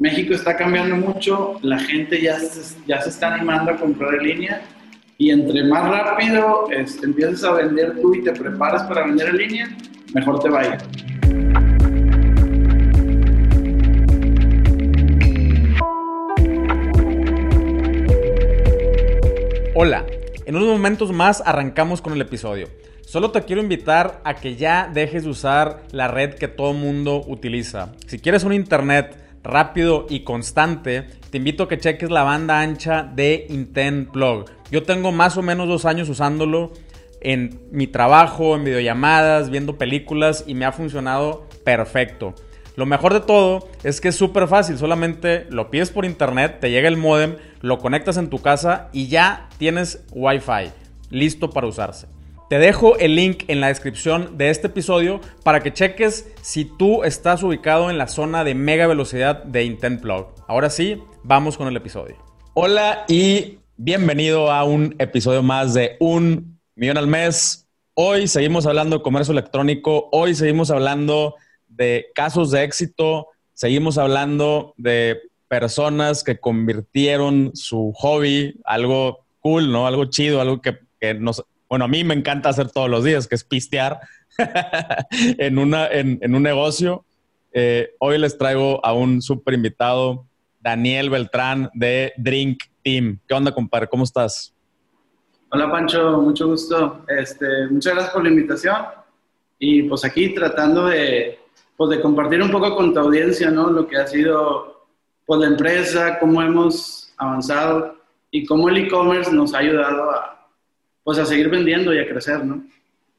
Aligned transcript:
México 0.00 0.32
está 0.32 0.56
cambiando 0.56 0.96
mucho, 0.96 1.58
la 1.60 1.78
gente 1.78 2.22
ya 2.22 2.38
se, 2.40 2.74
ya 2.86 3.02
se 3.02 3.10
está 3.10 3.34
animando 3.34 3.72
a 3.72 3.76
comprar 3.76 4.14
en 4.14 4.22
línea 4.22 4.62
y 5.18 5.28
entre 5.28 5.62
más 5.64 5.90
rápido 5.90 6.70
este, 6.70 7.04
empieces 7.04 7.44
a 7.44 7.52
vender 7.52 8.00
tú 8.00 8.14
y 8.14 8.24
te 8.24 8.32
preparas 8.32 8.84
para 8.84 9.04
vender 9.04 9.28
en 9.28 9.36
línea, 9.36 9.68
mejor 10.14 10.40
te 10.40 10.48
va. 10.48 10.62
Hola, 19.74 20.06
en 20.46 20.56
unos 20.56 20.68
momentos 20.68 21.12
más 21.12 21.42
arrancamos 21.44 22.00
con 22.00 22.14
el 22.14 22.22
episodio. 22.22 22.68
Solo 23.02 23.32
te 23.32 23.42
quiero 23.42 23.60
invitar 23.60 24.22
a 24.24 24.36
que 24.36 24.56
ya 24.56 24.88
dejes 24.90 25.24
de 25.24 25.28
usar 25.28 25.82
la 25.92 26.08
red 26.08 26.36
que 26.36 26.48
todo 26.48 26.72
mundo 26.72 27.22
utiliza. 27.26 27.92
Si 28.06 28.18
quieres 28.18 28.44
un 28.44 28.54
internet 28.54 29.20
rápido 29.42 30.06
y 30.08 30.20
constante, 30.20 31.06
te 31.30 31.38
invito 31.38 31.64
a 31.64 31.68
que 31.68 31.78
cheques 31.78 32.10
la 32.10 32.22
banda 32.22 32.60
ancha 32.60 33.02
de 33.02 33.46
Intent 33.48 34.10
Plug. 34.10 34.46
Yo 34.70 34.82
tengo 34.82 35.12
más 35.12 35.36
o 35.36 35.42
menos 35.42 35.68
dos 35.68 35.84
años 35.84 36.08
usándolo 36.08 36.72
en 37.20 37.60
mi 37.70 37.86
trabajo, 37.86 38.56
en 38.56 38.64
videollamadas, 38.64 39.50
viendo 39.50 39.76
películas 39.76 40.44
y 40.46 40.54
me 40.54 40.64
ha 40.64 40.72
funcionado 40.72 41.46
perfecto. 41.64 42.34
Lo 42.76 42.86
mejor 42.86 43.12
de 43.12 43.20
todo 43.20 43.68
es 43.82 44.00
que 44.00 44.08
es 44.08 44.16
súper 44.16 44.48
fácil, 44.48 44.78
solamente 44.78 45.46
lo 45.50 45.70
pides 45.70 45.90
por 45.90 46.04
internet, 46.04 46.58
te 46.60 46.70
llega 46.70 46.88
el 46.88 46.96
modem, 46.96 47.36
lo 47.60 47.78
conectas 47.78 48.16
en 48.16 48.30
tu 48.30 48.40
casa 48.40 48.88
y 48.92 49.08
ya 49.08 49.48
tienes 49.58 50.04
Wi-Fi 50.12 50.70
listo 51.10 51.50
para 51.50 51.66
usarse. 51.66 52.06
Te 52.50 52.58
dejo 52.58 52.98
el 52.98 53.14
link 53.14 53.44
en 53.46 53.60
la 53.60 53.68
descripción 53.68 54.36
de 54.36 54.50
este 54.50 54.66
episodio 54.66 55.20
para 55.44 55.60
que 55.60 55.72
cheques 55.72 56.32
si 56.42 56.64
tú 56.64 57.04
estás 57.04 57.44
ubicado 57.44 57.90
en 57.90 57.96
la 57.96 58.08
zona 58.08 58.42
de 58.42 58.56
mega 58.56 58.88
velocidad 58.88 59.44
de 59.44 59.62
Intent 59.62 60.02
Plug. 60.02 60.34
Ahora 60.48 60.68
sí, 60.68 61.00
vamos 61.22 61.56
con 61.56 61.68
el 61.68 61.76
episodio. 61.76 62.16
Hola 62.54 63.04
y 63.06 63.60
bienvenido 63.76 64.50
a 64.50 64.64
un 64.64 64.96
episodio 64.98 65.44
más 65.44 65.74
de 65.74 65.94
Un 66.00 66.58
Millón 66.74 66.98
al 66.98 67.06
Mes. 67.06 67.68
Hoy 67.94 68.26
seguimos 68.26 68.66
hablando 68.66 68.96
de 68.96 69.04
comercio 69.04 69.30
electrónico, 69.30 70.08
hoy 70.10 70.34
seguimos 70.34 70.72
hablando 70.72 71.36
de 71.68 72.06
casos 72.16 72.50
de 72.50 72.64
éxito, 72.64 73.28
seguimos 73.54 73.96
hablando 73.96 74.74
de 74.76 75.20
personas 75.46 76.24
que 76.24 76.40
convirtieron 76.40 77.52
su 77.54 77.92
hobby, 77.94 78.60
algo 78.64 79.20
cool, 79.38 79.70
¿no? 79.70 79.86
Algo 79.86 80.06
chido, 80.06 80.40
algo 80.40 80.60
que 80.60 81.14
nos 81.14 81.44
bueno, 81.70 81.84
a 81.84 81.88
mí 81.88 82.02
me 82.02 82.14
encanta 82.14 82.48
hacer 82.48 82.72
todos 82.72 82.90
los 82.90 83.04
días, 83.04 83.28
que 83.28 83.36
es 83.36 83.44
pistear 83.44 84.00
en, 85.38 85.56
una, 85.56 85.86
en, 85.86 86.34
un 86.34 86.42
negocio. 86.42 87.04
Eh, 87.52 87.94
hoy 88.00 88.18
les 88.18 88.36
traigo 88.36 88.84
a 88.84 88.92
un 88.92 89.22
súper 89.22 89.54
invitado, 89.54 90.26
Daniel 90.58 91.10
Beltrán 91.10 91.70
de 91.72 92.12
Drink 92.16 92.64
Team. 92.82 93.20
¿Qué 93.26 93.34
onda, 93.34 93.54
compadre? 93.54 93.86
¿Cómo 93.86 94.02
estás? 94.02 94.52
Hola, 95.52 95.70
Pancho. 95.70 96.20
Mucho 96.20 96.48
gusto. 96.48 97.04
Este, 97.06 97.68
muchas 97.70 97.94
gracias 97.94 98.14
por 98.14 98.24
la 98.24 98.30
invitación. 98.30 98.76
Y 99.60 99.84
pues 99.84 100.04
aquí 100.04 100.34
tratando 100.34 100.86
de, 100.86 101.38
pues, 101.76 101.90
de 101.90 102.00
compartir 102.00 102.42
un 102.42 102.50
poco 102.50 102.74
con 102.74 102.92
tu 102.92 102.98
audiencia, 102.98 103.48
¿no? 103.48 103.70
Lo 103.70 103.86
que 103.86 103.96
ha 103.96 104.08
sido 104.08 104.88
pues, 105.24 105.38
la 105.38 105.46
empresa, 105.46 106.18
cómo 106.18 106.42
hemos 106.42 107.14
avanzado 107.16 107.96
y 108.32 108.44
cómo 108.44 108.68
el 108.68 108.78
e-commerce 108.78 109.30
nos 109.32 109.54
ha 109.54 109.58
ayudado 109.58 110.10
a, 110.10 110.39
pues 111.02 111.18
a 111.18 111.26
seguir 111.26 111.48
vendiendo 111.48 111.92
y 111.94 111.98
a 111.98 112.08
crecer, 112.08 112.44
¿no? 112.44 112.64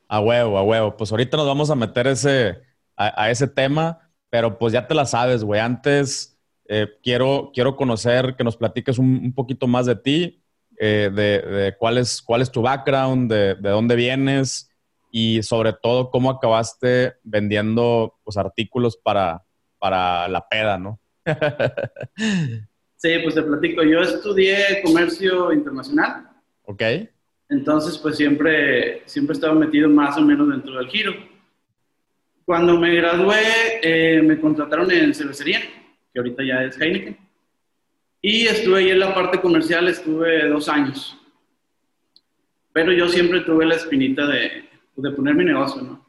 A 0.07 0.19
huevo, 0.19 0.57
a 0.57 0.63
huevo. 0.63 0.97
Pues 0.97 1.11
ahorita 1.11 1.37
nos 1.37 1.47
vamos 1.47 1.69
a 1.69 1.75
meter 1.75 2.07
ese, 2.07 2.61
a, 2.95 3.29
ese 3.29 3.47
tema, 3.47 4.11
pero 4.29 4.57
pues 4.57 4.73
ya 4.73 4.87
te 4.87 4.93
la 4.93 5.05
sabes, 5.05 5.43
güey. 5.43 5.59
Antes 5.59 6.37
eh, 6.67 6.87
quiero, 7.01 7.51
quiero 7.53 7.75
conocer, 7.75 8.35
que 8.35 8.43
nos 8.43 8.57
platiques 8.57 8.97
un, 8.97 9.33
poquito 9.33 9.67
más 9.67 9.85
de 9.85 9.95
ti, 9.95 10.43
eh, 10.79 11.09
de, 11.13 11.75
cuál, 11.77 11.97
es, 11.97 12.21
cuál 12.21 12.41
es 12.41 12.51
tu 12.51 12.61
background, 12.61 13.31
de, 13.31 13.55
dónde 13.55 13.95
vienes 13.95 14.69
y 15.11 15.43
sobre 15.43 15.73
todo 15.73 16.09
cómo 16.09 16.29
acabaste 16.29 17.13
vendiendo 17.23 18.17
pues, 18.23 18.37
artículos 18.37 18.97
para, 18.97 19.43
para 19.79 20.27
la 20.27 20.47
peda, 20.47 20.77
¿no? 20.77 20.99
sí, 22.95 23.09
pues 23.23 23.35
te 23.35 23.43
platico. 23.43 23.83
Yo 23.83 24.01
estudié 24.01 24.81
comercio 24.83 25.51
internacional. 25.53 26.29
Ok. 26.63 26.83
Entonces, 27.51 27.97
pues 27.97 28.15
siempre, 28.15 29.03
siempre 29.05 29.33
estaba 29.33 29.53
metido 29.53 29.89
más 29.89 30.17
o 30.17 30.21
menos 30.21 30.47
dentro 30.47 30.73
del 30.77 30.87
giro. 30.87 31.13
Cuando 32.45 32.79
me 32.79 32.95
gradué, 32.95 33.43
eh, 33.83 34.21
me 34.21 34.39
contrataron 34.39 34.89
en 34.89 35.13
cervecería, 35.13 35.59
que 36.13 36.19
ahorita 36.19 36.43
ya 36.43 36.63
es 36.63 36.79
Heineken. 36.79 37.17
Y 38.21 38.47
estuve 38.47 38.79
ahí 38.79 38.89
en 38.91 38.99
la 38.99 39.13
parte 39.13 39.41
comercial, 39.41 39.89
estuve 39.89 40.47
dos 40.47 40.69
años. 40.69 41.17
Pero 42.71 42.93
yo 42.93 43.09
siempre 43.09 43.41
tuve 43.41 43.65
la 43.65 43.75
espinita 43.75 44.25
de, 44.27 44.69
de 44.95 45.11
poner 45.11 45.35
mi 45.35 45.43
negocio, 45.43 45.81
¿no? 45.81 46.05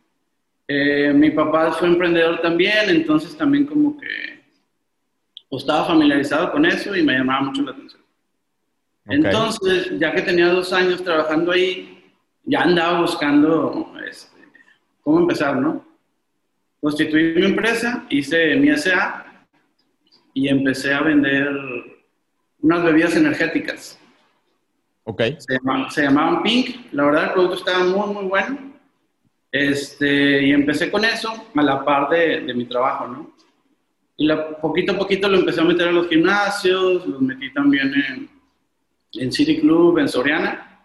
Eh, 0.69 1.13
mi 1.13 1.33
papá 1.33 1.73
fue 1.73 1.89
emprendedor 1.89 2.41
también, 2.41 2.89
entonces 2.89 3.37
también 3.37 3.67
como 3.67 3.99
que 3.99 4.43
estaba 5.51 5.87
familiarizado 5.87 6.53
con 6.53 6.65
eso 6.65 6.95
y 6.95 7.03
me 7.03 7.19
llamaba 7.19 7.47
mucho 7.47 7.63
la 7.63 7.73
atención. 7.73 8.02
Entonces, 9.07 9.99
ya 9.99 10.13
que 10.13 10.23
tenía 10.23 10.49
dos 10.49 10.73
años 10.73 11.03
trabajando 11.03 11.53
ahí, 11.53 12.13
ya 12.45 12.63
andaba 12.63 13.01
buscando 13.01 13.93
este, 14.09 14.41
cómo 15.03 15.21
empezar, 15.21 15.57
¿no? 15.57 15.85
Constituí 16.81 17.35
mi 17.35 17.47
empresa, 17.47 18.05
hice 18.11 18.57
mi 18.57 18.77
SA 18.77 19.47
y 20.35 20.49
empecé 20.49 20.93
a 20.95 21.03
vender 21.03 21.49
unas 22.61 22.83
bebidas 22.85 23.17
energéticas. 23.17 23.99
Ok. 25.05 25.23
Se 25.39 25.55
llamaban, 25.55 25.91
se 25.91 26.03
llamaban 26.03 26.43
Pink. 26.43 26.93
La 26.93 27.05
verdad, 27.05 27.25
el 27.25 27.33
producto 27.33 27.57
estaba 27.57 27.85
muy, 27.85 28.15
muy 28.15 28.25
bueno. 28.25 28.73
Este, 29.51 30.47
y 30.47 30.53
empecé 30.53 30.91
con 30.91 31.05
eso 31.05 31.51
a 31.55 31.63
la 31.63 31.85
par 31.85 32.09
de, 32.09 32.41
de 32.41 32.55
mi 32.55 32.65
trabajo, 32.65 33.07
¿no? 33.07 33.33
Y 34.17 34.27
la, 34.27 34.57
poquito 34.59 34.93
a 34.93 34.99
poquito 34.99 35.29
lo 35.29 35.39
empecé 35.39 35.61
a 35.61 35.65
meter 35.65 35.89
en 35.89 35.97
los 35.97 36.09
gimnasios, 36.09 37.07
los 37.07 37.21
metí 37.21 37.53
también 37.53 37.93
en, 37.95 38.31
en 39.15 39.33
City 39.33 39.61
Club, 39.61 39.99
en 39.99 40.09
Soriana. 40.09 40.81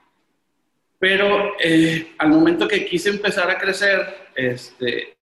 Pero 1.00 1.54
eh, 1.60 2.14
al 2.18 2.30
momento 2.30 2.68
que 2.68 2.86
quise 2.86 3.10
empezar 3.10 3.50
a 3.50 3.58
crecer, 3.58 4.30
este, 4.36 5.18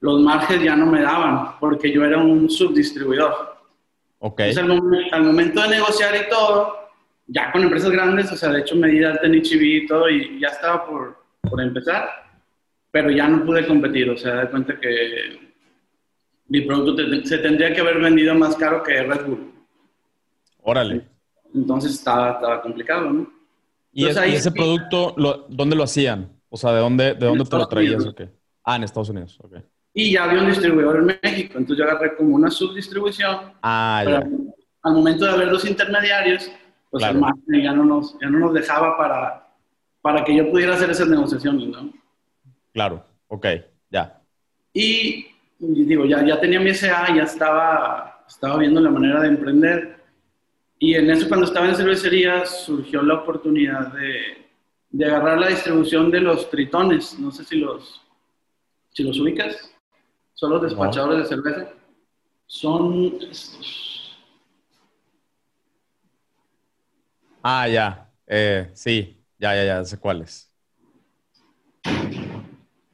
los 0.00 0.20
márgenes 0.20 0.64
ya 0.64 0.76
no 0.76 0.86
me 0.86 1.02
daban 1.02 1.58
porque 1.60 1.92
yo 1.92 2.04
era 2.04 2.18
un 2.18 2.50
subdistribuidor. 2.50 3.58
Ok. 4.18 4.40
al, 4.40 5.22
momento 5.22 5.62
de 5.62 5.68
negociar 5.68 6.14
y 6.14 6.28
todo, 6.28 6.90
ya 7.26 7.50
con 7.52 7.62
empresas 7.62 7.90
grandes, 7.90 8.30
o 8.30 8.36
sea, 8.36 8.50
de 8.50 8.60
hecho 8.60 8.76
me 8.76 8.88
di 8.88 9.02
alta 9.02 9.26
en 9.26 9.34
y 9.34 9.86
todo 9.86 10.10
y 10.10 10.38
ya 10.38 10.48
estaba 10.48 10.84
por, 10.84 11.24
por 11.40 11.60
empezar, 11.62 12.06
pero 12.90 13.10
ya 13.10 13.28
no 13.28 13.46
pude 13.46 13.66
competir, 13.66 14.10
o 14.10 14.18
sea, 14.18 14.34
de 14.34 14.50
cuenta 14.50 14.78
que 14.78 15.38
mi 16.48 16.60
producto 16.62 17.02
se 17.24 17.38
tendría 17.38 17.72
que 17.72 17.80
haber 17.80 17.98
vendido 17.98 18.34
más 18.34 18.56
caro 18.56 18.82
que 18.82 19.02
Red 19.02 19.24
Bull. 19.24 19.52
Órale. 20.62 21.06
Entonces 21.54 21.92
estaba, 21.92 22.62
complicado, 22.62 23.10
¿no? 23.10 23.32
¿Y, 23.92 24.06
ese 24.06 24.52
producto, 24.52 25.14
dónde 25.48 25.76
lo 25.76 25.82
hacían? 25.82 26.30
O 26.48 26.56
sea, 26.56 26.72
¿de 26.72 26.80
dónde, 26.80 27.14
de 27.14 27.26
dónde 27.26 27.44
te 27.44 27.56
lo 27.56 27.66
traías? 27.66 28.04
Ah, 28.64 28.76
en 28.76 28.84
Estados 28.84 29.08
Unidos, 29.08 29.38
ok. 29.42 29.56
Y 29.92 30.12
ya 30.12 30.24
había 30.24 30.40
un 30.40 30.48
distribuidor 30.48 30.96
en 30.98 31.18
México, 31.22 31.58
entonces 31.58 31.78
yo 31.78 31.84
agarré 31.84 32.16
como 32.16 32.36
una 32.36 32.50
subdistribución. 32.50 33.52
Ah, 33.62 34.04
ya. 34.06 34.22
Al 34.82 34.94
momento 34.94 35.24
de 35.24 35.32
haber 35.32 35.48
los 35.48 35.64
intermediarios, 35.64 36.50
pues 36.90 37.04
el 37.04 37.18
marketing 37.18 37.62
ya 37.62 37.72
no 37.72 37.84
nos, 37.84 38.16
ya 38.20 38.28
no 38.30 38.38
nos 38.38 38.54
dejaba 38.54 38.96
para, 38.96 39.48
para 40.00 40.24
que 40.24 40.36
yo 40.36 40.50
pudiera 40.50 40.74
hacer 40.74 40.90
esas 40.90 41.08
negociaciones, 41.08 41.68
¿no? 41.68 41.92
Claro, 42.72 43.04
ok, 43.28 43.46
ya. 43.90 44.20
Y, 44.72 45.26
y 45.58 45.84
digo, 45.84 46.04
ya, 46.04 46.24
ya 46.24 46.40
tenía 46.40 46.60
mi 46.60 46.72
SA, 46.72 47.14
ya 47.14 47.24
estaba, 47.24 48.24
estaba 48.28 48.58
viendo 48.58 48.80
la 48.80 48.90
manera 48.90 49.20
de 49.20 49.28
emprender 49.28 49.99
y 50.82 50.94
en 50.94 51.10
eso, 51.10 51.28
cuando 51.28 51.44
estaba 51.44 51.68
en 51.68 51.76
cervecería, 51.76 52.46
surgió 52.46 53.02
la 53.02 53.16
oportunidad 53.16 53.92
de, 53.92 54.48
de 54.88 55.04
agarrar 55.04 55.38
la 55.38 55.48
distribución 55.48 56.10
de 56.10 56.20
los 56.20 56.48
tritones. 56.48 57.18
No 57.18 57.30
sé 57.30 57.44
si 57.44 57.56
los, 57.56 58.00
si 58.88 59.02
los 59.02 59.20
ubicas. 59.20 59.70
Son 60.32 60.52
los 60.52 60.62
despachadores 60.62 61.24
de 61.24 61.36
cerveza. 61.36 61.74
Son 62.46 63.12
estos. 63.30 64.18
Ah, 67.42 67.68
ya. 67.68 68.10
Eh, 68.26 68.70
sí, 68.72 69.22
ya, 69.38 69.54
ya, 69.54 69.64
ya, 69.66 69.84
sé 69.84 69.98
cuáles. 69.98 70.50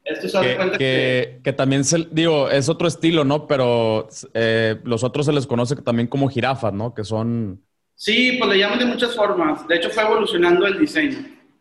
Esto 0.02 0.40
que, 0.40 0.56
que, 0.56 0.78
que, 0.78 1.40
que, 1.44 1.52
también, 1.52 1.84
se, 1.84 2.04
digo, 2.10 2.50
es 2.50 2.68
otro 2.68 2.88
estilo, 2.88 3.22
¿no? 3.22 3.46
Pero 3.46 4.08
eh, 4.34 4.80
los 4.82 5.04
otros 5.04 5.26
se 5.26 5.32
les 5.32 5.46
conoce 5.46 5.76
también 5.76 6.08
como 6.08 6.28
jirafas, 6.28 6.72
¿no? 6.72 6.92
Que 6.92 7.04
son 7.04 7.62
Sí, 7.96 8.36
pues 8.38 8.50
le 8.50 8.58
llaman 8.58 8.78
de 8.78 8.84
muchas 8.84 9.16
formas. 9.16 9.66
De 9.66 9.76
hecho, 9.76 9.90
fue 9.90 10.04
evolucionando 10.04 10.66
el 10.66 10.78
diseño. 10.78 11.18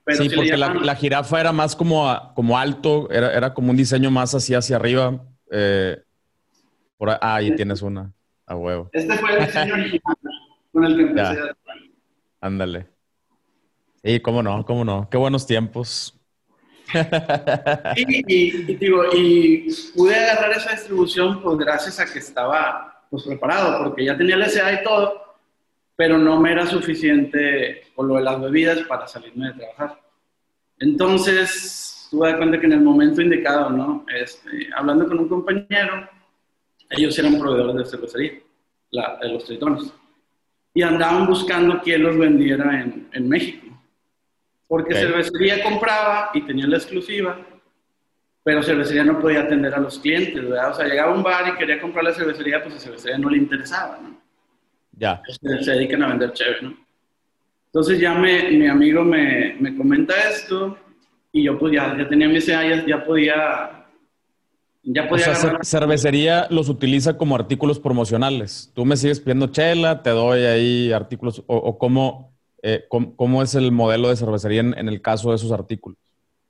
sí, 0.10 0.30
porque 0.30 0.58
la, 0.58 0.96
jirafa 0.96 1.40
era 1.40 1.52
más 1.52 1.76
como, 1.76 2.34
como 2.36 2.58
alto, 2.58 3.10
era, 3.10 3.34
era 3.34 3.54
como 3.54 3.72
un 3.72 3.78
diseño 3.78 4.12
más 4.12 4.36
así 4.36 4.54
hacia 4.54 4.76
arriba. 4.76 5.24
Eh, 5.50 5.98
por, 6.98 7.10
ah, 7.10 7.20
ahí 7.22 7.56
tienes 7.56 7.82
una. 7.82 8.12
A 8.46 8.56
huevo. 8.56 8.90
Este 8.92 9.18
fue 9.18 9.34
el 9.34 9.46
diseño 9.46 9.74
original 9.74 10.16
con 10.72 10.86
el 10.86 10.96
que 10.96 11.02
empecé. 11.04 11.40
Ándale. 12.42 12.88
Sí, 14.04 14.20
cómo 14.20 14.44
no, 14.44 14.64
cómo 14.66 14.86
no. 14.86 15.10
Qué 15.10 15.18
buenos 15.18 15.48
tiempos. 15.48 16.20
y, 17.96 18.76
digo, 18.76 19.04
y 19.16 19.68
pude 19.96 20.16
agarrar 20.16 20.52
esa 20.52 20.72
distribución 20.72 21.42
pues 21.42 21.58
gracias 21.58 22.00
a 22.00 22.06
que 22.06 22.20
estaba 22.20 23.04
pues 23.10 23.24
preparado, 23.24 23.84
porque 23.84 24.06
ya 24.06 24.16
tenía 24.16 24.36
el 24.36 24.46
SA 24.50 24.74
y 24.74 24.84
todo, 24.84 25.25
pero 25.96 26.18
no 26.18 26.40
me 26.40 26.52
era 26.52 26.66
suficiente 26.66 27.84
con 27.96 28.08
lo 28.08 28.16
de 28.16 28.24
las 28.24 28.42
bebidas 28.42 28.80
para 28.82 29.08
salirme 29.08 29.48
de 29.48 29.54
trabajar. 29.54 30.02
Entonces, 30.80 32.08
tuve 32.12 32.36
cuenta 32.38 32.60
que 32.60 32.66
en 32.66 32.74
el 32.74 32.82
momento 32.82 33.22
indicado, 33.22 33.70
¿no? 33.70 34.06
Este, 34.14 34.70
hablando 34.76 35.08
con 35.08 35.20
un 35.20 35.30
compañero, 35.30 36.10
ellos 36.90 37.18
eran 37.18 37.40
proveedores 37.40 37.76
de 37.76 37.86
cervecería, 37.86 38.34
la, 38.92 39.18
de 39.22 39.30
los 39.30 39.46
tritones, 39.46 39.94
y 40.74 40.82
andaban 40.82 41.26
buscando 41.28 41.82
quién 41.82 42.04
los 42.04 42.18
vendiera 42.18 42.82
en, 42.82 43.08
en 43.14 43.30
México. 43.30 43.66
Porque 44.68 44.96
cervecería 44.96 45.64
compraba 45.64 46.32
y 46.34 46.42
tenía 46.42 46.68
la 46.68 46.78
exclusiva, 46.78 47.40
pero 48.44 48.62
cervecería 48.62 49.06
no 49.06 49.20
podía 49.20 49.42
atender 49.42 49.74
a 49.74 49.80
los 49.80 50.00
clientes, 50.00 50.44
¿verdad? 50.44 50.72
O 50.72 50.74
sea, 50.74 50.88
llegaba 50.88 51.14
un 51.14 51.24
bar 51.24 51.48
y 51.48 51.58
quería 51.58 51.80
comprar 51.80 52.04
la 52.04 52.14
cervecería, 52.14 52.62
pues 52.62 52.76
a 52.76 52.80
cervecería 52.80 53.18
no 53.18 53.30
le 53.30 53.38
interesaba, 53.38 54.00
¿no? 54.02 54.25
Ya. 54.98 55.22
Se, 55.42 55.72
dedican 55.72 56.04
a 56.04 56.08
vender 56.08 56.34
chévere, 56.34 56.62
¿no? 56.62 56.78
Entonces 57.68 58.00
ya 58.00 58.14
me, 58.14 58.52
mi 58.52 58.68
amigo 58.68 59.04
me, 59.04 59.56
me, 59.60 59.76
comenta 59.76 60.14
esto 60.30 60.78
y 61.34 61.44
yo 61.44 61.60
pues 61.60 61.74
ya, 61.74 61.96
ya 61.98 62.08
tenía 62.08 62.30
mis 62.30 62.46
ya, 62.46 62.86
ya 62.86 63.04
podía... 63.04 63.82
Ya 64.88 65.10
podía 65.10 65.32
o 65.32 65.36
sea, 65.36 65.60
cervecería 65.64 66.48
los 66.52 66.70
utiliza 66.70 67.18
como 67.18 67.36
artículos 67.36 67.80
promocionales. 67.80 68.72
Tú 68.76 68.86
me 68.86 68.96
sigues 68.96 69.20
pidiendo 69.20 69.48
chela, 69.48 70.04
te 70.04 70.12
doy 70.12 70.44
ahí 70.44 70.94
artículos, 70.94 71.40
o, 71.48 71.58
o 71.58 71.78
cómo, 71.80 72.36
eh, 72.62 72.86
¿cómo, 72.88 73.42
es 73.42 73.56
el 73.56 73.72
modelo 73.72 74.10
de 74.10 74.16
cervecería 74.16 74.62
en, 74.62 74.88
el 74.88 75.02
caso 75.02 75.32
de 75.32 75.38
esos 75.38 75.52
artículos? 75.52 75.98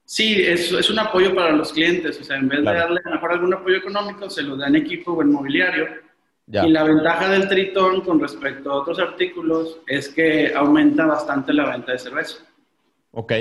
Sí, 0.04 0.44
es, 0.46 0.72
es, 0.72 0.90
un 0.90 1.00
apoyo 1.00 1.34
para 1.34 1.54
los 1.54 1.72
clientes. 1.72 2.20
O 2.20 2.24
sea, 2.26 2.36
en 2.36 2.50
vez 2.50 2.60
de 2.60 2.66
darle 2.66 3.00
mejor 3.06 3.32
algún 3.32 3.54
apoyo 3.54 3.78
económico, 3.78 4.30
se 4.30 4.44
lo 4.44 4.58
dan 4.58 4.76
equipo 4.76 5.14
o 5.14 5.24
inmobiliario. 5.24 6.05
Y 6.48 6.70
la 6.70 6.84
ventaja 6.84 7.30
del 7.30 7.48
Tritón 7.48 8.02
con 8.02 8.20
respecto 8.20 8.72
a 8.72 8.76
otros 8.76 9.00
artículos 9.00 9.80
es 9.88 10.10
que 10.10 10.54
aumenta 10.54 11.06
bastante 11.06 11.54
la 11.54 11.72
venta 11.72 11.94
de 11.94 12.00
cerveza. 12.00 12.38
Ok. 13.12 13.34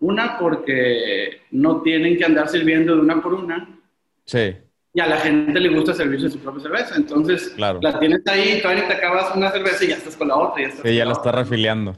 Una, 0.00 0.38
porque 0.38 1.42
no 1.52 1.80
tienen 1.80 2.18
que 2.18 2.24
andar 2.26 2.48
sirviendo 2.48 2.94
de 2.94 3.00
una 3.00 3.22
por 3.22 3.32
una. 3.32 3.80
Sí. 4.26 4.54
Y 4.92 5.00
a 5.00 5.06
la 5.06 5.16
gente 5.18 5.58
le 5.58 5.74
gusta 5.74 5.94
servirse 5.94 6.28
su 6.28 6.38
propia 6.38 6.62
cerveza. 6.62 6.96
Entonces, 6.96 7.54
la 7.56 7.98
tienes 7.98 8.20
ahí, 8.26 8.60
todavía 8.60 8.86
te 8.86 8.94
acabas 8.94 9.34
una 9.34 9.50
cerveza 9.50 9.84
y 9.84 9.88
ya 9.88 9.96
estás 9.96 10.16
con 10.16 10.28
la 10.28 10.36
otra. 10.36 10.62
Ya 10.62 10.70
sí, 10.70 10.94
ya 10.94 11.04
la 11.06 11.12
estás 11.12 11.34
refiliando. 11.34 11.96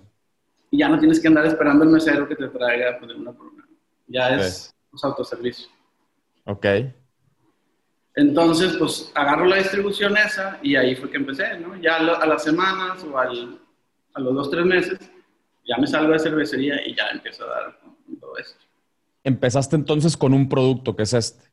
Y 0.70 0.78
ya 0.78 0.88
no 0.88 0.98
tienes 0.98 1.18
que 1.18 1.28
andar 1.28 1.46
esperando 1.46 1.84
el 1.84 1.90
mesero 1.90 2.28
que 2.28 2.36
te 2.36 2.46
traiga 2.48 2.96
pues, 2.98 3.08
de 3.08 3.16
una 3.16 3.32
por 3.32 3.46
una. 3.46 3.66
Ya 4.06 4.36
es 4.36 4.74
pues, 4.90 5.02
autoservicio. 5.02 5.68
Ok. 6.44 6.66
Entonces, 8.18 8.74
pues 8.78 9.12
agarro 9.14 9.44
la 9.44 9.56
distribución 9.58 10.16
esa 10.16 10.58
y 10.60 10.74
ahí 10.74 10.96
fue 10.96 11.08
que 11.08 11.18
empecé, 11.18 11.56
¿no? 11.60 11.76
Ya 11.80 11.98
a 11.98 12.26
las 12.26 12.42
semanas 12.42 13.04
o 13.04 13.16
al, 13.16 13.60
a 14.12 14.20
los 14.20 14.34
dos, 14.34 14.50
tres 14.50 14.64
meses, 14.64 14.98
ya 15.64 15.76
me 15.78 15.86
salgo 15.86 16.12
de 16.12 16.18
cervecería 16.18 16.84
y 16.84 16.96
ya 16.96 17.10
empiezo 17.12 17.44
a 17.44 17.46
dar 17.46 17.78
todo 18.20 18.36
esto. 18.36 18.58
Empezaste 19.22 19.76
entonces 19.76 20.16
con 20.16 20.34
un 20.34 20.48
producto 20.48 20.96
que 20.96 21.04
es 21.04 21.12
este 21.12 21.48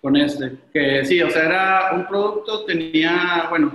con 0.00 0.16
este. 0.16 0.56
Que 0.72 1.04
sí, 1.04 1.22
o 1.22 1.30
sea, 1.30 1.44
era 1.44 1.90
un 1.92 2.08
producto, 2.08 2.64
tenía, 2.64 3.46
bueno, 3.48 3.72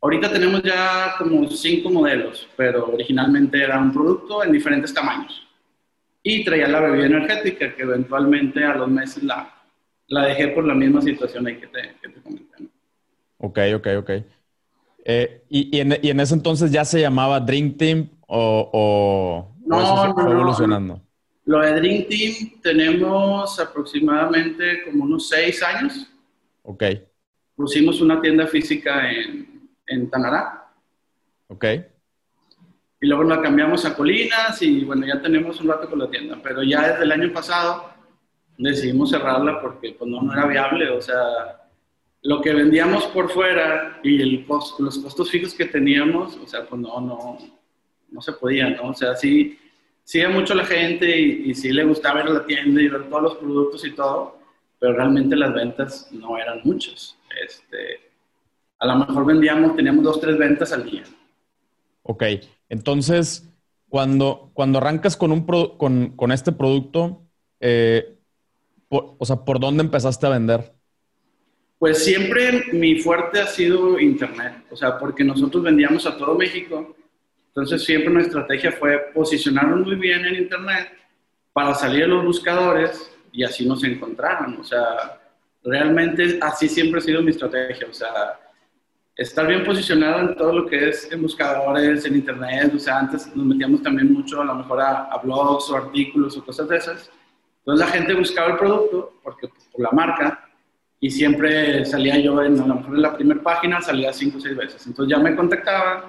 ahorita 0.00 0.32
tenemos 0.32 0.62
ya 0.62 1.16
como 1.18 1.50
cinco 1.50 1.90
modelos, 1.90 2.48
pero 2.56 2.86
originalmente 2.86 3.62
era 3.62 3.78
un 3.78 3.92
producto 3.92 4.42
en 4.42 4.52
diferentes 4.52 4.94
tamaños. 4.94 5.46
Y 6.22 6.44
traía 6.44 6.68
la 6.68 6.80
bebida 6.80 7.06
energética, 7.06 7.74
que 7.74 7.82
eventualmente 7.82 8.64
a 8.64 8.74
los 8.74 8.88
meses 8.88 9.22
la, 9.22 9.57
la 10.08 10.26
dejé 10.26 10.48
por 10.48 10.64
la 10.64 10.74
misma 10.74 11.00
situación 11.00 11.46
ahí 11.46 11.56
que 11.58 11.66
te, 11.68 11.94
que 12.02 12.08
te 12.08 12.20
comenté. 12.20 12.64
Ok, 13.38 13.58
ok, 13.76 13.86
ok. 13.98 14.10
Eh, 15.04 15.42
y, 15.48 15.76
y, 15.76 15.80
en, 15.80 15.98
y, 16.02 16.10
en, 16.10 16.20
ese 16.20 16.34
entonces 16.34 16.70
ya 16.70 16.84
se 16.84 17.00
llamaba 17.00 17.40
Drink 17.40 17.78
Team 17.78 18.08
o, 18.26 18.70
o, 18.72 19.54
no, 19.64 20.14
fue 20.14 20.30
evolucionando? 20.30 21.00
Lo 21.44 21.60
de 21.60 21.72
Dream 21.80 22.04
Team 22.08 22.60
tenemos 22.62 23.58
aproximadamente 23.58 24.84
como 24.84 25.04
unos 25.04 25.28
seis 25.28 25.62
años. 25.62 26.10
Ok. 26.62 26.84
Pusimos 27.56 28.00
una 28.02 28.20
tienda 28.20 28.46
física 28.46 29.10
en, 29.10 29.70
en 29.86 30.10
Tanará. 30.10 30.70
Ok. 31.46 31.64
Y 33.00 33.06
luego 33.06 33.24
la 33.24 33.40
cambiamos 33.40 33.84
a 33.86 33.94
Colinas 33.94 34.60
y 34.60 34.84
bueno, 34.84 35.06
ya 35.06 35.22
tenemos 35.22 35.60
un 35.60 35.68
rato 35.68 35.88
con 35.88 35.98
la 36.00 36.10
tienda. 36.10 36.38
Pero 36.42 36.62
ya 36.62 36.86
desde 36.86 37.04
el 37.04 37.12
año 37.12 37.32
pasado 37.32 37.97
decidimos 38.58 39.10
cerrarla 39.10 39.60
porque 39.60 39.92
pues 39.92 40.10
no, 40.10 40.32
era 40.32 40.46
viable. 40.46 40.90
O 40.90 41.00
sea, 41.00 41.68
lo 42.22 42.40
que 42.40 42.52
vendíamos 42.52 43.04
por 43.06 43.30
fuera 43.30 44.00
y 44.02 44.18
los 44.46 44.98
costos 44.98 45.30
fijos 45.30 45.54
que 45.54 45.66
teníamos, 45.66 46.36
o 46.36 46.46
sea, 46.46 46.66
pues 46.66 46.80
no, 46.80 47.00
no, 47.00 47.38
no 48.10 48.20
se 48.20 48.32
podía, 48.32 48.70
¿no? 48.70 48.90
O 48.90 48.94
sea, 48.94 49.14
sí 49.14 49.58
sigue 50.04 50.28
mucho 50.28 50.54
la 50.54 50.64
gente 50.64 51.20
y, 51.20 51.54
sí 51.54 51.70
le 51.70 51.84
gustaba 51.84 52.22
ver 52.22 52.30
la 52.30 52.46
tienda 52.46 52.80
y 52.80 52.88
ver 52.88 53.08
todos 53.08 53.22
los 53.22 53.34
productos 53.36 53.84
y 53.86 53.92
todo, 53.92 54.38
pero 54.78 54.94
realmente 54.94 55.36
las 55.36 55.52
ventas 55.52 56.08
no 56.12 56.36
eran 56.38 56.60
muchas. 56.64 57.16
Este, 57.44 58.00
a 58.78 58.86
lo 58.86 58.96
mejor 58.96 59.26
vendíamos, 59.26 59.76
teníamos 59.76 60.04
dos, 60.04 60.20
tres 60.20 60.38
ventas 60.38 60.72
al 60.72 60.84
día. 60.84 61.04
Ok, 62.02 62.24
entonces, 62.70 63.48
cuando, 63.90 64.50
cuando 64.54 64.78
arrancas 64.78 65.16
con, 65.16 65.30
un 65.30 65.44
con, 65.44 66.16
con 66.16 66.32
este 66.32 66.52
producto, 66.52 67.22
eh, 67.60 68.17
o 68.88 69.24
sea, 69.24 69.36
¿por 69.36 69.60
dónde 69.60 69.82
empezaste 69.82 70.26
a 70.26 70.30
vender? 70.30 70.72
Pues 71.78 72.04
siempre 72.04 72.64
mi 72.72 73.00
fuerte 73.00 73.40
ha 73.40 73.46
sido 73.46 74.00
Internet, 74.00 74.64
o 74.70 74.76
sea, 74.76 74.98
porque 74.98 75.22
nosotros 75.22 75.62
vendíamos 75.62 76.06
a 76.06 76.16
todo 76.16 76.34
México 76.34 76.96
entonces 77.58 77.84
siempre 77.84 78.14
nuestra 78.14 78.42
estrategia 78.42 78.70
fue 78.70 79.10
posicionarnos 79.12 79.84
muy 79.84 79.96
bien 79.96 80.24
en 80.24 80.36
Internet 80.36 80.92
para 81.52 81.74
salir 81.74 82.02
de 82.02 82.06
los 82.06 82.24
buscadores 82.24 83.10
y 83.32 83.42
así 83.42 83.66
nos 83.66 83.82
encontraron. 83.82 84.60
O 84.60 84.62
sea, 84.62 85.20
realmente 85.64 86.38
así 86.40 86.68
siempre 86.68 87.00
ha 87.00 87.02
sido 87.02 87.20
mi 87.20 87.32
estrategia. 87.32 87.88
O 87.90 87.92
sea, 87.92 88.38
estar 89.16 89.44
bien 89.48 89.64
posicionado 89.64 90.20
en 90.20 90.36
todo 90.36 90.52
lo 90.52 90.66
que 90.66 90.90
es 90.90 91.10
en 91.10 91.20
buscadores, 91.20 92.04
en 92.04 92.14
Internet. 92.14 92.72
O 92.76 92.78
sea, 92.78 93.00
antes 93.00 93.26
nos 93.34 93.44
metíamos 93.44 93.82
también 93.82 94.12
mucho 94.12 94.40
a 94.40 94.44
lo 94.44 94.54
mejor 94.54 94.80
a, 94.80 95.20
blogs 95.20 95.68
o 95.70 95.76
artículos 95.78 96.36
o 96.36 96.44
cosas 96.44 96.68
de 96.68 96.76
esas. 96.76 97.10
Entonces 97.68 97.86
la 97.86 97.92
gente 97.92 98.14
buscaba 98.14 98.52
el 98.52 98.56
producto 98.56 99.12
porque 99.22 99.46
pues, 99.46 99.64
por 99.70 99.82
la 99.82 99.90
marca 99.90 100.48
y 100.98 101.10
siempre 101.10 101.84
salía 101.84 102.18
yo 102.18 102.42
en 102.42 102.58
a 102.58 102.66
lo 102.66 102.76
mejor 102.76 102.94
en 102.94 103.02
la 103.02 103.14
primera 103.14 103.42
página 103.42 103.82
salía 103.82 104.10
cinco 104.10 104.38
o 104.38 104.40
seis 104.40 104.56
veces. 104.56 104.86
Entonces 104.86 105.14
ya 105.14 105.22
me 105.22 105.36
contactaban 105.36 106.04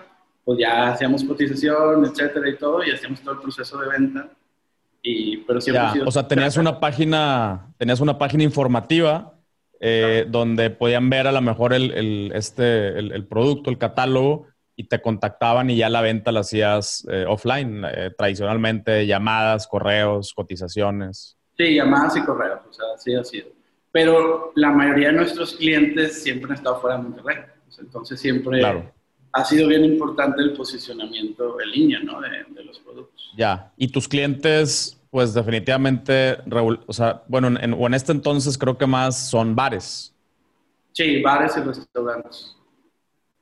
pues 0.45 0.57
ya 0.57 0.93
hacíamos 0.93 1.21
cotización, 1.25 2.05
etcétera 2.05 2.49
y 2.49 2.57
todo, 2.57 2.81
y 2.81 2.91
hacíamos 2.91 3.19
todo 3.19 3.33
el 3.33 3.41
proceso 3.41 3.77
de 3.77 3.89
venta. 3.89 4.29
Y, 5.03 5.37
pero 5.39 5.59
siempre 5.59 6.01
o 6.05 6.11
sea, 6.11 6.29
tenías 6.29 6.55
una 6.55 6.79
página, 6.79 7.73
tenías 7.77 7.99
una 7.99 8.17
página 8.17 8.43
informativa 8.43 9.33
eh, 9.81 10.25
donde 10.29 10.69
podían 10.69 11.09
ver 11.09 11.27
a 11.27 11.33
lo 11.33 11.41
mejor 11.41 11.73
el, 11.73 11.91
el 11.91 12.31
este, 12.33 12.97
el, 12.99 13.27
producto, 13.27 13.69
el 13.69 13.77
catálogo, 13.77 14.47
y 14.77 14.85
te 14.85 15.01
contactaban 15.01 15.69
y 15.69 15.75
ya 15.75 15.89
la 15.89 15.99
venta 15.99 16.31
la 16.31 16.39
hacías 16.39 17.05
eh, 17.11 17.25
offline, 17.27 17.83
eh, 17.83 18.11
tradicionalmente, 18.17 19.05
llamadas, 19.05 19.67
correos, 19.67 20.33
cotizaciones. 20.33 21.35
Sí, 21.59 21.75
llamadas 21.75 22.17
y 22.17 22.23
correos, 22.23 22.61
o 22.67 22.73
sea, 22.73 22.85
sí 22.97 23.13
ha 23.13 23.23
sido. 23.23 23.49
Pero 23.91 24.51
la 24.55 24.71
mayoría 24.71 25.09
de 25.09 25.17
nuestros 25.17 25.53
clientes 25.55 26.23
siempre 26.23 26.49
han 26.49 26.57
estado 26.57 26.81
fuera 26.81 26.97
de 26.97 27.03
Monterrey, 27.03 27.37
entonces 27.77 28.19
siempre... 28.19 28.59
Claro 28.59 28.99
ha 29.31 29.45
sido 29.45 29.67
bien 29.67 29.85
importante 29.85 30.41
el 30.41 30.53
posicionamiento 30.53 31.59
en 31.61 31.71
línea, 31.71 31.99
¿no? 31.99 32.19
De, 32.21 32.63
los 32.63 32.79
productos. 32.79 33.31
Ya, 33.37 33.71
y 33.77 33.87
tus 33.87 34.07
clientes, 34.07 34.99
pues 35.09 35.33
definitivamente, 35.33 36.37
o 36.87 36.93
sea, 36.93 37.23
bueno, 37.27 37.47
en, 37.47 37.73
en 37.73 37.93
este 37.93 38.11
entonces 38.11 38.57
creo 38.57 38.77
que 38.77 38.87
más 38.87 39.29
son 39.29 39.55
bares. 39.55 40.13
Sí, 40.93 41.21
bares 41.21 41.55
y 41.57 41.61
restaurantes. 41.61 42.55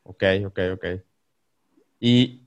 Ok, 0.04 0.24
ok, 0.46 0.60
ok. 0.74 0.86
Y 2.00 2.42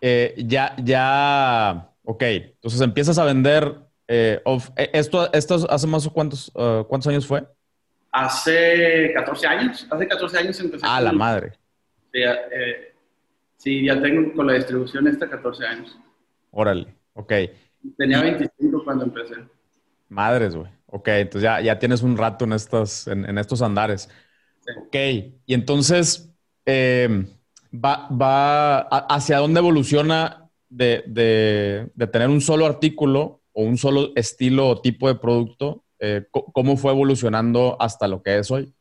eh, 0.00 0.34
ya, 0.36 0.74
ya, 0.82 1.90
ok, 2.04 2.22
entonces 2.22 2.80
empiezas 2.80 3.18
a 3.18 3.24
vender, 3.24 3.78
eh, 4.14 4.42
eh, 4.76 4.90
esto, 4.92 5.32
esto 5.32 5.66
hace 5.70 5.86
más 5.86 6.06
o 6.06 6.12
cuántos, 6.12 6.48
uh, 6.54 6.84
cuántos 6.86 7.06
años 7.08 7.26
fue? 7.26 7.46
Hace 8.10 9.10
14 9.14 9.46
años, 9.46 9.86
hace 9.90 10.06
14 10.06 10.38
años 10.38 10.60
empecé. 10.60 10.84
Ah, 10.86 11.00
la 11.00 11.12
madre. 11.12 11.52
Eh, 12.12 12.94
sí, 13.56 13.86
ya 13.86 14.00
tengo 14.02 14.34
con 14.34 14.46
la 14.46 14.52
distribución 14.52 15.08
esta 15.08 15.30
14 15.30 15.64
años. 15.64 15.98
Órale, 16.50 16.94
ok. 17.14 17.32
Tenía 17.96 18.20
25 18.20 18.84
cuando 18.84 19.04
empecé. 19.04 19.36
Madres, 20.10 20.54
güey. 20.54 20.70
Ok, 20.86 21.08
entonces 21.08 21.44
ya, 21.44 21.62
ya 21.62 21.78
tienes 21.78 22.02
un 22.02 22.18
rato 22.18 22.44
en 22.44 22.52
estos, 22.52 23.06
en, 23.06 23.38
estos 23.38 23.62
andares. 23.62 24.10
Ok, 24.76 24.94
y 25.46 25.54
entonces, 25.54 26.30
eh, 26.66 27.24
va, 27.72 28.08
va 28.10 28.80
hacia 28.80 29.38
dónde 29.38 29.60
evoluciona 29.60 30.50
de, 30.68 31.02
de, 31.96 32.06
tener 32.08 32.28
un 32.28 32.42
solo 32.42 32.66
artículo 32.66 33.41
o 33.52 33.62
un 33.62 33.76
solo 33.76 34.12
estilo 34.14 34.68
o 34.68 34.80
tipo 34.80 35.08
de 35.08 35.14
producto? 35.14 35.84
Eh, 35.98 36.26
¿Cómo 36.30 36.76
fue 36.76 36.92
evolucionando 36.92 37.76
hasta 37.78 38.08
lo 38.08 38.22
que 38.22 38.38
es 38.38 38.50
hoy? 38.50 38.72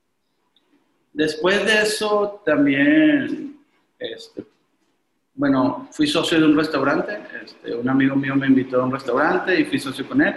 Después 1.13 1.65
de 1.65 1.81
eso 1.81 2.41
también, 2.45 3.57
este, 3.99 4.43
bueno, 5.33 5.87
fui 5.91 6.07
socio 6.07 6.39
de 6.39 6.45
un 6.45 6.57
restaurante, 6.57 7.19
este, 7.43 7.75
un 7.75 7.87
amigo 7.89 8.15
mío 8.15 8.35
me 8.35 8.47
invitó 8.47 8.81
a 8.81 8.85
un 8.85 8.91
restaurante 8.91 9.59
y 9.59 9.65
fui 9.65 9.79
socio 9.79 10.07
con 10.07 10.21
él. 10.21 10.35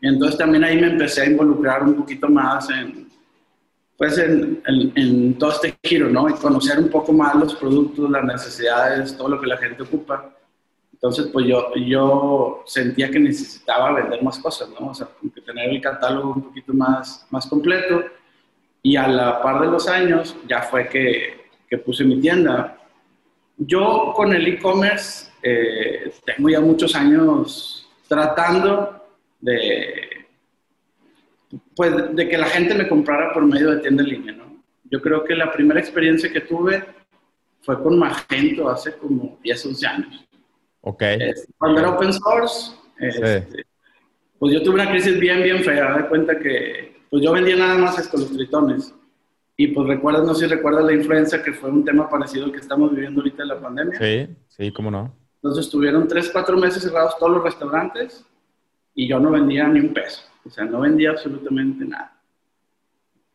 Y 0.00 0.08
entonces 0.08 0.38
también 0.38 0.64
ahí 0.64 0.80
me 0.80 0.88
empecé 0.88 1.22
a 1.22 1.26
involucrar 1.26 1.82
un 1.84 1.94
poquito 1.94 2.28
más 2.28 2.68
en, 2.70 3.08
pues 3.96 4.18
en, 4.18 4.60
en, 4.66 5.38
todo 5.38 5.52
este 5.52 5.78
giro, 5.84 6.08
¿no? 6.08 6.28
Y 6.28 6.32
conocer 6.32 6.78
un 6.80 6.88
poco 6.88 7.12
más 7.12 7.34
los 7.36 7.54
productos, 7.54 8.10
las 8.10 8.24
necesidades, 8.24 9.16
todo 9.16 9.28
lo 9.28 9.40
que 9.40 9.46
la 9.46 9.58
gente 9.58 9.82
ocupa. 9.82 10.34
Entonces, 11.02 11.30
pues 11.32 11.46
yo, 11.46 11.74
yo 11.74 12.62
sentía 12.64 13.10
que 13.10 13.18
necesitaba 13.18 13.92
vender 13.92 14.22
más 14.22 14.38
cosas, 14.38 14.68
¿no? 14.70 14.90
O 14.90 14.94
sea, 14.94 15.08
que 15.34 15.40
tener 15.40 15.70
el 15.70 15.80
catálogo 15.80 16.34
un 16.34 16.42
poquito 16.44 16.72
más, 16.72 17.26
más 17.28 17.48
completo. 17.48 18.04
Y 18.84 18.94
a 18.94 19.08
la 19.08 19.42
par 19.42 19.62
de 19.62 19.66
los 19.66 19.88
años 19.88 20.36
ya 20.48 20.62
fue 20.62 20.88
que, 20.88 21.48
que 21.68 21.78
puse 21.78 22.04
mi 22.04 22.20
tienda. 22.20 22.78
Yo 23.56 24.12
con 24.14 24.32
el 24.32 24.46
e-commerce 24.46 25.32
eh, 25.42 26.12
tengo 26.24 26.48
ya 26.48 26.60
muchos 26.60 26.94
años 26.94 27.90
tratando 28.06 29.04
de, 29.40 30.26
pues, 31.74 32.14
de 32.14 32.28
que 32.28 32.38
la 32.38 32.46
gente 32.46 32.74
me 32.74 32.86
comprara 32.86 33.32
por 33.32 33.44
medio 33.44 33.72
de 33.72 33.80
tienda 33.80 34.04
en 34.04 34.08
línea, 34.08 34.32
¿no? 34.34 34.62
Yo 34.84 35.02
creo 35.02 35.24
que 35.24 35.34
la 35.34 35.50
primera 35.50 35.80
experiencia 35.80 36.32
que 36.32 36.42
tuve 36.42 36.84
fue 37.62 37.82
con 37.82 37.98
Magento 37.98 38.68
hace 38.68 38.96
como 38.96 39.40
10, 39.42 39.66
11 39.66 39.86
años. 39.88 40.28
Ok. 40.82 41.02
Este, 41.02 41.52
cuando 41.58 41.80
era 41.80 41.90
open 41.90 42.12
source, 42.12 42.72
este, 42.98 43.64
pues 44.38 44.52
yo 44.52 44.62
tuve 44.62 44.74
una 44.74 44.90
crisis 44.90 45.18
bien, 45.18 45.42
bien 45.42 45.62
fea. 45.62 45.96
De 45.96 46.08
cuenta 46.08 46.38
que 46.38 47.02
pues 47.10 47.22
yo 47.22 47.32
vendía 47.32 47.56
nada 47.56 47.76
más 47.78 47.98
esto, 47.98 48.16
los 48.16 48.32
tritones. 48.32 48.94
Y 49.56 49.68
pues 49.68 49.86
recuerdas, 49.86 50.24
no 50.24 50.34
sé 50.34 50.46
si 50.48 50.54
recuerdas 50.54 50.84
la 50.84 50.94
influencia, 50.94 51.42
que 51.42 51.52
fue 51.52 51.70
un 51.70 51.84
tema 51.84 52.08
parecido 52.08 52.46
al 52.46 52.52
que 52.52 52.58
estamos 52.58 52.90
viviendo 52.90 53.20
ahorita 53.20 53.42
en 53.42 53.48
la 53.48 53.60
pandemia. 53.60 53.98
Sí, 53.98 54.34
sí, 54.48 54.72
cómo 54.72 54.90
no. 54.90 55.14
Entonces 55.36 55.66
estuvieron 55.66 56.08
3, 56.08 56.30
4 56.32 56.56
meses 56.56 56.82
cerrados 56.82 57.18
todos 57.18 57.32
los 57.32 57.44
restaurantes 57.44 58.24
y 58.94 59.08
yo 59.08 59.20
no 59.20 59.30
vendía 59.30 59.68
ni 59.68 59.80
un 59.80 59.92
peso. 59.92 60.22
O 60.44 60.50
sea, 60.50 60.64
no 60.64 60.80
vendía 60.80 61.10
absolutamente 61.10 61.84
nada. 61.84 62.18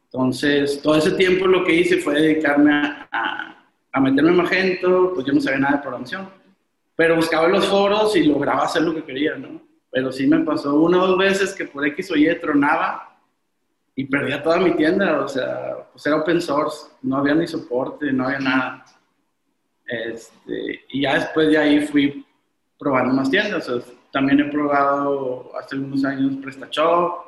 Entonces, 0.06 0.82
todo 0.82 0.96
ese 0.96 1.12
tiempo 1.12 1.48
lo 1.48 1.64
que 1.64 1.76
hice 1.76 1.98
fue 1.98 2.16
dedicarme 2.16 2.72
a, 3.12 3.68
a, 3.92 4.00
meterme 4.00 4.32
en 4.32 4.38
Magento, 4.38 5.12
pues 5.14 5.26
yo 5.26 5.34
no 5.34 5.42
sabía 5.42 5.60
nada 5.60 5.76
de 5.76 5.82
programación, 5.82 6.30
pero 6.98 7.16
buscaba 7.16 7.48
los 7.48 7.68
foros 7.68 8.16
y 8.16 8.24
lograba 8.24 8.64
hacer 8.66 8.82
lo 8.82 8.96
que 8.96 9.04
quería, 9.04 9.36
¿no? 9.36 9.62
Pero 9.92 10.12
sí 10.12 10.26
me 10.26 10.40
pasó 10.40 10.76
una 10.76 11.02
o 11.02 11.08
dos 11.08 11.18
veces 11.18 11.54
que 11.54 11.66
por 11.66 11.86
X 11.86 12.12
o 12.12 12.16
Y 12.16 12.36
tronaba 12.40 13.16
y 13.96 14.04
perdía 14.06 14.42
toda 14.42 14.58
mi 14.58 14.72
tienda, 14.72 15.22
o 15.22 15.28
sea, 15.28 15.88
pues 15.92 16.06
era 16.08 16.18
open 16.18 16.42
source, 16.42 16.88
no 17.04 17.18
había 17.18 17.36
ni 17.36 17.48
soporte, 17.48 18.12
no 18.12 18.26
había 18.26 18.40
nada. 18.40 18.86
Este, 19.86 20.86
y 20.90 21.04
ya 21.04 21.14
después 21.16 21.50
de 21.50 21.58
ahí 21.60 21.88
fui 21.88 22.26
probando 22.80 23.14
más 23.14 23.30
tiendas, 23.30 23.70
o 23.70 23.80
sea, 23.80 23.94
también 24.12 24.40
he 24.40 24.52
probado 24.52 25.52
hace 25.56 25.76
algunos 25.76 26.04
años 26.04 26.36
PrestaShop, 26.42 27.26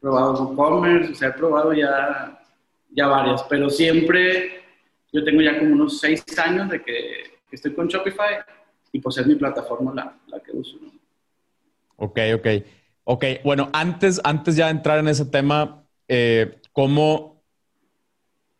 probado 0.00 0.44
WooCommerce, 0.44 1.12
o 1.12 1.14
sea, 1.16 1.28
he 1.28 1.32
probado 1.32 1.72
ya, 1.72 2.40
ya 2.90 3.08
varias, 3.08 3.42
pero 3.44 3.68
siempre 3.68 4.62
yo 5.12 5.24
tengo 5.24 5.40
ya 5.40 5.58
como 5.58 5.72
unos 5.72 5.98
seis 5.98 6.24
años 6.38 6.68
de 6.68 6.82
que, 6.82 7.38
estoy 7.50 7.74
con 7.74 7.88
Shopify 7.88 8.44
y 8.92 9.00
pues 9.00 9.18
es 9.18 9.26
mi 9.26 9.34
plataforma 9.34 9.92
la, 9.94 10.18
la 10.26 10.40
que 10.40 10.52
uso. 10.52 10.78
¿no? 10.80 10.92
Ok, 11.96 12.18
ok. 12.34 12.46
Ok, 13.04 13.24
bueno, 13.42 13.70
antes, 13.72 14.20
antes 14.22 14.54
ya 14.56 14.66
de 14.66 14.72
entrar 14.72 14.98
en 14.98 15.08
ese 15.08 15.24
tema, 15.24 15.84
eh, 16.08 16.60
¿cómo, 16.72 17.42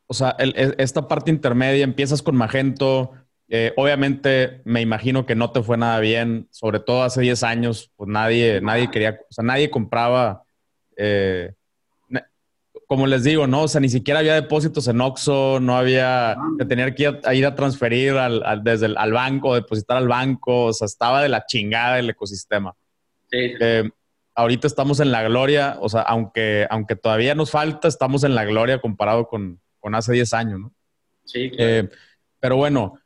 o 0.06 0.14
sea, 0.14 0.36
esta 0.38 1.06
parte 1.06 1.30
intermedia, 1.30 1.84
empiezas 1.84 2.22
con 2.22 2.34
Magento, 2.34 3.12
eh, 3.48 3.72
obviamente, 3.76 4.62
me 4.64 4.80
imagino 4.80 5.26
que 5.26 5.34
no 5.34 5.52
te 5.52 5.62
fue 5.62 5.76
nada 5.76 6.00
bien, 6.00 6.48
sobre 6.50 6.80
todo 6.80 7.02
hace 7.02 7.20
10 7.20 7.42
años, 7.42 7.92
pues 7.96 8.08
nadie, 8.08 8.60
nadie 8.60 8.90
quería, 8.90 9.20
o 9.28 9.32
sea, 9.32 9.44
nadie 9.44 9.70
compraba, 9.70 10.44
eh, 10.96 11.52
como 12.88 13.06
les 13.06 13.22
digo, 13.22 13.46
¿no? 13.46 13.62
O 13.62 13.68
sea, 13.68 13.80
ni 13.80 13.88
siquiera 13.88 14.18
había 14.18 14.34
depósitos 14.34 14.88
en 14.88 15.00
Oxxo, 15.00 15.60
no 15.60 15.76
había, 15.76 16.36
que 16.58 16.64
tener 16.64 16.96
que 16.96 17.04
ir 17.04 17.20
a, 17.22 17.34
ir 17.34 17.46
a 17.46 17.54
transferir 17.54 18.14
al, 18.14 18.64
desde 18.64 18.86
el, 18.86 18.96
al 18.96 19.12
banco, 19.12 19.54
depositar 19.54 19.96
al 19.96 20.08
banco, 20.08 20.64
o 20.64 20.72
sea, 20.72 20.86
estaba 20.86 21.22
de 21.22 21.28
la 21.28 21.46
chingada 21.46 22.00
el 22.00 22.10
ecosistema. 22.10 22.74
Sí. 23.30 23.52
Eh, 23.60 23.88
ahorita 24.34 24.66
estamos 24.66 24.98
en 24.98 25.12
la 25.12 25.22
gloria, 25.22 25.76
o 25.80 25.88
sea, 25.88 26.00
aunque, 26.00 26.66
aunque 26.70 26.96
todavía 26.96 27.36
nos 27.36 27.52
falta, 27.52 27.86
estamos 27.86 28.24
en 28.24 28.34
la 28.34 28.44
gloria 28.44 28.80
comparado 28.80 29.28
con, 29.28 29.60
con 29.78 29.94
hace 29.94 30.12
10 30.12 30.34
años, 30.34 30.60
¿no? 30.60 30.72
Sí, 31.24 31.50
claro. 31.50 31.90
pero 32.40 32.56
bueno, 32.56 32.98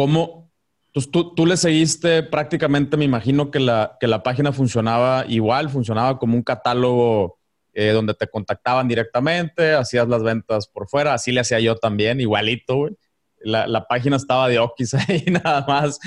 ¿Cómo? 0.00 0.50
Pues 0.92 1.10
tú, 1.10 1.34
tú, 1.34 1.46
le 1.46 1.56
seguiste 1.56 2.22
prácticamente, 2.22 2.96
me 2.96 3.04
imagino 3.04 3.50
que 3.50 3.60
la, 3.60 3.98
que 4.00 4.06
la 4.06 4.22
página 4.22 4.50
funcionaba 4.50 5.24
igual, 5.28 5.68
funcionaba 5.68 6.18
como 6.18 6.36
un 6.36 6.42
catálogo 6.42 7.38
eh, 7.72 7.90
donde 7.90 8.14
te 8.14 8.26
contactaban 8.26 8.88
directamente, 8.88 9.72
hacías 9.74 10.08
las 10.08 10.22
ventas 10.22 10.66
por 10.66 10.88
fuera, 10.88 11.14
así 11.14 11.32
le 11.32 11.40
hacía 11.40 11.60
yo 11.60 11.76
también, 11.76 12.20
igualito, 12.20 12.76
güey. 12.76 12.96
La, 13.42 13.66
la, 13.66 13.86
página 13.86 14.16
estaba 14.16 14.48
de 14.48 14.58
Okis 14.58 14.92
ahí 15.08 15.24
nada 15.26 15.64
más. 15.66 15.98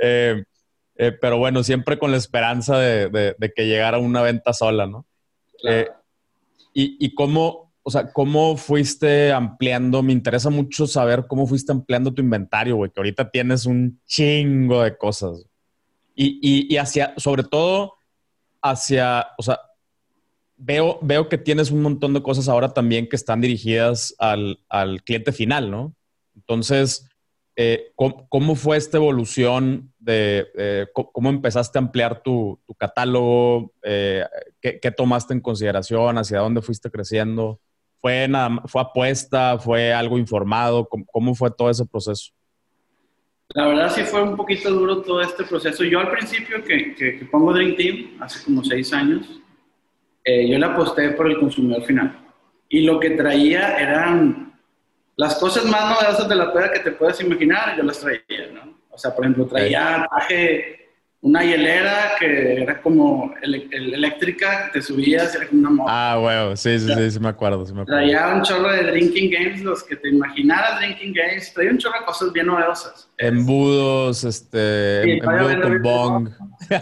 Eh, 0.00 0.42
eh, 0.96 1.12
pero 1.12 1.38
bueno, 1.38 1.62
siempre 1.62 1.98
con 1.98 2.10
la 2.10 2.16
esperanza 2.16 2.78
de, 2.78 3.08
de, 3.08 3.36
de, 3.38 3.52
que 3.52 3.66
llegara 3.66 3.98
una 3.98 4.22
venta 4.22 4.52
sola, 4.52 4.86
¿no? 4.86 5.06
Claro. 5.60 5.92
y, 6.74 6.96
¿Y 6.98 7.14
cómo, 7.14 7.70
o 7.82 7.90
sea, 7.90 8.12
¿cómo 8.12 8.56
fuiste 8.56 9.32
ampliando? 9.32 10.02
Me 10.02 10.12
interesa 10.12 10.50
mucho 10.50 10.86
saber 10.86 11.26
cómo 11.26 11.46
fuiste 11.46 11.72
ampliando 11.72 12.12
tu 12.12 12.22
inventario, 12.22 12.76
güey, 12.76 12.90
que 12.90 13.00
ahorita 13.00 13.30
tienes 13.30 13.66
un 13.66 14.00
chingo 14.06 14.82
de 14.82 14.96
cosas. 14.96 15.44
Y, 16.14 16.76
hacia, 16.76 17.14
sobre 17.16 17.44
todo, 17.44 17.94
hacia, 18.60 19.28
o 19.38 19.42
sea, 19.42 19.58
veo, 20.60 20.98
veo 21.02 21.28
que 21.28 21.38
tienes 21.38 21.70
un 21.70 21.82
montón 21.82 22.14
de 22.14 22.22
cosas 22.22 22.48
ahora 22.48 22.72
también 22.72 23.08
que 23.08 23.16
están 23.16 23.40
dirigidas 23.40 24.14
al, 24.18 24.58
cliente 25.04 25.32
final, 25.32 25.70
¿no? 25.70 25.94
Entonces, 26.36 27.08
eh, 27.56 27.92
¿cómo, 27.96 28.54
fue 28.54 28.76
esta 28.76 28.96
evolución 28.96 29.92
de 29.98 30.88
cómo 30.92 31.28
empezaste 31.30 31.78
a 31.78 31.82
ampliar 31.82 32.22
tu, 32.22 32.60
catálogo? 32.78 33.72
Eh, 33.82 34.24
¿qué, 34.60 34.78
¿Qué 34.80 34.90
tomaste 34.90 35.34
en 35.34 35.40
consideración? 35.40 36.18
¿Hacia 36.18 36.38
dónde 36.38 36.62
fuiste 36.62 36.90
creciendo? 36.90 37.60
¿Fue, 38.00 38.26
nada, 38.28 38.62
¿Fue 38.66 38.80
apuesta? 38.80 39.58
¿Fue 39.58 39.92
algo 39.92 40.18
informado? 40.18 40.88
¿Cómo, 40.88 41.34
fue 41.34 41.50
todo 41.50 41.68
ese 41.68 41.84
proceso? 41.84 42.32
La 43.50 43.66
verdad 43.66 43.92
sí 43.94 44.02
fue 44.02 44.22
un 44.22 44.36
poquito 44.36 44.70
duro 44.70 45.02
todo 45.02 45.20
este 45.20 45.44
proceso. 45.44 45.84
Yo 45.84 46.00
al 46.00 46.10
principio 46.10 46.62
que, 46.64 46.94
que, 46.94 47.26
pongo 47.30 47.52
Dream 47.52 47.76
Team, 47.76 48.16
hace 48.20 48.42
como 48.44 48.64
seis 48.64 48.92
años, 48.92 49.26
eh, 50.24 50.48
yo 50.48 50.58
le 50.58 50.66
aposté 50.66 51.10
por 51.10 51.26
el 51.30 51.38
consumidor 51.38 51.82
final. 51.84 52.16
Y 52.68 52.82
lo 52.82 53.00
que 53.00 53.10
traía 53.10 53.76
eran 53.78 54.58
las 55.16 55.34
cosas 55.36 55.64
más 55.66 55.90
novedosas 55.90 56.28
de 56.28 56.34
la 56.36 56.52
peda 56.52 56.72
que 56.72 56.80
te 56.80 56.92
puedes 56.92 57.20
imaginar, 57.20 57.76
yo 57.76 57.82
las 57.82 58.00
traía, 58.00 58.52
¿no? 58.54 58.78
O 58.90 58.98
sea, 58.98 59.14
por 59.14 59.24
ejemplo, 59.24 59.46
traía 59.46 60.06
traje 60.10 60.80
una 61.22 61.44
hielera 61.44 62.12
que 62.18 62.62
era 62.62 62.80
como 62.80 63.34
eléctrica, 63.42 64.70
te 64.72 64.80
subías, 64.80 65.34
era 65.34 65.46
como 65.48 65.60
una 65.60 65.70
moto. 65.70 65.90
Ah, 65.92 66.16
bueno, 66.18 66.56
sí, 66.56 66.78
sí, 66.78 66.88
sí, 66.94 67.10
sí, 67.10 67.20
me 67.20 67.28
acuerdo, 67.28 67.66
sí 67.66 67.74
me 67.74 67.82
acuerdo. 67.82 68.00
Traía 68.00 68.28
un 68.34 68.42
chorro 68.42 68.72
de 68.72 68.90
drinking 68.90 69.30
games, 69.30 69.60
los 69.62 69.82
que 69.82 69.96
te 69.96 70.08
imaginaras 70.08 70.80
drinking 70.80 71.12
games, 71.12 71.52
traía 71.52 71.70
un 71.72 71.78
chorro 71.78 72.00
de 72.00 72.06
cosas 72.06 72.32
bien 72.32 72.46
novedosas. 72.46 73.10
Embudos, 73.18 74.24
este, 74.24 75.02
sí, 75.02 75.10
embudo 75.22 75.60
con 75.60 75.82
bong. 75.82 76.28
Sí, 76.60 76.74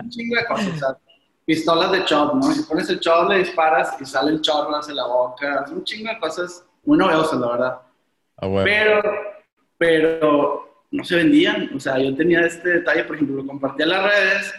un 0.00 0.10
chingo 0.10 0.36
de 0.36 0.44
cosas, 0.46 0.78
sea, 0.78 0.96
pistolas 1.46 1.92
de 1.92 2.00
shot, 2.00 2.34
¿no? 2.34 2.42
Si 2.52 2.62
pones 2.64 2.90
el 2.90 2.98
shot, 2.98 3.30
le 3.30 3.38
disparas 3.38 3.96
y 4.00 4.04
sale 4.04 4.32
el 4.32 4.40
chorro 4.40 4.76
hacia 4.76 4.94
la 4.94 5.06
boca, 5.06 5.64
un 5.70 5.84
chingo 5.84 6.10
de 6.10 6.18
cosas 6.18 6.64
muy 6.84 6.98
novedosas, 6.98 7.40
la 7.40 7.46
verdad. 7.46 7.80
Ah, 8.36 8.46
bueno. 8.48 8.64
Pero, 8.64 9.02
pero 9.78 10.84
no 10.90 11.04
se 11.04 11.16
vendían. 11.16 11.70
O 11.74 11.80
sea, 11.80 11.98
yo 11.98 12.14
tenía 12.16 12.40
este 12.40 12.68
detalle, 12.68 13.04
por 13.04 13.14
ejemplo, 13.14 13.36
lo 13.36 13.46
compartí 13.46 13.84
en 13.84 13.88
las 13.88 14.02
redes, 14.02 14.54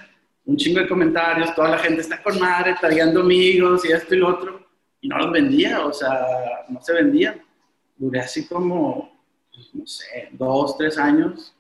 un 0.46 0.56
chingo 0.56 0.80
de 0.80 0.88
comentarios, 0.88 1.54
toda 1.54 1.70
la 1.70 1.78
gente 1.78 2.02
está 2.02 2.24
con 2.24 2.40
madre, 2.40 2.76
trayendo 2.80 3.20
amigos 3.20 3.84
y 3.84 3.92
esto 3.92 4.16
y 4.16 4.20
lo 4.20 4.30
otro, 4.30 4.66
y 5.02 5.10
no 5.10 5.18
los 5.18 5.32
vendía, 5.32 5.86
o 5.86 5.92
sea, 5.92 6.66
no 6.70 6.82
se 6.82 6.94
vendían. 6.94 7.42
Duré 7.98 8.22
así 8.22 8.48
como, 8.48 9.12
pues, 9.54 9.70
no 9.74 9.86
sé, 9.86 10.30
dos, 10.32 10.78
tres 10.78 10.98
años, 10.98 11.54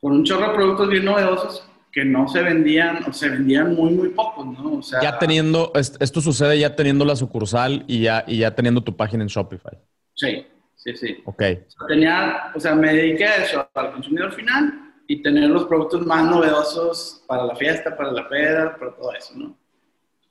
con 0.00 0.12
un 0.12 0.24
chorro 0.24 0.48
de 0.48 0.54
productos 0.54 0.88
bien 0.88 1.04
novedosos 1.04 1.68
que 1.94 2.04
no 2.04 2.26
se 2.26 2.42
vendían, 2.42 3.04
o 3.04 3.12
se 3.12 3.28
vendían 3.28 3.72
muy, 3.76 3.92
muy 3.92 4.08
pocos, 4.08 4.44
¿no? 4.44 4.78
O 4.78 4.82
sea, 4.82 5.00
ya 5.00 5.16
teniendo, 5.16 5.70
esto 5.76 6.20
sucede 6.20 6.58
ya 6.58 6.74
teniendo 6.74 7.04
la 7.04 7.14
sucursal 7.14 7.84
y 7.86 8.00
ya, 8.00 8.24
y 8.26 8.38
ya 8.38 8.52
teniendo 8.52 8.82
tu 8.82 8.96
página 8.96 9.22
en 9.22 9.28
Shopify. 9.28 9.78
Sí, 10.12 10.44
sí, 10.74 10.96
sí. 10.96 11.22
Ok. 11.24 11.42
Tenía, 11.86 12.50
o 12.52 12.58
sea, 12.58 12.74
me 12.74 12.92
dediqué 12.92 13.26
a 13.26 13.44
eso, 13.44 13.68
al 13.72 13.92
consumidor 13.92 14.32
final 14.32 14.92
y 15.06 15.22
tener 15.22 15.48
los 15.50 15.66
productos 15.66 16.04
más 16.04 16.24
novedosos 16.24 17.22
para 17.28 17.44
la 17.44 17.54
fiesta, 17.54 17.96
para 17.96 18.10
la 18.10 18.28
peda, 18.28 18.76
para 18.76 18.92
todo 18.96 19.12
eso, 19.14 19.34
¿no? 19.36 19.56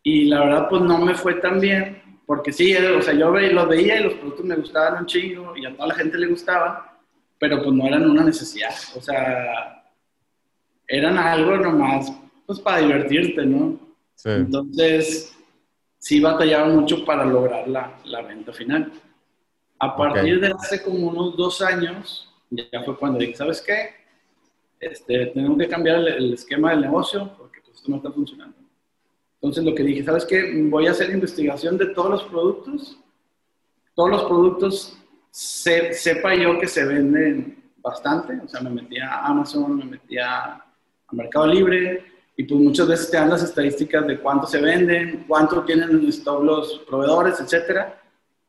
Y 0.04 0.26
la 0.26 0.42
verdad, 0.42 0.68
pues 0.70 0.82
no 0.82 0.98
me 0.98 1.16
fue 1.16 1.36
tan 1.36 1.62
bien, 1.62 2.20
porque 2.26 2.52
sí, 2.52 2.76
o 2.76 3.02
sea, 3.02 3.14
yo 3.14 3.30
los 3.30 3.70
veía 3.70 4.02
y 4.02 4.04
los 4.04 4.16
productos 4.16 4.46
me 4.46 4.58
gustaban 4.58 5.00
un 5.00 5.06
chingo 5.06 5.56
y 5.56 5.66
a 5.66 5.74
toda 5.74 5.88
la 5.88 5.96
gente 5.96 6.18
le 6.18 6.28
gustaba, 6.28 7.00
pero 7.40 7.64
pues 7.64 7.74
no 7.74 7.88
eran 7.88 8.10
una 8.10 8.26
necesidad, 8.26 8.74
o 8.98 9.02
sea, 9.02 9.83
eran 10.88 11.18
algo 11.18 11.58
nomás, 11.58 12.12
pues 12.46 12.60
para 12.60 12.80
divertirte, 12.80 13.46
¿no? 13.46 13.80
Sí. 14.16 14.30
Entonces, 14.30 15.36
sí 15.98 16.20
batallaba 16.20 16.68
mucho 16.68 17.04
para 17.06 17.26
lograr 17.26 17.68
la, 17.68 17.98
la 18.06 18.22
venta 18.22 18.54
final. 18.54 18.92
A 19.80 19.96
partir 19.96 20.36
Ok. 20.38 20.42
de 20.42 20.48
hace 20.54 20.84
como 20.84 21.08
unos 21.10 21.36
dos 21.36 21.62
años, 21.62 22.30
ya 22.50 22.84
fue 22.84 22.98
cuando 22.98 23.20
dije, 23.20 23.36
¿sabes 23.36 23.62
qué? 23.62 23.90
Este, 24.80 25.28
tengo 25.28 25.58
que 25.58 25.68
cambiar 25.68 25.98
el, 25.98 26.08
el 26.08 26.34
esquema 26.34 26.72
del 26.72 26.82
negocio 26.82 27.34
porque 27.38 27.62
pues, 27.62 27.78
esto 27.78 27.90
no 27.90 27.98
está 27.98 28.12
funcionando. 28.12 28.56
Entonces 29.36 29.64
lo 29.64 29.74
que 29.76 29.84
dije, 29.84 30.04
¿sabes 30.04 30.26
qué? 30.26 30.62
Voy 30.70 30.88
a 30.88 30.92
hacer 30.92 31.10
investigación 31.10 31.78
de 31.78 31.88
todos 31.88 32.10
los 32.12 32.24
productos. 32.24 32.98
Todos 33.96 34.10
los 34.10 34.24
productos 34.24 34.98
se- 35.32 35.94
sepa 35.94 36.34
yo 36.36 36.58
que 36.60 36.68
se 36.68 36.86
venden 36.86 37.64
bastante. 37.78 38.40
O 38.44 38.48
sea, 38.48 38.62
me 38.62 38.70
metí 38.70 39.00
a 39.00 39.26
Amazon, 39.26 39.78
me 39.78 39.86
metí 39.86 40.18
a 40.18 40.64
Mercado 41.14 41.48
Libre 41.48 42.06
y 42.36 42.44
pues 42.44 42.60
muchas 42.60 42.88
veces 42.88 43.12
te 43.12 43.18
dan 43.18 43.30
las 43.30 43.44
estadísticas 43.44 44.06
de 44.08 44.20
cuánto 44.20 44.48
se 44.48 44.60
venden, 44.60 45.26
cuánto 45.28 45.64
tienen 45.64 45.90
en 45.92 46.08
stock 46.10 46.44
los 46.44 46.80
proveedores, 46.88 47.40
etcétera. 47.40 48.02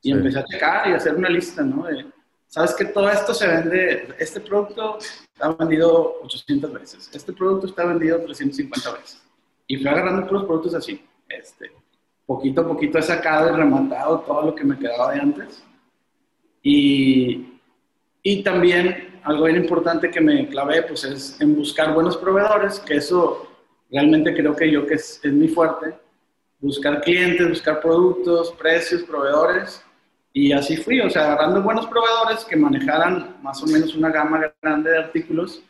Y 0.03 0.11
Sí. 0.11 0.13
empecé 0.13 0.39
a 0.39 0.45
checar 0.45 0.89
y 0.89 0.93
a 0.93 0.97
hacer 0.97 1.15
una 1.15 1.29
lista, 1.29 1.63
¿no? 1.63 1.85
De, 1.85 2.07
¿Sabes 2.47 2.75
que 2.75 2.85
todo 2.87 3.09
esto 3.11 3.35
se 3.35 3.47
vende? 3.49 4.15
Este 4.19 4.41
producto 4.41 4.99
está 4.99 5.51
vendido 5.53 6.21
800 6.23 6.73
veces. 6.73 7.11
Este 7.13 7.33
producto 7.33 7.67
está 7.67 7.85
vendido 7.85 8.21
350 8.21 8.93
veces. 8.93 9.23
Y 9.67 9.77
fui 9.77 9.89
agarrando 9.89 10.27
puros 10.27 10.45
productos 10.45 10.75
así. 10.75 11.05
Este, 11.29 11.73
poquito 12.27 12.61
a 12.61 12.69
poquito 12.69 12.99
he 12.99 13.03
sacado 13.03 13.51
y 13.53 13.57
rematado 13.57 14.21
todo 14.21 14.43
lo 14.47 14.55
que 14.55 14.63
me 14.65 14.79
quedaba 14.79 15.13
de 15.13 15.21
antes. 15.21 15.65
Y, 16.63 17.59
y 18.23 18.43
también 18.43 19.14
algo 19.25 19.45
bien 19.45 19.57
importante 19.57 20.11
que 20.11 20.21
me 20.21 20.49
clavé 20.49 20.83
pues 20.83 21.05
es 21.05 21.41
en 21.41 21.57
buscar 21.57 21.95
buenos 21.95 22.17
proveedores, 22.17 22.79
que 22.81 22.97
eso 22.97 23.49
realmente 23.91 24.35
creo 24.35 24.55
que 24.55 24.71
yo 24.71 24.87
que 24.87 24.95
es, 24.95 25.21
es 25.23 25.33
mi 25.33 25.49
fuerte. 25.49 25.95
Buscar 26.61 27.01
clientes, 27.03 27.49
buscar 27.49 27.81
productos, 27.81 28.53
precios, 28.53 29.03
proveedores. 29.03 29.85
Y 30.33 30.53
así 30.53 30.77
fui, 30.77 31.01
o 31.01 31.09
sea, 31.11 31.33
agarrando 31.33 31.63
buenos 31.63 31.87
proveedores 31.87 32.45
que 32.45 32.57
manejaran 32.57 33.37
más 33.43 33.63
o 33.63 33.67
menos 33.67 33.95
una 33.95 34.11
gama 34.11 34.53
grande 34.61 34.91
de 34.91 34.99
artículos 34.99 35.63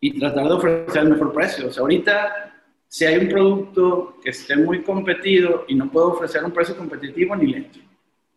y 0.00 0.18
tratar 0.18 0.44
de 0.46 0.52
ofrecer 0.54 1.02
el 1.02 1.10
mejor 1.10 1.32
precio. 1.32 1.68
O 1.68 1.70
sea, 1.70 1.82
ahorita, 1.82 2.52
si 2.88 3.04
hay 3.04 3.18
un 3.18 3.28
producto 3.28 4.16
que 4.22 4.30
esté 4.30 4.56
muy 4.56 4.82
competido 4.82 5.64
y 5.68 5.74
no 5.74 5.88
puedo 5.90 6.08
ofrecer 6.12 6.44
un 6.44 6.50
precio 6.50 6.76
competitivo, 6.76 7.36
ni 7.36 7.46
le 7.52 7.56
entro. 7.58 7.82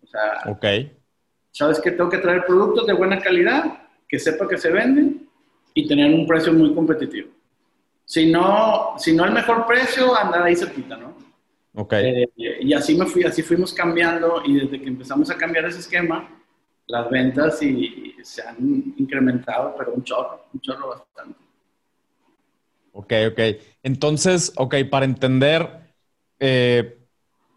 O 0.03 0.07
sea, 0.07 0.51
Ok. 0.51 0.65
sabes 1.51 1.79
que 1.79 1.91
tengo 1.91 2.09
que 2.09 2.17
traer 2.19 2.45
productos 2.45 2.85
de 2.85 2.93
buena 2.93 3.19
calidad, 3.19 3.80
que 4.11 4.19
sepa 4.19 4.45
que 4.45 4.57
se 4.57 4.69
venden 4.69 5.25
y 5.73 5.87
tener 5.87 6.13
un 6.13 6.27
precio 6.27 6.51
muy 6.51 6.75
competitivo. 6.75 7.29
Si 8.03 8.29
no, 8.29 8.95
si 8.97 9.15
no 9.15 9.23
el 9.23 9.31
mejor 9.31 9.65
precio, 9.65 10.13
andar 10.13 10.43
ahí 10.43 10.53
cerquita, 10.53 10.97
¿no? 10.97 11.15
Ok. 11.75 11.93
Eh, 11.93 12.29
y 12.35 12.73
así 12.73 12.93
me 12.95 13.05
fui, 13.05 13.23
así 13.23 13.41
fuimos 13.41 13.73
cambiando 13.73 14.41
y 14.45 14.59
desde 14.59 14.81
que 14.81 14.89
empezamos 14.89 15.31
a 15.31 15.37
cambiar 15.37 15.63
ese 15.65 15.79
esquema, 15.79 16.29
las 16.87 17.09
ventas 17.09 17.63
y, 17.63 18.15
se 18.21 18.43
han 18.43 18.93
incrementado, 18.97 19.73
pero 19.75 19.93
un 19.93 20.03
chorro, 20.03 20.45
un 20.53 20.59
chorro 20.59 20.89
bastante. 20.89 21.39
Ok, 22.91 23.13
ok. 23.31 23.39
Entonces, 23.81 24.53
ok, 24.57 24.75
para 24.91 25.05
entender, 25.05 25.67
eh, 26.39 27.00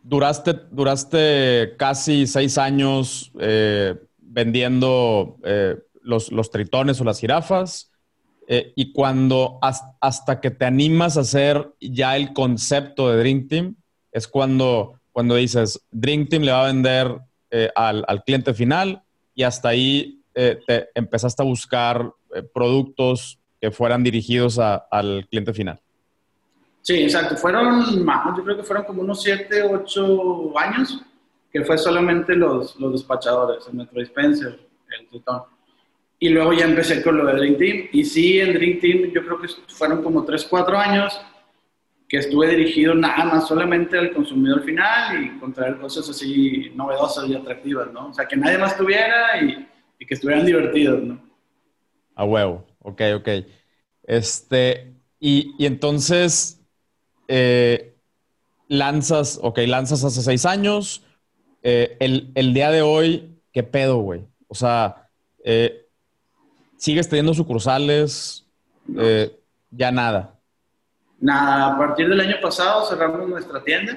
duraste, 0.03 0.55
duraste 0.71 1.75
casi 1.77 2.27
seis 2.27 2.57
años 2.57 3.31
eh, 3.41 3.95
vendiendo 4.19 5.37
eh, 5.45 5.77
los, 6.05 6.31
los 6.31 6.51
tritones 6.51 7.01
o 7.01 7.05
las 7.05 7.19
jirafas. 7.21 7.91
eh, 8.47 8.75
y 8.77 8.93
cuando 8.93 9.59
has- 9.63 9.83
hasta 10.03 10.39
que 10.39 10.51
te 10.51 10.67
animas 10.67 11.17
a 11.17 11.21
hacer 11.21 11.73
ya 11.81 12.15
el 12.15 12.35
concepto 12.35 13.09
de 13.11 13.17
Dream 13.19 13.49
Team, 13.49 13.75
es 14.13 14.29
cuando, 14.29 15.01
cuando 15.13 15.35
dices, 15.37 15.81
Dream 15.91 16.27
Team 16.29 16.43
le 16.43 16.53
va 16.53 16.65
a 16.65 16.67
vender 16.67 17.21
eh, 17.51 17.71
al, 17.75 18.05
al 18.07 18.23
cliente 18.23 18.53
final 18.53 19.03
y 19.35 19.45
hasta 19.45 19.71
ahí 19.71 20.21
eh, 20.35 20.61
te 20.67 20.89
empezaste 20.95 21.43
a 21.43 21.47
buscar 21.47 22.13
eh, 22.35 22.43
productos 22.43 23.39
que 23.59 23.71
fueran 23.71 24.05
dirigidos 24.05 24.59
a- 24.59 24.75
al 24.91 25.27
cliente 25.31 25.55
final. 25.55 25.81
Sí, 26.83 27.03
exacto. 27.05 27.37
Fueron 27.39 28.05
más, 28.05 28.37
yo 28.37 28.45
creo 28.45 28.57
que 28.59 28.63
fueron 28.63 28.85
como 28.85 29.01
unos 29.01 29.23
7, 29.23 29.63
8 29.63 30.59
años, 30.59 31.01
que 31.51 31.65
fue 31.65 31.79
solamente 31.79 32.35
los, 32.37 32.77
los 32.77 32.93
despachadores, 32.93 33.67
el 33.69 33.75
Metro 33.75 33.99
Dispenser, 34.01 34.69
el 35.01 35.09
Tritón. 35.09 35.45
Y 36.19 36.29
luego 36.29 36.53
ya 36.53 36.65
empecé 36.65 37.03
con 37.03 37.19
lo 37.19 37.27
de 37.27 37.35
Dream 37.35 37.59
Team. 37.59 37.89
Y 37.93 38.05
sí, 38.05 38.41
en 38.41 38.55
Dream 38.55 38.81
Team 38.81 39.13
yo 39.13 39.25
creo 39.25 39.41
que 39.41 39.49
fueron 39.69 40.03
como 40.03 40.25
3, 40.25 40.47
4 40.49 40.79
años 40.79 41.21
que 42.09 42.19
estuve 42.19 42.49
dirigido 42.49 42.95
nada 42.95 43.25
más 43.25 43.49
solamente 43.49 43.99
al 43.99 44.13
consumidor 44.13 44.63
final 44.63 45.25
y 45.25 45.39
con 45.39 45.53
traer 45.53 45.79
cosas 45.79 46.09
así 46.09 46.71
novedosas 46.75 47.29
y 47.29 47.35
atractivas, 47.35 47.93
¿no? 47.93 48.09
O 48.09 48.15
sea, 48.15 48.27
que 48.27 48.37
nadie 48.37 48.59
más 48.59 48.77
tuviera 48.77 49.43
y, 49.43 49.67
y 49.99 50.07
que 50.07 50.15
estuvieran 50.15 50.47
divertidos, 50.47 51.03
¿no? 51.03 51.21
A 52.15 52.25
huevo. 52.25 52.65
Ok, 52.81 53.01
ok. 53.17 53.29
Este, 54.05 54.95
y, 55.19 55.55
y 55.59 55.67
entonces 55.67 56.61
eh, 57.29 57.97
lanzas, 58.69 59.39
ok, 59.43 59.59
lanzas 59.67 60.05
hace 60.05 60.23
seis 60.23 60.47
años. 60.47 61.05
Eh, 61.63 61.97
el, 62.01 62.31
el 62.35 62.53
día 62.53 62.71
de 62.71 62.83
hoy, 62.83 63.41
¿qué 63.53 63.63
pedo, 63.63 63.99
güey? 63.99 64.27
O 64.49 64.55
sea, 64.55 65.09
eh, 65.43 65.84
¿sigues 66.85 67.09
teniendo 67.09 67.33
sucursales? 67.33 68.45
Eh, 68.99 69.35
ya 69.71 69.91
nada. 69.91 70.39
Nada, 71.21 71.73
a 71.75 71.79
partir 71.79 72.09
del 72.09 72.21
año 72.21 72.37
pasado 72.43 72.85
cerramos 72.85 73.27
nuestra 73.27 73.63
tienda 73.65 73.97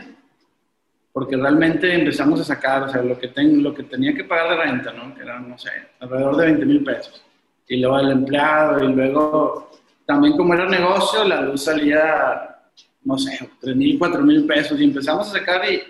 porque 1.12 1.36
realmente 1.36 1.94
empezamos 1.94 2.40
a 2.42 2.44
sacar, 2.44 2.84
o 2.84 2.90
sea, 2.90 3.02
lo 3.02 3.18
que, 3.20 3.28
ten- 3.30 3.62
lo 3.64 3.74
que 3.74 3.84
tenía 3.84 4.14
que 4.14 4.24
pagar 4.24 4.50
de 4.52 4.64
renta, 4.64 4.94
¿no? 4.94 5.14
Que 5.16 5.24
eran, 5.24 5.50
no 5.50 5.58
sé, 5.58 5.70
alrededor 6.00 6.38
de 6.38 6.46
20 6.46 6.66
mil 6.66 6.84
pesos. 6.84 7.24
Y 7.68 7.78
luego 7.82 8.00
el 8.00 8.12
empleado, 8.12 8.84
y 8.84 8.94
luego 8.94 9.72
también 10.06 10.38
como 10.38 10.54
era 10.54 10.70
negocio, 10.70 11.24
la 11.26 11.42
luz 11.42 11.64
salía, 11.64 12.58
no 13.04 13.18
sé, 13.18 13.50
3 13.60 13.76
mil, 13.76 13.98
4 13.98 14.22
mil 14.22 14.46
pesos. 14.46 14.80
Y 14.80 14.84
empezamos 14.86 15.28
a 15.28 15.40
sacar 15.40 15.62
y, 15.70 15.82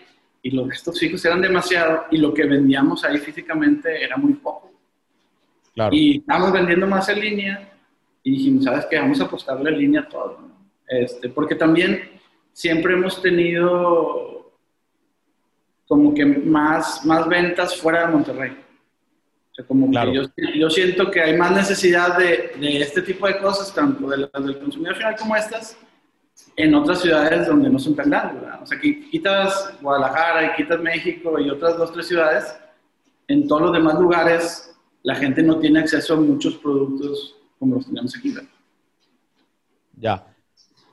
y 0.41 0.51
los 0.51 0.67
gastos 0.69 0.97
fijos 0.97 1.23
eran 1.25 1.41
demasiado 1.41 2.05
y 2.10 2.17
lo 2.17 2.33
que 2.33 2.45
vendíamos 2.45 3.03
ahí 3.03 3.17
físicamente 3.17 4.01
era 4.03 4.15
muy 4.17 4.33
poco. 4.33 4.71
Claro. 5.78 5.96
Y 5.96 6.18
estábamos 6.18 6.52
vendiendo 6.54 6.88
más 6.88 7.08
en 7.08 7.20
línea 7.20 7.70
y 8.24 8.32
dijimos, 8.32 8.63
¿sabes 8.63 8.88
qué? 8.90 8.98
Vamos 8.98 9.22
a 9.22 9.26
apostarle 9.26 9.70
en 9.70 9.78
línea 9.78 10.02
a 10.02 10.10
todo. 10.10 10.40
¿no? 10.42 10.50
Este, 10.88 11.30
porque 11.30 11.54
también 11.54 12.20
siempre 12.52 12.94
hemos 12.94 13.22
tenido 13.22 14.52
como 15.88 16.16
que 16.16 16.26
más, 16.26 17.06
más 17.06 17.28
ventas 17.30 17.76
fuera 17.80 18.08
de 18.08 18.12
Monterrey. 18.13 18.58
O 19.52 19.54
sea, 19.54 19.66
como 19.66 19.88
Claro. 19.92 20.12
que 20.12 20.18
yo, 20.18 20.24
yo 20.56 20.70
siento 20.72 21.12
que 21.12 21.22
hay 21.22 21.38
más 21.38 21.52
necesidad 21.52 22.18
de, 22.18 22.54
de 22.60 22.82
este 22.82 23.04
tipo 23.04 23.28
de 23.28 23.38
cosas, 23.38 23.72
tanto 23.72 24.10
de 24.10 24.18
las 24.18 24.44
del 24.46 24.58
consumidor 24.58 24.96
final 24.96 25.16
como 25.16 25.36
estas, 25.36 25.78
en 26.56 26.74
otras 26.74 27.02
ciudades 27.02 27.46
donde 27.48 27.70
no 27.70 27.78
son 27.78 27.96
tan 27.96 28.10
grandes. 28.10 28.42
¿verdad? 28.42 28.63
O 28.63 28.66
sea, 28.66 28.80
que 28.80 29.00
quitas 29.12 29.76
Guadalajara 29.80 30.44
y 30.48 30.56
quitas 30.56 30.80
México 30.80 31.40
y 31.40 31.52
otras 31.52 31.78
dos, 31.78 31.94
tres 31.94 32.08
ciudades, 32.08 32.58
en 33.28 33.48
todos 33.48 33.62
los 33.62 33.74
demás 33.74 33.94
lugares 34.00 34.66
la 35.03 35.15
gente 35.15 35.41
no 35.43 35.60
tiene 35.60 35.79
acceso 35.79 36.13
a 36.13 36.17
muchos 36.17 36.55
productos 36.57 37.36
como 37.60 37.75
los 37.75 37.86
tenemos 37.86 38.15
aquí. 38.15 38.31
¿verdad? 38.31 38.49
Ya. 39.99 40.36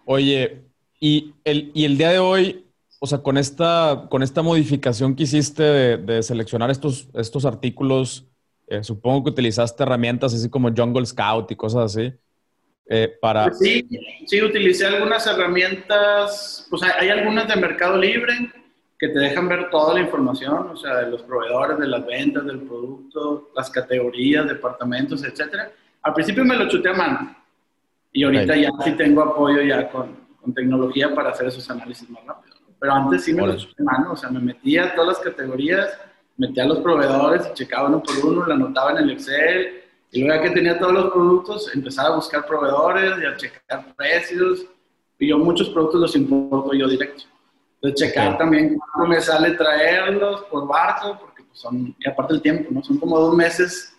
Oye, 0.05 0.63
y 1.01 1.35
el, 1.45 1.71
y 1.75 1.85
el 1.85 1.99
día 1.99 2.11
de 2.11 2.19
hoy, 2.19 2.67
o 2.99 3.07
sea, 3.07 3.19
con 3.19 3.37
esta, 3.37 4.07
con 4.11 4.23
esta 4.23 4.43
modificación 4.43 5.15
que 5.15 5.25
hiciste 5.25 5.63
de, 5.63 5.97
de 5.99 6.23
seleccionar 6.23 6.71
estos, 6.71 7.09
estos 7.15 7.45
artículos, 7.45 8.27
eh, 8.67 8.83
supongo 8.83 9.25
que 9.25 9.31
utilizaste 9.31 9.83
herramientas 9.83 10.33
así 10.35 10.49
como 10.49 10.73
Jungle 10.75 11.05
Scout 11.05 11.51
y 11.51 11.57
cosas 11.57 11.95
así, 11.95 12.13
eh, 12.87 13.13
para... 13.21 13.53
Sí, 13.53 13.87
sí, 14.27 14.43
utilicé 14.43 14.87
algunas 14.87 15.27
herramientas, 15.27 16.67
pues 16.71 16.83
hay, 16.83 16.91
hay 17.01 17.09
algunas 17.19 17.49
de 17.49 17.57
Mercado 17.57 17.99
Libre 17.99 18.33
que 18.99 19.09
te 19.09 19.19
dejan 19.19 19.49
ver 19.49 19.71
toda 19.71 19.95
la 19.95 20.01
información, 20.01 20.69
o 20.71 20.77
sea, 20.77 20.99
de 20.99 21.11
los 21.11 21.23
proveedores, 21.23 21.79
de 21.79 21.89
las 21.89 22.07
ventas, 22.07 22.45
del 22.47 22.61
producto, 22.61 23.51
las 23.55 23.71
categorías, 23.71 24.47
departamentos, 24.47 25.25
etcétera. 25.25 25.71
Al 26.03 26.15
principio 26.15 26.45
me 26.45 26.57
lo 26.57 26.69
chuté 26.69 26.91
a 26.91 26.95
mano 26.95 27.37
y 28.13 28.25
ahorita 28.25 28.57
ya 28.57 28.71
sí 28.85 28.93
tengo 28.93 29.23
apoyo 29.23 29.63
ya 29.63 29.91
con, 29.91 30.17
con 30.41 30.55
tecnología 30.55 31.15
para 31.15 31.31
hacer 31.31 31.49
esos 31.49 31.69
análisis 31.71 32.09
más 32.11 32.25
rápido. 32.25 32.55
¿no? 32.61 32.75
Pero 32.79 32.93
antes 32.93 33.25
sí 33.25 33.33
me 33.33 33.39
lo 33.39 33.45
Órale. 33.45 33.61
chuté 33.61 33.83
a 33.83 33.85
mano, 33.85 34.13
o 34.13 34.17
sea, 34.17 34.31
me 34.31 34.41
metía 34.41 34.85
a 34.85 34.95
todas 34.95 35.09
las 35.09 35.19
categorías 35.19 35.99
metía 36.37 36.65
a 36.65 36.67
los 36.67 36.79
proveedores, 36.79 37.53
checaba 37.55 37.89
uno 37.89 38.03
por 38.03 38.17
uno, 38.25 38.47
lo 38.47 38.55
anotaba 38.55 38.93
en 38.93 38.99
el 38.99 39.11
Excel, 39.11 39.83
y 40.11 40.21
luego 40.21 40.35
ya 40.35 40.49
que 40.49 40.55
tenía 40.55 40.79
todos 40.79 40.93
los 40.93 41.13
productos, 41.13 41.75
empezaba 41.75 42.11
a 42.11 42.17
buscar 42.17 42.47
proveedores 42.47 43.15
y 43.21 43.27
a 43.27 43.37
checar 43.37 43.95
precios, 43.97 44.67
y 45.19 45.29
yo 45.29 45.39
muchos 45.39 45.71
productos 45.71 46.01
los 46.01 46.17
importo 46.17 46.73
yo 46.75 46.89
directo. 46.89 47.25
Entonces, 47.85 48.09
checar 48.09 48.39
también 48.39 48.79
cuánto 48.79 49.11
me 49.11 49.21
sale 49.21 49.51
traerlos 49.51 50.43
por 50.45 50.67
barco, 50.67 51.19
porque 51.21 51.43
pues, 51.43 51.59
son, 51.59 51.95
y 51.99 52.09
aparte 52.09 52.33
el 52.33 52.41
tiempo, 52.41 52.71
¿no? 52.71 52.83
Son 52.83 52.97
como 52.97 53.19
dos 53.19 53.35
meses 53.35 53.95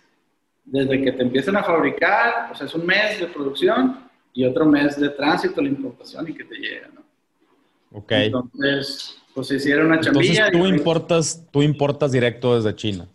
desde 0.64 1.04
que 1.04 1.12
te 1.12 1.22
empiezan 1.22 1.56
a 1.58 1.64
fabricar, 1.64 2.52
sea, 2.56 2.66
es 2.66 2.74
un 2.74 2.84
mes 2.84 3.20
de 3.20 3.28
producción 3.28 4.00
y 4.34 4.44
otro 4.44 4.66
mes 4.66 5.00
de 5.00 5.10
tránsito, 5.10 5.62
la 5.62 5.70
importación 5.70 6.28
y 6.28 6.34
que 6.34 6.46
te 6.46 6.56
llega, 6.56 6.90
¿no? 6.96 8.00
Ok. 8.00 8.12
Entonces, 8.12 9.22
pues 9.36 9.52
hicieron 9.52 9.86
una 9.86 10.00
chambilla. 10.00 10.48
Entonces 10.48 10.52
tú 10.52 10.66
importas, 10.68 11.48
tú 11.52 11.62
importas 11.62 12.12
directo 12.12 12.56
desde 12.56 12.76
China. 12.76 13.08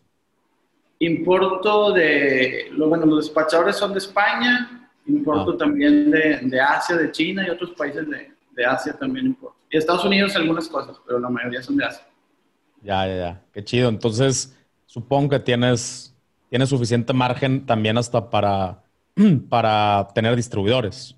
Importo 1.00 1.92
de, 1.92 2.68
lo, 2.70 2.88
bueno, 2.88 3.06
los 3.06 3.24
despachadores 3.24 3.74
son 3.74 3.92
de 3.92 3.98
España, 3.98 4.88
importo 5.06 5.52
ah. 5.52 5.58
también 5.58 6.12
de, 6.12 6.38
de, 6.42 6.60
Asia, 6.60 6.94
de 6.94 7.10
China 7.10 7.44
y 7.44 7.50
otros 7.50 7.70
países 7.72 8.08
de, 8.08 8.30
de 8.52 8.64
Asia 8.64 8.92
también 8.92 9.26
importo. 9.26 9.59
Y 9.70 9.76
Estados 9.76 10.04
Unidos 10.04 10.34
algunas 10.36 10.68
cosas, 10.68 10.96
pero 11.06 11.18
la 11.18 11.28
mayoría 11.28 11.62
son 11.62 11.76
de 11.76 11.84
Asia. 11.84 12.06
Ya, 12.82 13.06
ya, 13.06 13.16
ya. 13.16 13.42
Qué 13.52 13.64
chido. 13.64 13.88
Entonces, 13.88 14.56
supongo 14.86 15.30
que 15.30 15.38
tienes, 15.38 16.14
tienes 16.48 16.68
suficiente 16.68 17.12
margen 17.12 17.66
también 17.66 17.96
hasta 17.96 18.30
para, 18.30 18.82
para 19.48 20.08
tener 20.14 20.34
distribuidores. 20.34 21.14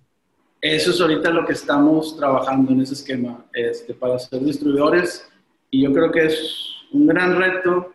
Eso 0.60 0.90
es 0.90 1.00
ahorita 1.00 1.30
lo 1.30 1.44
que 1.44 1.54
estamos 1.54 2.16
trabajando 2.16 2.72
en 2.72 2.82
ese 2.82 2.94
esquema, 2.94 3.44
este, 3.52 3.94
para 3.94 4.18
ser 4.18 4.40
distribuidores. 4.40 5.28
Y 5.70 5.82
yo 5.82 5.92
creo 5.92 6.12
que 6.12 6.26
es 6.26 6.76
un 6.92 7.06
gran 7.06 7.36
reto 7.36 7.92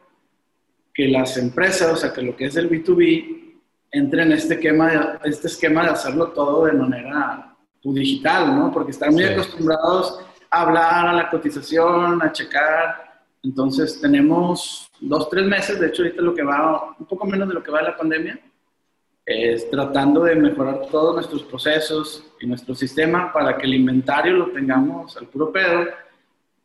que 0.94 1.08
las 1.08 1.38
empresas, 1.38 1.94
o 1.94 1.96
sea, 1.96 2.12
que 2.12 2.24
lo 2.24 2.36
que 2.36 2.46
es 2.46 2.56
el 2.56 2.70
B2B, 2.70 3.54
entre 3.92 4.24
en 4.24 4.32
este 4.34 4.56
esquema, 4.56 5.20
este 5.24 5.48
esquema 5.48 5.84
de 5.84 5.92
hacerlo 5.92 6.30
todo 6.30 6.66
de 6.66 6.74
manera 6.74 7.56
pues, 7.82 7.96
digital, 7.96 8.58
¿no? 8.58 8.72
Porque 8.72 8.92
están 8.92 9.14
muy 9.14 9.24
acostumbrados 9.24 10.20
a 10.50 10.62
hablar, 10.62 11.08
a 11.08 11.14
la 11.14 11.30
cotización, 11.30 12.22
a 12.22 12.32
checar. 12.32 13.24
Entonces, 13.44 14.00
tenemos 14.02 14.90
dos, 15.00 15.30
tres 15.30 15.46
meses, 15.46 15.80
de 15.80 15.88
hecho, 15.88 16.04
ahorita 16.04 16.22
lo 16.22 16.34
que 16.34 16.44
va, 16.44 16.96
un 16.98 17.06
poco 17.06 17.26
menos 17.26 17.48
de 17.48 17.54
lo 17.54 17.64
que 17.64 17.72
va 17.72 17.80
de 17.80 17.86
la 17.86 17.98
pandemia, 17.98 18.40
es 19.26 19.70
tratando 19.70 20.24
de 20.24 20.36
mejorar 20.36 20.88
todos 20.90 21.16
nuestros 21.16 21.44
procesos 21.44 22.24
y 22.40 22.48
nuestro 22.48 22.74
sistema 22.74 23.32
para 23.34 23.58
que 23.58 23.66
el 23.66 23.74
inventario 23.74 24.34
lo 24.34 24.52
tengamos 24.52 25.18
al 25.18 25.28
puro 25.28 25.52
pedo. 25.52 25.86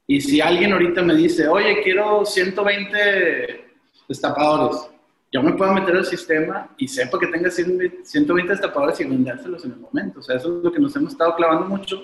Y 0.06 0.20
si 0.20 0.40
alguien 0.40 0.72
ahorita 0.72 1.02
me 1.02 1.14
dice, 1.14 1.48
oye, 1.48 1.82
quiero 1.82 2.24
120 2.24 3.64
destapadores, 4.08 4.88
yo 5.32 5.42
me 5.42 5.54
puedo 5.54 5.72
meter 5.72 5.96
al 5.96 6.04
sistema 6.04 6.68
y 6.76 6.86
sepa 6.86 7.18
que 7.18 7.26
tenga 7.26 7.50
120 7.50 8.52
destapadores 8.52 9.00
y 9.00 9.04
vendérselos 9.04 9.64
en 9.64 9.72
el 9.72 9.78
momento. 9.78 10.20
O 10.20 10.22
sea, 10.22 10.36
eso 10.36 10.58
es 10.58 10.64
lo 10.64 10.70
que 10.70 10.78
nos 10.78 10.94
hemos 10.94 11.12
estado 11.12 11.34
clavando 11.34 11.66
mucho, 11.66 12.02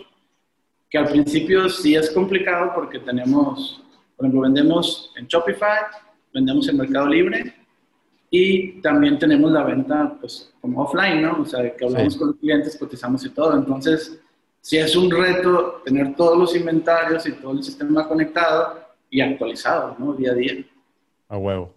que 0.91 0.99
al 0.99 1.09
principio 1.09 1.69
sí 1.69 1.95
es 1.95 2.11
complicado 2.11 2.73
porque 2.75 2.99
tenemos, 2.99 3.83
por 4.17 4.27
ejemplo, 4.27 4.43
vendemos 4.43 5.13
en 5.17 5.27
Shopify, 5.27 5.83
vendemos 6.33 6.69
en 6.69 6.79
Mercado 6.79 7.09
Libre 7.09 7.55
y 8.31 8.81
también 8.81 9.19
tenemos 9.19 9.53
la 9.53 9.65
venta, 9.65 10.17
pues, 10.21 10.53
como 10.61 10.83
offline, 10.83 11.23
¿no? 11.23 11.43
O 11.43 11.47
sea, 11.47 11.75
que 11.75 11.85
hablamos 11.85 12.17
con 12.17 12.29
los 12.29 12.37
clientes, 12.37 12.77
cotizamos 12.77 13.25
y 13.25 13.31
todo. 13.31 13.57
Entonces, 13.57 14.21
sí 14.61 14.79
es 14.79 14.95
un 14.97 15.11
reto 15.11 15.83
tener 15.85 16.15
todos 16.15 16.39
los 16.39 16.57
inventarios 16.57 17.27
y 17.27 17.33
todo 17.33 17.53
el 17.53 17.63
sistema 17.63 18.07
conectado 18.07 18.81
y 19.11 19.21
actualizado, 19.21 19.97
¿no? 19.99 20.13
Día 20.13 20.33
a 20.33 20.35
día. 20.35 20.65
A 21.29 21.39
huevo. 21.39 21.75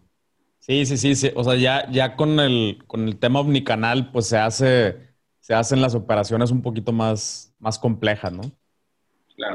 Sí, 0.59 0.85
sí, 0.85 0.97
sí, 0.97 1.15
sí. 1.15 1.31
O 1.35 1.43
sea, 1.43 1.55
ya, 1.55 1.89
ya 1.89 2.15
con, 2.15 2.39
el, 2.39 2.83
con 2.85 3.07
el 3.07 3.17
tema 3.17 3.39
omnicanal, 3.39 4.11
pues 4.11 4.27
se 4.27 4.37
hace, 4.37 4.97
se 5.39 5.53
hacen 5.53 5.81
las 5.81 5.95
operaciones 5.95 6.51
un 6.51 6.61
poquito 6.61 6.91
más, 6.91 7.53
más 7.59 7.79
complejas, 7.79 8.31
¿no? 8.31 8.43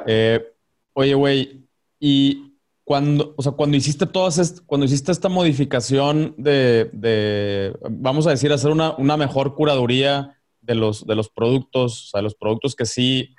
Eh, 0.06 0.52
oye, 0.92 1.14
güey, 1.14 1.66
y 1.98 2.46
cuando, 2.86 3.34
o 3.36 3.42
sea, 3.42 3.50
cuando 3.50 3.76
hiciste 3.76 4.06
todas 4.06 4.62
cuando 4.64 4.86
hiciste 4.86 5.10
esta 5.10 5.28
modificación 5.28 6.36
de, 6.38 7.76
vamos 7.90 8.28
a 8.28 8.30
decir, 8.30 8.52
hacer 8.52 8.70
una, 8.70 9.16
mejor 9.16 9.56
curaduría 9.56 10.38
de 10.60 10.76
los, 10.76 11.04
de 11.04 11.16
los 11.16 11.28
productos, 11.28 12.04
o 12.04 12.10
sea, 12.10 12.22
los 12.22 12.36
productos 12.36 12.76
que 12.76 12.86
sí, 12.86 13.34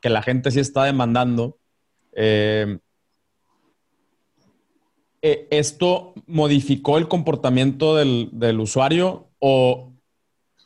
que 0.00 0.08
la 0.08 0.22
gente 0.22 0.50
sí 0.50 0.60
está 0.60 0.84
demandando, 0.84 1.58
eh, 2.12 2.78
eh, 5.20 5.46
¿esto 5.50 6.14
modificó 6.26 6.96
el 6.96 7.06
comportamiento 7.06 7.96
del, 7.96 8.60
usuario 8.60 9.28
o, 9.38 9.92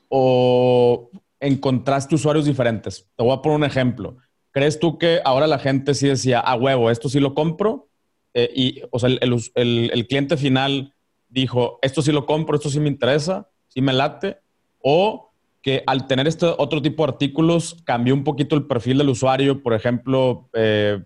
o 0.09 1.11
encontraste 1.41 2.15
usuarios 2.15 2.45
diferentes? 2.45 3.09
Te 3.17 3.25
voy 3.25 3.33
a 3.33 3.43
poner 3.43 3.59
un 3.59 3.65
ejemplo. 3.65 4.19
¿Crees 4.53 4.79
tú 4.81 4.99
que 4.99 5.21
ahora 5.25 5.47
la 5.47 5.59
gente 5.59 5.95
sí 5.95 6.09
decía, 6.09 6.41
a 6.41 6.55
huevo, 6.57 6.91
esto 6.91 7.09
sí 7.09 7.21
lo 7.21 7.35
compro? 7.35 7.89
Eh, 8.35 8.51
y, 8.55 8.83
o 8.91 8.99
sea, 8.99 9.09
el, 9.11 10.07
cliente 10.09 10.37
final 10.37 10.95
dijo, 11.29 11.79
esto 11.83 12.03
sí 12.03 12.13
lo 12.13 12.27
compro, 12.27 12.57
esto 12.57 12.71
sí 12.71 12.81
me 12.81 12.89
interesa, 12.89 13.49
sí 13.69 13.81
me 13.81 13.93
late, 13.93 14.39
o 14.83 15.31
que 15.63 15.83
al 15.87 16.07
tener 16.07 16.27
este 16.27 16.47
otro 16.47 16.81
tipo 16.81 17.05
de 17.05 17.13
artículos 17.13 17.77
cambió 17.85 18.15
un 18.15 18.25
poquito 18.25 18.57
el 18.57 18.67
perfil 18.67 18.99
del 18.99 19.11
usuario, 19.11 19.63
por 19.63 19.75
ejemplo, 19.75 20.49
eh, 20.55 21.03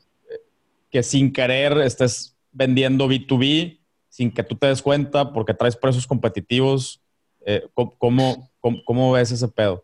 que 0.91 1.03
sin 1.03 1.33
querer 1.33 1.77
estés 1.79 2.37
vendiendo 2.53 3.09
B2B 3.09 3.81
sin 4.15 4.31
que 4.31 4.45
tú 4.45 4.55
te 4.55 4.69
des 4.69 4.81
cuenta 4.81 5.33
porque 5.33 5.55
traes 5.55 5.75
precios 5.75 6.07
competitivos. 6.07 7.03
Eh, 7.45 7.67
¿cómo, 7.99 8.49
cómo, 8.61 9.11
ves 9.11 9.33
ese 9.33 9.49
pedo? 9.49 9.84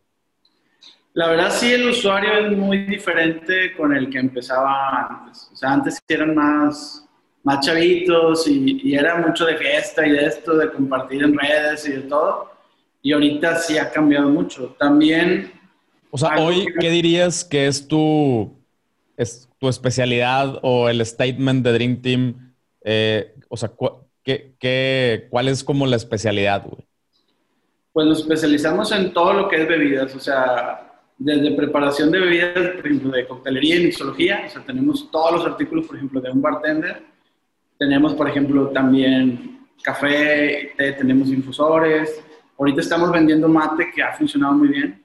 La 1.13 1.29
verdad 1.29 1.51
sí, 1.51 1.73
el 1.73 1.89
usuario 1.89 2.33
es 2.47 2.57
muy 2.57 2.85
diferente 2.85 3.75
con 3.77 3.95
el 3.95 4.09
que 4.11 4.19
empezaba 4.19 5.07
antes. 5.07 5.51
O 5.53 5.57
sea, 5.57 5.73
antes 5.73 5.99
eran 6.09 6.35
más 6.35 7.09
más 7.43 7.65
chavitos 7.65 8.47
y, 8.47 8.95
era 8.95 9.17
mucho 9.17 9.47
de 9.47 9.57
fiesta 9.57 10.07
y 10.07 10.11
de 10.11 10.27
esto, 10.27 10.57
de 10.57 10.71
compartir 10.71 11.23
en 11.23 11.37
redes 11.37 11.87
y 11.89 11.93
de 11.93 12.01
todo. 12.03 12.51
Y 13.03 13.13
ahorita 13.13 13.57
sí 13.57 13.79
ha 13.79 13.91
cambiado 13.91 14.29
mucho. 14.29 14.77
También... 14.79 15.53
O 16.11 16.19
sea, 16.19 16.39
hoy, 16.39 16.67
¿qué 16.79 16.91
dirías 16.91 17.45
que 17.45 17.67
es 17.67 17.87
tu, 17.87 18.53
es 19.17 19.49
tu 19.59 19.69
especialidad 19.69 20.59
o 20.63 20.89
el 20.89 21.05
statement 21.07 21.65
de 21.65 21.73
Dream 21.73 22.03
Team? 22.03 22.55
Eh, 22.83 23.35
o 23.49 23.57
sea, 23.57 23.71
¿qué, 24.25 24.55
qué, 24.59 25.29
cuál 25.31 25.49
es 25.49 25.63
como 25.63 25.87
la 25.87 25.97
especialidad, 25.97 26.65
güey? 26.67 26.85
Pues 27.93 28.07
nos 28.07 28.21
especializamos 28.21 28.91
en 28.93 29.13
todo 29.13 29.33
lo 29.33 29.49
que 29.49 29.63
es 29.63 29.69
bebidas, 29.69 30.15
o 30.15 30.21
sea, 30.21 30.90
desde 31.21 31.53
preparación 31.53 32.11
de 32.11 32.19
bebidas, 32.19 32.53
por 32.55 32.87
ejemplo, 32.87 33.11
de 33.11 33.27
coctelería 33.27 33.77
y 33.77 33.85
mixología, 33.85 34.45
o 34.47 34.51
sea, 34.51 34.63
tenemos 34.63 35.11
todos 35.11 35.33
los 35.33 35.47
artículos, 35.47 35.87
por 35.87 35.97
ejemplo, 35.97 36.19
de 36.19 36.31
un 36.31 36.41
bartender, 36.41 37.03
tenemos, 37.79 38.15
por 38.15 38.27
ejemplo, 38.29 38.69
también 38.71 39.69
café, 39.83 40.73
té, 40.77 40.93
tenemos 40.93 41.29
infusores. 41.29 42.23
Ahorita 42.59 42.81
estamos 42.81 43.11
vendiendo 43.13 43.49
mate 43.49 43.91
que 43.95 44.03
ha 44.03 44.13
funcionado 44.13 44.55
muy 44.55 44.69
bien. 44.69 45.03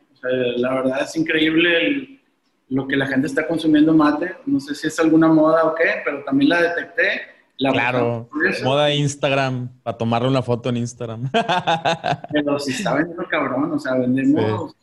la 0.57 0.73
verdad 0.73 1.03
es 1.03 1.15
increíble 1.15 2.21
lo 2.69 2.87
que 2.87 2.95
la 2.95 3.07
gente 3.07 3.27
está 3.27 3.45
consumiendo 3.45 3.93
mate. 3.93 4.37
No 4.45 4.59
sé 4.59 4.73
si 4.73 4.87
es 4.87 4.99
alguna 4.99 5.27
moda 5.27 5.65
o 5.65 5.75
qué, 5.75 6.01
pero 6.03 6.23
también 6.23 6.49
la 6.49 6.61
detecté. 6.61 7.21
La 7.57 7.71
claro, 7.71 8.29
moda 8.63 8.93
Instagram, 8.93 9.69
para 9.81 9.97
tomarle 9.97 10.27
una 10.27 10.41
foto 10.41 10.69
en 10.69 10.77
Instagram. 10.77 11.29
pero 12.31 12.59
si 12.59 12.71
está 12.71 12.95
vendiendo 12.95 13.25
cabrón, 13.29 13.71
o 13.71 13.79
sea, 13.79 13.95
vendemos, 13.95 14.75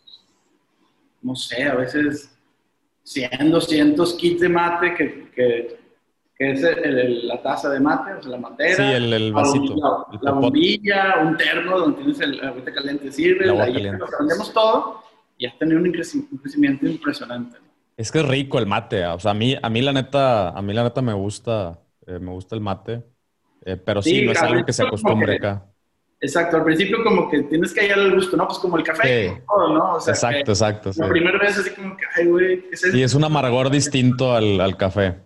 no 1.22 1.34
sé, 1.34 1.64
a 1.64 1.74
veces 1.74 2.36
100, 3.04 3.50
200 3.50 4.14
kits 4.14 4.40
de 4.40 4.48
mate 4.48 4.94
que, 4.94 5.30
que 5.34 5.82
que 6.36 6.52
es 6.52 7.24
la 7.24 7.40
taza 7.42 7.68
de 7.70 7.80
mate, 7.80 8.14
o 8.14 8.22
sea, 8.22 8.30
la 8.30 8.38
matera. 8.38 8.76
Sí, 8.76 8.82
el, 8.82 9.32
vasito. 9.32 10.06
La, 10.22 10.32
bombilla, 10.32 11.18
un 11.22 11.36
termo 11.36 11.78
donde 11.78 11.98
tienes 11.98 12.20
el 12.20 12.40
agüita 12.44 12.72
caliente 12.72 13.12
sirve, 13.12 13.46
la, 13.46 13.66
la 13.66 13.92
lo 13.92 14.06
vendemos 14.18 14.52
todo 14.52 15.02
y 15.38 15.46
has 15.46 15.58
tenido 15.58 15.80
un 15.80 15.92
crecimiento 15.92 16.86
impresionante. 16.86 17.58
Es 17.96 18.10
que 18.10 18.20
es 18.20 18.26
rico 18.26 18.58
el 18.58 18.66
mate, 18.66 19.04
o 19.06 19.18
sea, 19.18 19.32
a 19.32 19.34
mí, 19.34 19.56
a 19.60 19.68
mí 19.68 19.82
la 19.82 19.92
neta, 19.92 20.48
a 20.48 20.62
mí 20.62 20.72
la 20.72 20.82
neta 20.82 21.02
me 21.02 21.12
gusta, 21.12 21.78
eh, 22.06 22.18
me 22.18 22.32
gusta 22.32 22.54
el 22.54 22.60
mate, 22.60 23.04
eh, 23.64 23.76
pero 23.76 24.02
sí, 24.02 24.24
no 24.24 24.32
es 24.32 24.42
algo 24.42 24.64
que 24.64 24.72
se 24.72 24.82
acostumbre 24.82 25.36
acá. 25.36 25.66
Exacto, 26.24 26.56
al 26.56 26.64
principio 26.64 27.02
como 27.02 27.28
que 27.28 27.42
tienes 27.42 27.74
que 27.74 27.80
hallar 27.80 27.98
el 27.98 28.14
gusto, 28.14 28.36
¿no? 28.36 28.46
Pues 28.46 28.60
como 28.60 28.78
el 28.78 28.84
café, 28.84 29.42
¿no? 29.48 29.96
exacto, 29.96 30.52
exacto. 30.52 30.90
La 30.96 31.08
primera 31.08 31.36
vez 31.36 31.58
así 31.58 31.70
como 31.70 31.96
que, 31.96 32.04
ay, 32.14 32.26
güey, 32.26 32.62
¿qué 32.62 32.68
es 32.70 32.84
eso? 32.84 32.96
Y 32.96 33.02
es 33.02 33.14
un 33.14 33.24
amargor 33.24 33.70
distinto 33.70 34.32
al, 34.32 34.60
al 34.60 34.76
café. 34.76 35.16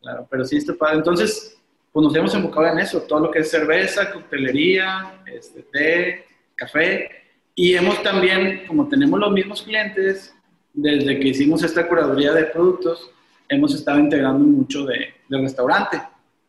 Claro, 0.00 0.28
pero 0.30 0.44
sí 0.44 0.58
está 0.58 0.72
padre. 0.74 0.98
Entonces, 0.98 1.58
pues 1.90 2.04
nos 2.04 2.14
hemos 2.14 2.32
enfocado 2.32 2.68
en 2.68 2.78
eso, 2.78 3.02
todo 3.02 3.20
lo 3.20 3.30
que 3.32 3.40
es 3.40 3.50
cerveza, 3.50 4.12
coctelería, 4.12 5.20
este, 5.26 5.62
té, 5.62 6.26
café. 6.54 7.10
Y 7.56 7.74
hemos 7.74 8.00
también, 8.04 8.68
como 8.68 8.88
tenemos 8.88 9.18
los 9.18 9.32
mismos 9.32 9.62
clientes, 9.62 10.32
desde 10.72 11.18
que 11.18 11.28
hicimos 11.28 11.64
esta 11.64 11.88
curaduría 11.88 12.32
de 12.32 12.44
productos, 12.44 13.10
hemos 13.48 13.74
estado 13.74 13.98
integrando 13.98 14.44
mucho 14.44 14.84
de, 14.84 15.12
restaurante. 15.28 16.00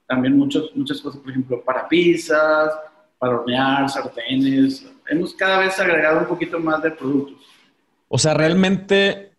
también 0.08 0.38
muchos, 0.38 0.70
muchas 0.76 1.02
cosas, 1.02 1.20
por 1.20 1.32
ejemplo, 1.32 1.64
para 1.64 1.88
pizzas, 1.88 2.72
para 3.18 3.36
hornear, 3.38 3.90
sartenes. 3.90 4.86
Hemos 5.10 5.34
cada 5.34 5.60
vez 5.60 5.80
agregado 5.80 6.20
un 6.20 6.28
poquito 6.28 6.60
más 6.60 6.82
de 6.82 6.92
productos. 6.92 7.38
O 8.08 8.18
sea, 8.18 8.34
realmente, 8.34 9.34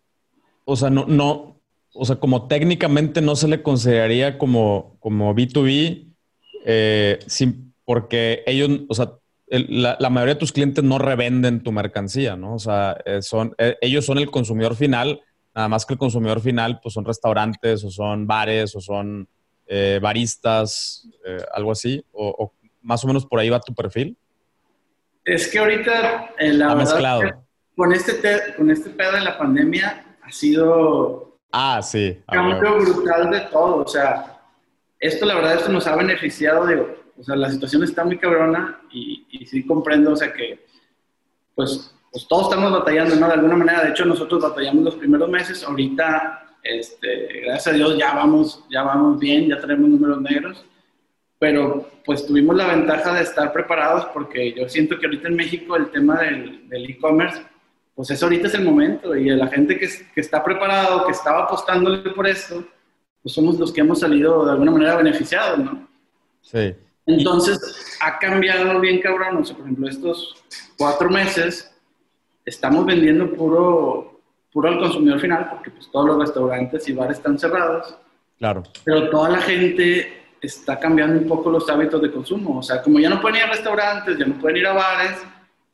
o 0.65 0.75
sea, 0.75 0.89
no, 0.89 1.05
no, 1.07 1.57
o 1.97 2.05
sea, 2.05 2.17
como 2.17 2.47
técnicamente 2.47 3.21
no 3.21 3.35
se 3.35 3.47
le 3.47 3.63
consideraría 3.63 4.37
como, 4.37 4.97
como 4.99 5.33
B2B, 5.33 6.13
eh, 6.65 7.19
porque 7.85 8.43
ellos, 8.45 8.81
o 8.87 8.93
sea, 8.93 9.13
la, 9.47 10.09
mayoría 10.09 10.35
de 10.35 10.39
tus 10.39 10.51
clientes 10.51 10.83
no 10.83 10.99
revenden 10.99 11.63
tu 11.63 11.71
mercancía, 11.71 12.35
¿no? 12.35 12.55
O 12.55 12.59
sea, 12.59 12.97
eh, 13.05 13.21
son, 13.21 13.55
eh, 13.57 13.77
ellos 13.81 14.05
son 14.05 14.17
el 14.17 14.29
consumidor 14.29 14.75
final, 14.75 15.21
nada 15.55 15.69
más 15.69 15.85
que 15.85 15.93
el 15.93 15.99
consumidor 15.99 16.41
final, 16.41 16.79
pues 16.81 16.93
son 16.93 17.05
restaurantes 17.05 17.83
o 17.83 17.89
son 17.89 18.27
bares 18.27 18.75
o 18.75 18.81
son 18.81 19.27
baristas, 20.01 21.09
algo 21.53 21.73
así, 21.73 22.01
o, 22.13 22.53
más 22.87 23.03
o 23.03 23.07
menos 23.07 23.25
por 23.25 23.39
ahí 23.39 23.49
va 23.49 23.59
tu 23.59 23.75
perfil. 23.75 24.17
Es 25.25 25.49
que 25.49 25.59
ahorita, 25.59 26.33
la 26.39 26.73
verdad, 26.73 27.43
con 27.75 27.91
este, 27.91 28.21
con 28.55 28.71
este 28.71 28.89
pedo 28.91 29.11
de 29.11 29.21
la 29.21 29.37
pandemia 29.37 30.17
ha 30.23 30.31
sido 30.31 31.37
ah, 31.51 31.81
sí, 31.83 32.17
cambio 32.31 32.77
brutal 32.79 33.29
de 33.29 33.41
todo, 33.51 33.83
o 33.83 33.87
sea, 33.87 34.41
esto 34.99 35.25
la 35.25 35.35
verdad 35.35 35.55
esto 35.55 35.69
nos 35.69 35.85
ha 35.85 35.95
beneficiado, 35.97 36.65
digo, 36.65 36.95
o 37.19 37.23
sea, 37.23 37.35
la 37.35 37.51
situación 37.51 37.83
está 37.83 38.05
muy 38.05 38.17
cabrona 38.17 38.79
y, 38.89 39.27
y 39.29 39.45
sí 39.45 39.65
comprendo, 39.65 40.13
o 40.13 40.15
sea, 40.15 40.31
que 40.31 40.65
pues, 41.55 41.93
pues 42.11 42.25
todos 42.27 42.49
estamos 42.49 42.71
batallando, 42.71 43.15
¿no? 43.17 43.27
De 43.27 43.33
alguna 43.33 43.57
manera, 43.57 43.83
de 43.83 43.89
hecho 43.89 44.05
nosotros 44.05 44.41
batallamos 44.41 44.85
los 44.85 44.95
primeros 44.95 45.29
meses, 45.29 45.61
ahorita, 45.63 46.55
este, 46.63 47.41
gracias 47.43 47.67
a 47.67 47.75
Dios, 47.75 47.97
ya 47.97 48.13
vamos, 48.13 48.63
ya 48.71 48.83
vamos 48.83 49.19
bien, 49.19 49.49
ya 49.49 49.59
tenemos 49.59 49.89
números 49.89 50.21
negros, 50.21 50.65
pero 51.39 51.89
pues 52.05 52.25
tuvimos 52.25 52.55
la 52.55 52.67
ventaja 52.67 53.13
de 53.13 53.23
estar 53.23 53.51
preparados 53.53 54.05
porque 54.13 54.53
yo 54.53 54.67
siento 54.67 54.97
que 54.97 55.05
ahorita 55.05 55.27
en 55.27 55.35
México 55.35 55.75
el 55.75 55.91
tema 55.91 56.19
del 56.21 56.89
e-commerce, 56.89 57.41
pues 57.95 58.09
eso 58.11 58.25
ahorita 58.25 58.47
es 58.47 58.53
el 58.53 58.63
momento 58.63 59.15
y 59.15 59.29
la 59.29 59.47
gente 59.47 59.77
que, 59.77 59.87
que 60.13 60.21
está 60.21 60.43
preparado, 60.43 61.05
que 61.05 61.11
estaba 61.11 61.43
apostándole 61.43 62.09
por 62.11 62.27
esto, 62.27 62.63
pues 63.21 63.33
somos 63.33 63.59
los 63.59 63.73
que 63.73 63.81
hemos 63.81 63.99
salido 63.99 64.45
de 64.45 64.51
alguna 64.51 64.71
manera 64.71 64.95
beneficiados, 64.95 65.59
¿no? 65.59 65.87
Sí. 66.41 66.75
Entonces, 67.07 67.97
ha 68.01 68.19
cambiado 68.19 68.79
bien 68.79 68.99
cabrón. 68.99 69.37
O 69.37 69.45
sea, 69.45 69.55
por 69.55 69.65
ejemplo, 69.65 69.87
estos 69.87 70.43
cuatro 70.77 71.09
meses 71.09 71.73
estamos 72.45 72.85
vendiendo 72.85 73.33
puro, 73.33 74.21
puro 74.51 74.69
al 74.69 74.79
consumidor 74.79 75.19
final, 75.19 75.49
porque 75.49 75.71
pues 75.71 75.89
todos 75.91 76.05
los 76.05 76.19
restaurantes 76.19 76.87
y 76.87 76.93
bares 76.93 77.17
están 77.17 77.39
cerrados. 77.39 77.97
Claro. 78.37 78.63
Pero 78.83 79.09
toda 79.09 79.29
la 79.29 79.41
gente 79.41 80.26
está 80.41 80.79
cambiando 80.79 81.19
un 81.19 81.27
poco 81.27 81.49
los 81.49 81.69
hábitos 81.69 82.01
de 82.01 82.11
consumo. 82.11 82.59
O 82.59 82.63
sea, 82.63 82.81
como 82.81 82.99
ya 82.99 83.09
no 83.09 83.21
pueden 83.21 83.37
ir 83.37 83.43
a 83.43 83.51
restaurantes, 83.51 84.17
ya 84.17 84.25
no 84.25 84.39
pueden 84.39 84.57
ir 84.57 84.67
a 84.67 84.73
bares, 84.73 85.17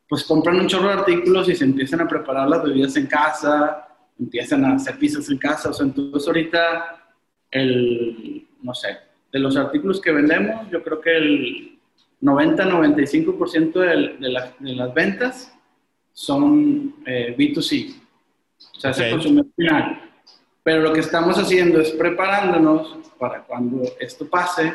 pues 0.08 0.24
compran 0.24 0.60
un 0.60 0.68
chorro 0.68 0.88
de 0.88 0.94
artículos 0.94 1.50
y 1.50 1.56
se 1.56 1.66
empiezan 1.66 2.02
a 2.02 2.08
preparar 2.08 2.48
las 2.48 2.64
bebidas 2.64 2.96
en 2.98 3.08
casa, 3.08 3.88
empiezan 4.20 4.66
a 4.66 4.76
hacer 4.76 4.98
pizzas 4.98 5.30
en 5.30 5.38
casa. 5.38 5.70
O 5.70 5.74
sea, 5.74 5.86
entonces 5.86 6.28
ahorita 6.28 7.16
el, 7.52 8.48
no 8.62 8.74
sé, 8.74 8.98
de 9.32 9.40
los 9.40 9.56
artículos 9.58 10.00
que 10.00 10.12
vendemos, 10.12 10.70
yo 10.70 10.84
creo 10.84 11.02
que 11.02 11.18
el 11.18 11.80
90-95% 12.22 13.74
de, 13.74 14.18
de, 14.20 14.76
las 14.76 14.94
ventas 14.94 15.54
son 16.14 16.96
eh, 17.06 17.36
B2C, 17.38 17.96
o 18.76 18.80
sea, 18.80 18.92
es 18.92 19.00
el 19.00 19.12
consumidor 19.12 19.48
final. 19.56 20.13
Pero 20.64 20.82
lo 20.82 20.94
que 20.94 21.02
estamos 21.02 21.38
haciendo 21.38 21.82
es 21.82 21.92
preparándonos 21.92 22.98
para 23.20 23.44
cuando 23.44 23.84
esto 24.00 24.30
pase, 24.30 24.74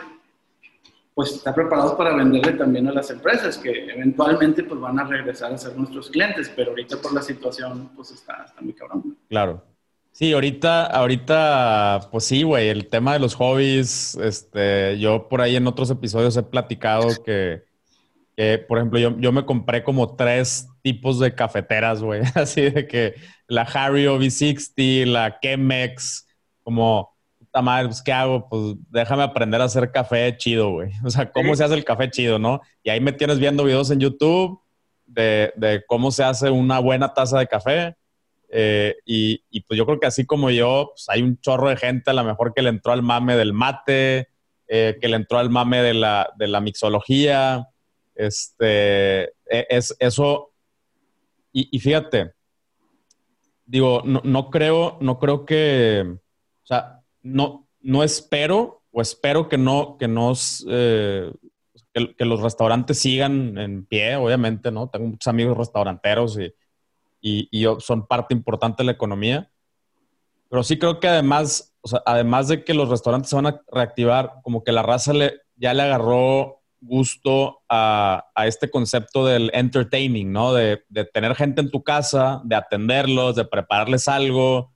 pues 1.15 1.33
estar 1.33 1.55
preparados 1.55 1.95
para 1.95 2.15
venderle 2.15 2.53
también 2.53 2.87
a 2.89 2.93
las 2.93 3.11
empresas 3.11 3.59
que 3.59 3.91
eventualmente 3.91 4.63
pues 4.63 4.81
van 4.81 5.01
a 5.01 5.05
regresar 5.05 5.53
a 5.53 5.59
ser 5.59 5.77
nuestros 5.77 6.11
clientes, 6.11 6.53
pero 6.55 6.71
ahorita 6.71 6.99
por 6.99 7.13
la 7.13 7.23
situación 7.23 7.91
pues 7.97 8.11
está, 8.11 8.45
está 8.47 8.61
muy 8.61 8.75
cabrón. 8.75 9.17
Claro. 9.29 9.65
Sí, 10.13 10.33
ahorita, 10.33 10.87
ahorita, 10.87 12.09
pues 12.11 12.25
sí, 12.25 12.43
güey, 12.43 12.69
el 12.69 12.89
tema 12.89 13.13
de 13.13 13.21
los 13.21 13.35
hobbies, 13.35 14.17
este, 14.17 14.99
yo 14.99 15.29
por 15.29 15.41
ahí 15.41 15.55
en 15.55 15.67
otros 15.67 15.91
episodios 15.91 16.37
he 16.37 16.43
platicado 16.43 17.07
que, 17.25 17.68
por 18.69 18.79
ejemplo, 18.79 18.99
yo, 18.99 19.19
yo, 19.19 19.33
me 19.33 19.45
compré 19.45 19.83
como 19.83 20.15
tres 20.15 20.69
tipos 20.83 21.19
de 21.19 21.35
cafeteras, 21.35 22.03
güey, 22.03 22.23
así 22.35 22.63
de 22.63 22.87
que 22.87 23.15
la 23.47 23.63
Harry 23.63 24.05
V60, 24.05 25.07
la 25.07 25.39
Chemex, 25.41 26.27
como, 26.63 27.17
puta 27.39 27.63
madre, 27.63 27.89
pues, 27.89 28.03
¿qué 28.03 28.13
hago? 28.13 28.49
Pues 28.49 28.77
déjame 28.91 29.23
aprender 29.23 29.61
a 29.61 29.65
hacer 29.65 29.91
café 29.91 30.37
chido, 30.37 30.71
güey. 30.71 30.91
O 31.05 31.11
sea, 31.11 31.31
¿cómo 31.31 31.55
se 31.57 31.65
hace 31.65 31.75
el 31.75 31.85
café 31.85 32.11
chido, 32.11 32.39
no? 32.39 32.61
Y 32.83 32.91
ahí 32.91 33.01
me 33.01 33.13
tienes 33.13 33.39
viendo 33.39 33.65
videos 33.65 33.91
en 33.91 34.01
YouTube 34.01 34.61
de, 35.07 35.53
de 35.57 35.83
cómo 35.87 36.11
se 36.11 36.23
hace 36.23 36.51
una 36.51 36.79
buena 36.79 37.13
taza 37.15 37.39
de 37.39 37.47
café 37.47 37.97
eh, 38.51 38.97
y, 39.05 39.61
pues 39.63 39.77
yo 39.77 39.85
creo 39.85 40.01
que 40.01 40.07
así 40.07 40.25
como 40.25 40.51
yo, 40.51 40.93
pues 40.95 41.09
hay 41.09 41.23
un 41.23 41.39
chorro 41.41 41.69
de 41.69 41.77
gente 41.77 42.11
a 42.11 42.15
lo 42.15 42.25
mejor 42.25 42.55
que 42.55 42.63
le 42.63 42.71
entró 42.71 42.93
al 42.93 43.03
mame 43.03 43.37
del 43.37 43.53
mate, 43.53 44.29
eh, 44.67 44.99
que 45.01 45.09
le 45.09 45.17
entró 45.17 45.39
al 45.39 45.51
mame 45.51 45.83
de 45.83 45.95
la, 45.95 46.33
de 46.37 46.49
la 46.49 46.61
mixología. 46.61 47.68
Este, 48.19 49.23
e, 49.23 49.67
es 49.71 49.97
eso. 50.01 50.51
Y, 51.53 51.79
fíjate, 51.79 52.35
digo, 53.65 54.03
no, 54.05 54.51
creo, 54.51 54.99
no 55.01 55.19
creo 55.19 55.45
que, 55.47 56.05
o 56.07 56.67
sea, 56.67 57.01
no, 57.23 57.67
no 57.81 58.03
espero 58.05 58.83
o 58.93 59.01
espero 59.01 59.49
que 59.49 59.57
no, 59.57 59.97
que 59.99 60.07
nos, 60.07 60.65
eh, 60.69 61.33
que, 61.93 62.25
los 62.25 62.43
restaurantes 62.43 62.99
sigan 62.99 63.57
en 63.59 63.87
pie, 63.87 64.17
obviamente, 64.17 64.71
¿no? 64.71 64.89
Tengo 64.89 65.09
muchos 65.09 65.27
amigos 65.27 65.57
restauranteros 65.57 66.39
y, 67.21 67.49
y, 67.51 67.67
son 67.81 68.07
parte 68.07 68.35
importante 68.35 68.83
de 68.83 68.87
la 68.87 68.93
economía. 68.93 69.51
Pero 70.49 70.63
sí 70.63 70.79
creo 70.79 71.01
que 71.01 71.09
además, 71.09 71.75
o 71.81 71.89
sea, 71.89 72.03
además 72.07 72.49
de 72.49 72.63
que 72.63 72.75
los 72.75 72.89
restaurantes 72.89 73.31
se 73.31 73.37
van 73.37 73.47
a 73.47 73.63
reactivar, 73.73 74.35
como 74.43 74.63
que 74.63 74.73
la 74.73 74.83
raza 74.83 75.13
ya 75.57 75.75
le 75.75 75.83
agarró 75.83 76.58
gusto 76.81 77.61
a, 77.69 78.25
a 78.35 78.47
este 78.47 78.71
concepto 78.71 79.27
del 79.27 79.51
entertaining, 79.53 80.33
¿no? 80.33 80.55
De, 80.55 80.83
de, 80.89 81.05
tener 81.05 81.35
gente 81.35 81.61
en 81.61 81.71
tu 81.71 81.83
casa, 81.83 82.41
de 82.45 82.57
atenderlos, 82.57 83.37
de 83.37 83.45
prepararles 83.45 84.09
algo, 84.09 84.73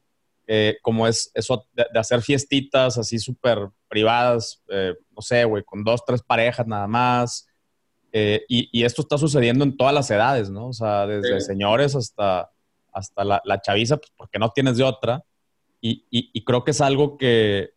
eh, 0.46 0.78
como 0.82 1.06
es 1.06 1.30
eso 1.34 1.66
de, 1.72 1.86
hacer 1.94 2.22
fiestitas 2.22 2.98
así 2.98 3.18
súper 3.18 3.68
privadas, 3.88 4.62
eh, 4.68 4.94
no 5.14 5.22
sé, 5.22 5.44
güey, 5.44 5.62
con 5.62 5.84
dos, 5.84 6.04
tres 6.04 6.22
parejas 6.22 6.66
nada 6.66 6.86
más, 6.86 7.46
eh, 8.12 8.44
y, 8.48 8.84
esto 8.84 9.00
está 9.02 9.16
sucediendo 9.16 9.64
en 9.64 9.76
todas 9.76 9.94
las 9.94 10.10
edades, 10.10 10.50
¿no? 10.50 10.68
O 10.68 10.72
sea, 10.74 11.06
desde 11.06 11.40
señores 11.40 11.94
hasta, 11.96 12.50
hasta 12.92 13.24
la, 13.24 13.40
la, 13.44 13.60
chaviza, 13.62 13.96
pues 13.96 14.12
porque 14.14 14.38
no 14.38 14.50
tienes 14.50 14.76
de 14.76 14.84
otra. 14.84 15.24
Y, 15.80 16.04
y, 16.10 16.44
creo 16.44 16.62
que 16.62 16.72
es 16.72 16.80
algo 16.80 17.16
que, 17.16 17.70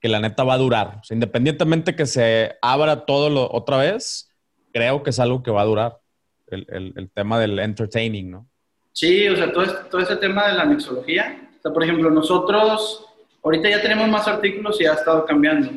que, 0.00 0.08
la 0.08 0.20
neta 0.20 0.44
va 0.44 0.54
a 0.54 0.58
durar. 0.58 0.98
O 1.00 1.04
sea, 1.04 1.14
independientemente 1.14 1.94
que 1.94 2.06
se 2.06 2.56
abra 2.62 3.04
todo 3.04 3.30
lo, 3.30 3.50
otra 3.50 3.76
vez, 3.78 4.30
creo 4.72 5.02
que 5.02 5.10
es 5.10 5.18
algo 5.20 5.42
que 5.42 5.50
va 5.50 5.62
a 5.62 5.66
durar. 5.66 5.98
El, 6.46 6.92
el, 6.96 7.10
tema 7.10 7.38
del 7.38 7.60
entertaining, 7.60 8.28
¿no? 8.28 8.48
Sí, 8.92 9.28
o 9.28 9.36
sea, 9.36 9.52
todo 9.52 9.62
este, 9.62 9.84
todo 9.88 10.00
este 10.00 10.16
tema 10.16 10.48
de 10.48 10.54
la 10.54 10.64
mixología. 10.64 11.48
O 11.58 11.62
sea, 11.62 11.72
por 11.72 11.84
ejemplo, 11.84 12.10
nosotros 12.10 13.06
ahorita 13.42 13.70
ya 13.70 13.80
tenemos 13.80 14.08
más 14.08 14.26
artículos 14.26 14.80
y 14.80 14.86
ha 14.86 14.94
estado 14.94 15.24
cambiando. 15.24 15.70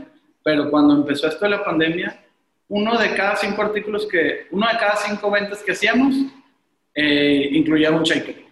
Pero 0.44 0.72
cuando 0.72 0.96
empezó 0.96 1.28
esto 1.28 1.46
de 1.46 1.52
la 1.52 1.64
pandemia, 1.64 2.24
uno 2.70 2.98
de 2.98 3.14
cada 3.14 3.36
cinco 3.36 3.62
artículos 3.62 4.08
que, 4.08 4.48
uno 4.52 4.68
de 4.68 4.78
cada 4.78 4.96
cinco 4.96 5.30
ventas 5.30 5.62
que 5.62 5.74
hacíamos 5.74 6.16
eh, 6.96 7.50
incluía 7.52 7.92
un 7.92 8.04
shaker. 8.04 8.44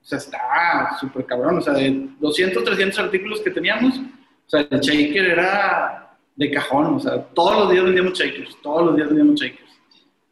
O 0.00 0.06
sea, 0.06 0.18
está 0.18 0.96
súper 1.00 1.24
cabrón. 1.24 1.58
O 1.58 1.60
sea, 1.60 1.72
de 1.72 2.08
200, 2.20 2.62
300 2.62 2.98
artículos 2.98 3.40
que 3.40 3.50
teníamos, 3.50 4.00
o 4.46 4.50
sea, 4.50 4.66
el 4.70 4.80
shaker 4.80 5.24
era 5.24 6.16
de 6.36 6.50
cajón. 6.50 6.94
O 6.94 7.00
sea, 7.00 7.22
todos 7.22 7.58
los 7.58 7.70
días 7.70 7.84
vendíamos 7.84 8.18
shakers, 8.18 8.56
todos 8.62 8.86
los 8.86 8.96
días 8.96 9.08
vendíamos 9.08 9.40
shakers. 9.40 9.70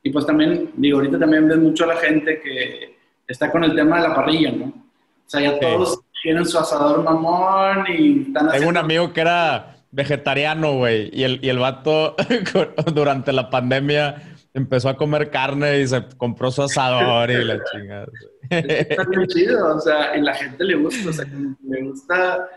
Y 0.03 0.11
pues 0.11 0.27
también, 0.27 0.71
digo, 0.75 0.99
ahorita 0.99 1.19
también 1.19 1.49
ves 1.49 1.59
mucho 1.59 1.85
a 1.85 1.89
la 1.89 1.97
gente 1.97 2.41
que 2.41 2.97
está 3.27 3.51
con 3.51 3.65
el 3.65 3.75
tema 3.75 4.01
de 4.01 4.09
la 4.09 4.15
parrilla, 4.15 4.51
¿no? 4.51 4.67
O 4.67 5.29
sea, 5.33 5.41
ya 5.41 5.59
todos 5.59 6.01
tienen 6.23 6.45
su 6.45 6.59
asador 6.59 7.03
mamón 7.03 7.85
y 7.89 8.23
están 8.23 8.49
haciendo... 8.49 8.53
Tengo 8.53 8.69
un 8.69 8.77
amigo 8.77 9.13
que 9.13 9.21
era 9.21 9.77
vegetariano, 9.91 10.77
güey. 10.77 11.11
Y 11.13 11.23
el, 11.23 11.39
y 11.43 11.49
el 11.49 11.59
vato 11.59 12.17
durante 12.95 13.33
la 13.33 13.49
pandemia 13.49 14.33
empezó 14.55 14.89
a 14.89 14.97
comer 14.97 15.31
carne 15.31 15.81
y 15.81 15.87
se 15.87 16.05
compró 16.17 16.51
su 16.51 16.63
asador 16.63 17.31
y 17.31 17.45
la 17.45 17.63
chingada. 17.73 18.07
Está 18.51 19.05
muy 19.05 19.27
chido, 19.29 19.77
o 19.77 19.81
sea, 19.81 20.17
y 20.17 20.21
la 20.21 20.35
gente 20.35 20.65
le 20.65 20.75
gusta, 20.75 21.09
o 21.09 21.13
sea, 21.13 21.25
le 21.25 21.83
gusta 21.83 22.49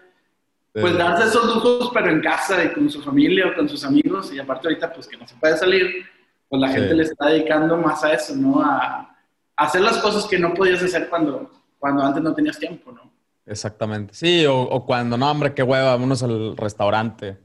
pues 0.82 0.98
darse 0.98 1.30
esos 1.30 1.56
lujos, 1.56 1.90
pero 1.94 2.10
en 2.10 2.22
casa 2.22 2.62
y 2.64 2.74
con 2.74 2.90
su 2.90 3.02
familia 3.02 3.48
o 3.48 3.56
con 3.56 3.70
sus 3.70 3.84
amigos. 3.86 4.34
Y 4.34 4.40
aparte 4.40 4.68
ahorita, 4.68 4.92
pues 4.92 5.08
que 5.08 5.16
no 5.16 5.26
se 5.26 5.36
puede 5.36 5.58
salir, 5.58 6.06
pues 6.50 6.62
la 6.62 6.68
gente 6.68 6.94
le 6.94 7.04
está 7.04 7.28
dedicando 7.28 7.78
más 7.78 8.04
a 8.04 8.14
eso, 8.14 8.36
¿no? 8.36 8.62
A, 8.62 9.12
hacer 9.58 9.80
las 9.80 10.00
cosas 10.00 10.26
que 10.26 10.38
no 10.38 10.54
podías 10.54 10.84
hacer 10.84 11.10
cuando, 11.10 11.50
cuando 11.80 12.04
antes 12.04 12.22
no 12.22 12.34
tenías 12.34 12.60
tiempo, 12.60 12.92
¿no? 12.92 13.10
Exactamente. 13.46 14.14
Sí, 14.14 14.46
o, 14.46 14.86
cuando, 14.86 15.18
no, 15.18 15.32
hombre, 15.32 15.54
qué 15.54 15.64
hueva, 15.64 15.92
vámonos 15.92 16.22
al 16.24 16.58
restaurante. 16.58 17.38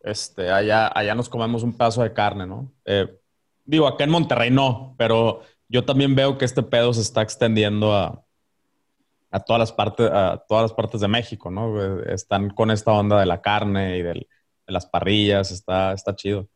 este, 0.00 0.52
allá, 0.52 0.92
allá 0.94 1.16
nos 1.16 1.28
comemos 1.28 1.64
un 1.64 1.76
pedazo 1.76 2.04
de 2.04 2.12
carne, 2.12 2.46
¿no? 2.46 2.70
Eh, 2.84 3.08
digo, 3.64 3.88
acá 3.88 4.04
en 4.04 4.10
Monterrey 4.10 4.52
no, 4.52 4.94
pero 4.96 5.42
yo 5.68 5.84
también 5.84 6.14
veo 6.14 6.38
que 6.38 6.44
este 6.44 6.62
pedo 6.62 6.94
se 6.94 7.00
está 7.00 7.22
extendiendo 7.22 7.92
a, 7.92 8.24
a 9.30 9.40
todas 9.40 9.60
las 9.60 9.72
partes, 9.72 10.10
a 10.10 10.42
todas 10.48 10.62
las 10.62 10.72
partes 10.72 11.00
de 11.00 11.08
México, 11.08 11.50
¿no? 11.50 12.00
Están 12.02 12.50
con 12.50 12.70
esta 12.70 12.92
onda 12.92 13.20
de 13.20 13.26
la 13.26 13.40
carne 13.40 13.98
y 13.98 14.02
de 14.02 14.26
las 14.66 14.86
parrillas, 14.86 15.50
está, 15.50 15.92
está 15.92 16.14
chido. 16.14 16.48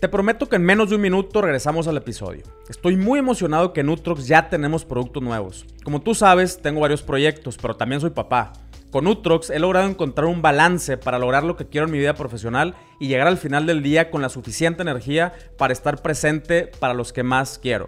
Te 0.00 0.08
prometo 0.08 0.48
que 0.48 0.56
en 0.56 0.62
menos 0.62 0.90
de 0.90 0.94
un 0.94 1.00
minuto 1.00 1.42
regresamos 1.42 1.88
al 1.88 1.96
episodio. 1.96 2.44
Estoy 2.68 2.96
muy 2.96 3.18
emocionado 3.18 3.72
que 3.72 3.80
en 3.80 3.88
Utrox 3.88 4.28
ya 4.28 4.48
tenemos 4.48 4.84
productos 4.84 5.22
nuevos. 5.24 5.66
Como 5.82 6.02
tú 6.02 6.14
sabes, 6.14 6.62
tengo 6.62 6.80
varios 6.80 7.02
proyectos, 7.02 7.56
pero 7.60 7.76
también 7.76 8.00
soy 8.00 8.10
papá. 8.10 8.52
Con 8.92 9.08
Utrox 9.08 9.50
he 9.50 9.58
logrado 9.58 9.88
encontrar 9.88 10.28
un 10.28 10.40
balance 10.40 10.96
para 10.98 11.18
lograr 11.18 11.42
lo 11.42 11.56
que 11.56 11.66
quiero 11.66 11.86
en 11.86 11.92
mi 11.92 11.98
vida 11.98 12.14
profesional 12.14 12.76
y 13.00 13.08
llegar 13.08 13.26
al 13.26 13.38
final 13.38 13.66
del 13.66 13.82
día 13.82 14.10
con 14.10 14.22
la 14.22 14.28
suficiente 14.28 14.82
energía 14.82 15.32
para 15.58 15.72
estar 15.72 16.00
presente 16.00 16.70
para 16.78 16.94
los 16.94 17.12
que 17.12 17.24
más 17.24 17.58
quiero. 17.58 17.86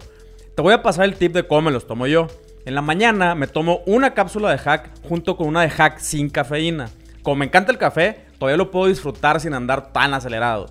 Te 0.53 0.61
voy 0.61 0.73
a 0.73 0.83
pasar 0.83 1.05
el 1.05 1.15
tip 1.15 1.31
de 1.31 1.47
cómo 1.47 1.61
me 1.61 1.71
los 1.71 1.87
tomo 1.87 2.07
yo. 2.07 2.27
En 2.63 2.75
la 2.75 2.81
mañana 2.81 3.33
me 3.33 3.47
tomo 3.47 3.81
una 3.87 4.13
cápsula 4.13 4.51
de 4.51 4.59
hack 4.59 4.91
junto 5.07 5.35
con 5.35 5.47
una 5.47 5.61
de 5.61 5.69
hack 5.69 5.97
sin 5.97 6.29
cafeína. 6.29 6.89
Como 7.23 7.37
me 7.37 7.45
encanta 7.45 7.71
el 7.71 7.79
café, 7.79 8.25
todavía 8.37 8.57
lo 8.57 8.69
puedo 8.69 8.87
disfrutar 8.87 9.39
sin 9.39 9.53
andar 9.53 9.91
tan 9.91 10.13
acelerado. 10.13 10.67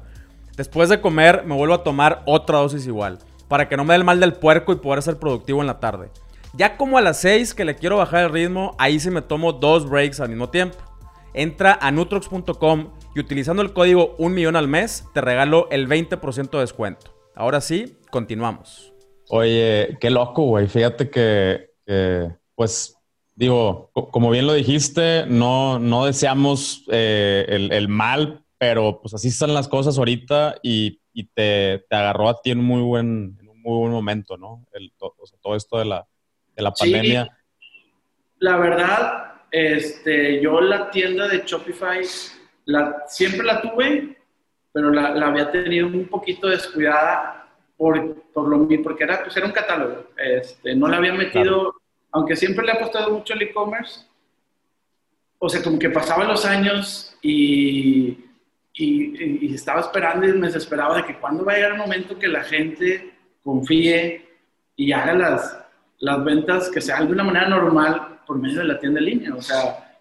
Después 0.57 0.89
de 0.89 1.01
comer 1.01 1.45
me 1.45 1.55
vuelvo 1.55 1.75
a 1.75 1.83
tomar 1.83 2.23
otra 2.27 2.59
dosis 2.59 2.87
igual, 2.87 3.19
para 3.49 3.69
que 3.69 3.77
no 3.77 3.85
me 3.85 3.95
dé 3.95 3.99
el 3.99 4.05
mal 4.05 4.21
del 4.21 4.35
puerco 4.35 4.73
y 4.73 4.77
poder 4.77 5.03
ser 5.03 5.19
productivo 5.19 5.61
en 5.61 5.67
la 5.67 5.81
tarde. 5.81 6.11
Ya 6.55 6.77
como 6.77 6.99
a 6.99 7.01
las 7.01 7.21
6 7.21 7.55
que 7.55 7.65
le 7.65 7.77
quiero 7.77 7.97
bajar 7.97 8.25
el 8.25 8.33
ritmo, 8.33 8.75
ahí 8.79 9.01
sí 9.01 9.11
me 9.11 9.23
tomo 9.23 9.53
dos 9.53 9.89
breaks 9.89 10.21
al 10.21 10.29
mismo 10.29 10.49
tiempo. 10.49 10.79
Entra 11.35 11.79
a 11.81 11.91
nutrox.com 11.91 12.91
y 13.15 13.21
utilizando 13.21 13.63
el 13.63 13.73
código 13.73 14.15
1 14.19 14.35
millón 14.35 14.57
al 14.57 14.69
mes 14.69 15.05
te 15.13 15.21
regalo 15.21 15.69
el 15.71 15.89
20% 15.89 16.51
de 16.51 16.59
descuento. 16.59 17.15
Ahora 17.35 17.61
sí, 17.61 17.97
continuamos. 18.11 18.93
Oye, 19.29 19.97
qué 20.01 20.11
loco, 20.11 20.43
güey. 20.43 20.67
Fíjate 20.67 21.09
que, 21.09 21.70
pues, 22.55 22.97
digo, 23.35 23.91
como 23.93 24.31
bien 24.31 24.47
lo 24.47 24.55
dijiste, 24.55 25.25
no, 25.27 25.79
no 25.79 26.07
deseamos 26.07 26.85
eh, 26.91 27.47
el, 27.49 27.73
el, 27.73 27.89
mal 27.89 28.45
pero 28.61 29.01
pues 29.01 29.15
así 29.15 29.29
están 29.29 29.55
las 29.55 29.69
cosas 29.69 29.97
ahorita 29.97 30.57
y, 30.63 31.01
te, 31.35 31.83
agarró 31.89 32.29
a 32.29 32.43
ti 32.43 32.51
en 32.51 32.59
un 32.59 32.67
muy 32.67 32.83
buen, 32.83 33.39
en 33.41 33.49
un 33.49 33.63
muy 33.63 33.79
buen 33.79 33.91
momento, 33.91 34.37
¿no? 34.37 34.67
El, 34.75 34.93
todo 34.99 35.57
esto 35.57 35.79
de 35.79 35.87
la, 35.87 36.07
de 36.55 36.63
la 36.63 36.71
pandemia. 36.71 37.39
la 38.39 38.57
verdad, 38.59 39.33
este, 39.51 40.43
yo 40.43 40.61
la 40.61 40.91
tienda 40.91 41.27
de 41.27 41.43
Shopify 41.47 42.03
la, 42.67 43.03
siempre 43.09 43.47
la 43.47 43.63
tuve, 43.63 44.19
pero 44.73 44.91
la, 44.91 45.09
había 45.27 45.51
tenido 45.51 45.87
un 45.87 46.07
poquito 46.09 46.47
descuidada 46.47 47.49
por, 47.79 48.23
por 48.35 48.47
lo 48.47 48.69
porque 48.83 49.05
era, 49.05 49.23
pues 49.23 49.35
era 49.39 49.47
un 49.47 49.53
catálogo. 49.53 50.11
Este, 50.19 50.75
no 50.75 50.87
la 50.87 50.99
había 50.99 51.15
metido, 51.15 51.80
aunque 52.13 52.37
siempre 52.37 52.67
le 52.67 52.73
ha 52.73 52.81
costado 52.81 53.11
mucho 53.11 53.35
el 53.35 53.43
e-commerce, 53.43 54.07
o 55.39 55.49
sea, 55.49 55.63
como 55.63 55.79
que 55.79 55.91
pasaban 55.91 56.29
los 56.29 56.45
años 56.45 57.17
y 57.23 58.31
y, 58.75 59.55
estaba 59.55 59.81
esperando 59.81 60.27
y 60.27 60.33
me 60.33 60.47
desesperaba 60.47 60.97
de 60.97 61.05
que 61.05 61.17
cuando 61.17 61.45
va 61.45 61.53
a 61.53 61.57
llegar 61.57 61.73
el 61.73 61.79
momento 61.79 62.19
que 62.19 62.29
la 62.29 62.43
gente 62.43 63.13
confíe 63.43 64.27
y 64.77 64.93
haga 64.93 65.15
las, 65.15 65.59
las 65.99 66.25
ventas 66.25 66.71
que 66.71 66.81
sean 66.81 67.07
de 67.07 67.13
una 67.13 67.25
manera 67.25 67.49
normal 67.49 68.21
por 68.27 68.39
medio 68.39 68.61
de 68.61 68.65
la 68.65 68.79
tienda 68.79 69.01
en 69.01 69.07
línea. 69.07 69.35
O 69.35 69.43
sea, 69.43 69.99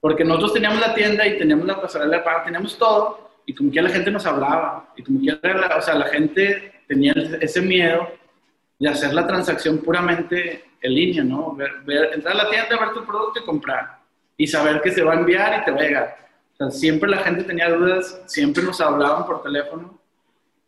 porque 0.00 0.24
nosotros 0.24 0.54
teníamos 0.54 0.80
la 0.80 0.94
tienda 0.94 1.26
y 1.26 1.38
teníamos 1.38 1.66
la 1.66 1.80
pasarela 1.80 2.18
de 2.18 2.22
pago, 2.22 2.44
teníamos 2.44 2.78
todo 2.78 3.30
y 3.44 3.54
como 3.54 3.70
que 3.70 3.82
la 3.82 3.90
gente 3.90 4.10
nos 4.10 4.24
hablaba 4.24 4.92
y 4.96 5.02
como 5.02 5.20
que 5.20 5.38
la, 5.48 5.76
o 5.76 5.82
sea, 5.82 5.94
la 5.94 6.06
gente 6.06 6.82
tenía 6.86 7.12
ese 7.40 7.60
miedo 7.60 8.08
de 8.78 8.88
hacer 8.88 9.12
la 9.14 9.26
transacción 9.26 9.78
puramente 9.78 10.64
en 10.82 10.94
línea, 10.94 11.24
¿no? 11.24 11.54
Ver, 11.54 12.10
entrar 12.12 12.34
a 12.34 12.44
la 12.44 12.50
tienda, 12.50 12.78
ver 12.78 12.92
tu 12.92 13.04
producto 13.04 13.40
y 13.40 13.44
comprar 13.44 13.98
y 14.36 14.46
saber 14.46 14.80
que 14.80 14.90
se 14.90 15.02
va 15.02 15.12
a 15.12 15.16
enviar 15.16 15.60
y 15.60 15.64
te 15.64 15.70
va 15.70 15.78
a 15.78 15.82
llegar 15.82 16.22
siempre 16.70 17.10
la 17.10 17.18
gente 17.18 17.44
tenía 17.44 17.70
dudas, 17.70 18.22
siempre 18.26 18.62
nos 18.62 18.80
hablaban 18.80 19.26
por 19.26 19.42
teléfono 19.42 19.98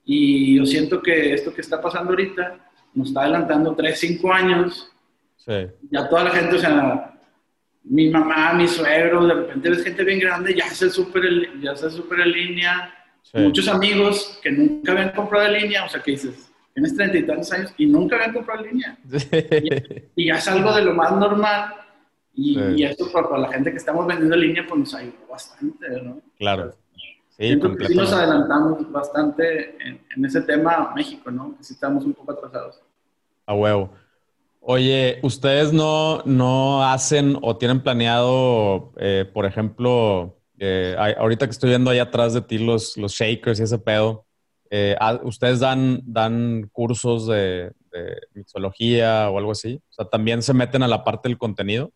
y 0.05 0.59
yo 0.59 0.67
siento 0.67 1.01
que 1.01 1.35
esto 1.35 1.55
que 1.55 1.61
está 1.61 1.81
pasando 1.81 2.11
ahorita 2.11 2.59
nos 2.95 3.09
está 3.09 3.23
adelantando 3.23 3.75
3, 3.75 3.99
5 3.99 4.33
años. 4.33 4.91
Sí. 5.37 5.67
Ya 5.91 6.09
toda 6.09 6.25
la 6.25 6.31
gente, 6.31 6.57
o 6.57 6.59
sea, 6.59 7.15
mi 7.85 8.09
mamá, 8.09 8.53
mi 8.55 8.69
suegro, 8.69 9.27
de 9.27 9.35
repente 9.35 9.71
ves 9.71 9.85
gente 9.85 10.05
bien 10.05 10.21
grande, 10.21 10.55
ya 10.55 10.69
se 10.69 10.91
súper 10.91 11.61
ya 11.61 11.77
se 11.77 11.91
super 11.91 12.21
en 12.21 12.33
línea. 12.33 12.95
Muchos 13.35 13.67
amigos 13.69 14.39
que 14.43 14.53
nunca 14.53 14.93
habían 14.93 15.11
comprado 15.11 15.47
en 15.47 15.63
línea, 15.63 15.85
o 15.85 15.89
sea, 15.89 16.01
que 16.01 16.13
dices, 16.13 16.53
tienes 16.75 16.95
treinta 16.97 17.17
y 17.17 17.27
tantos 17.27 17.53
años 17.53 17.73
y 17.79 17.87
nunca 17.87 18.17
habían 18.17 18.35
comprado 18.35 18.65
en 18.65 18.71
línea. 18.71 18.99
Y, 20.17 20.27
ya 20.27 20.35
es 20.35 20.49
algo 20.49 20.75
de 20.75 20.83
lo 20.83 20.95
más 20.95 21.13
normal 21.17 21.75
y, 22.35 22.83
esto 22.83 23.11
para, 23.13 23.39
la 23.39 23.53
gente 23.53 23.71
que 23.71 23.77
estamos 23.77 24.07
vendiendo 24.07 24.35
en 24.35 24.41
línea, 24.41 24.67
pues 24.69 24.81
nos 24.81 24.95
ayudó 24.95 25.27
bastante, 25.31 26.03
¿no? 26.03 26.21
Claro. 26.37 26.75
Sí, 27.37 27.59
que 27.61 27.87
sí 27.87 27.95
nos 27.95 28.13
adelantamos 28.13 28.91
bastante 28.93 29.77
en, 29.85 30.25
ese 30.25 30.41
tema 30.43 30.93
México, 30.95 31.31
¿no? 31.31 31.57
Que 31.57 31.65
sí 31.65 31.75
estamos 31.75 32.05
un 32.05 32.15
poco 32.15 32.33
atrasados. 32.33 32.81
A 33.47 33.55
huevo. 33.55 33.91
Oye, 34.61 35.19
¿ustedes 35.23 35.73
no, 35.73 36.23
no 36.25 36.85
hacen 36.85 37.37
o 37.43 37.57
tienen 37.57 37.83
planeado, 37.83 38.93
eh, 38.97 39.29
por 39.33 39.47
ejemplo, 39.47 40.39
eh, 40.59 40.97
ahorita 41.19 41.47
que 41.47 41.51
estoy 41.51 41.71
viendo 41.71 41.91
ahí 41.91 41.99
atrás 41.99 42.35
de 42.35 42.41
ti 42.41 42.59
los, 42.59 42.97
los 42.97 43.13
shakers 43.13 43.61
y 43.61 43.65
ese 43.65 43.79
pedo, 43.79 44.25
eh, 44.77 44.97
¿ustedes 45.23 45.61
dan, 45.61 46.01
dan 46.05 46.69
cursos 46.73 47.29
de, 47.29 47.71
de 47.93 48.17
mixología 48.35 49.31
o 49.31 49.39
algo 49.39 49.53
así? 49.53 49.81
O 49.89 49.93
sea, 49.93 50.07
¿también 50.07 50.43
se 50.43 50.53
meten 50.53 50.83
a 50.83 50.89
la 50.89 51.05
parte 51.05 51.29
del 51.29 51.39
contenido? 51.39 51.93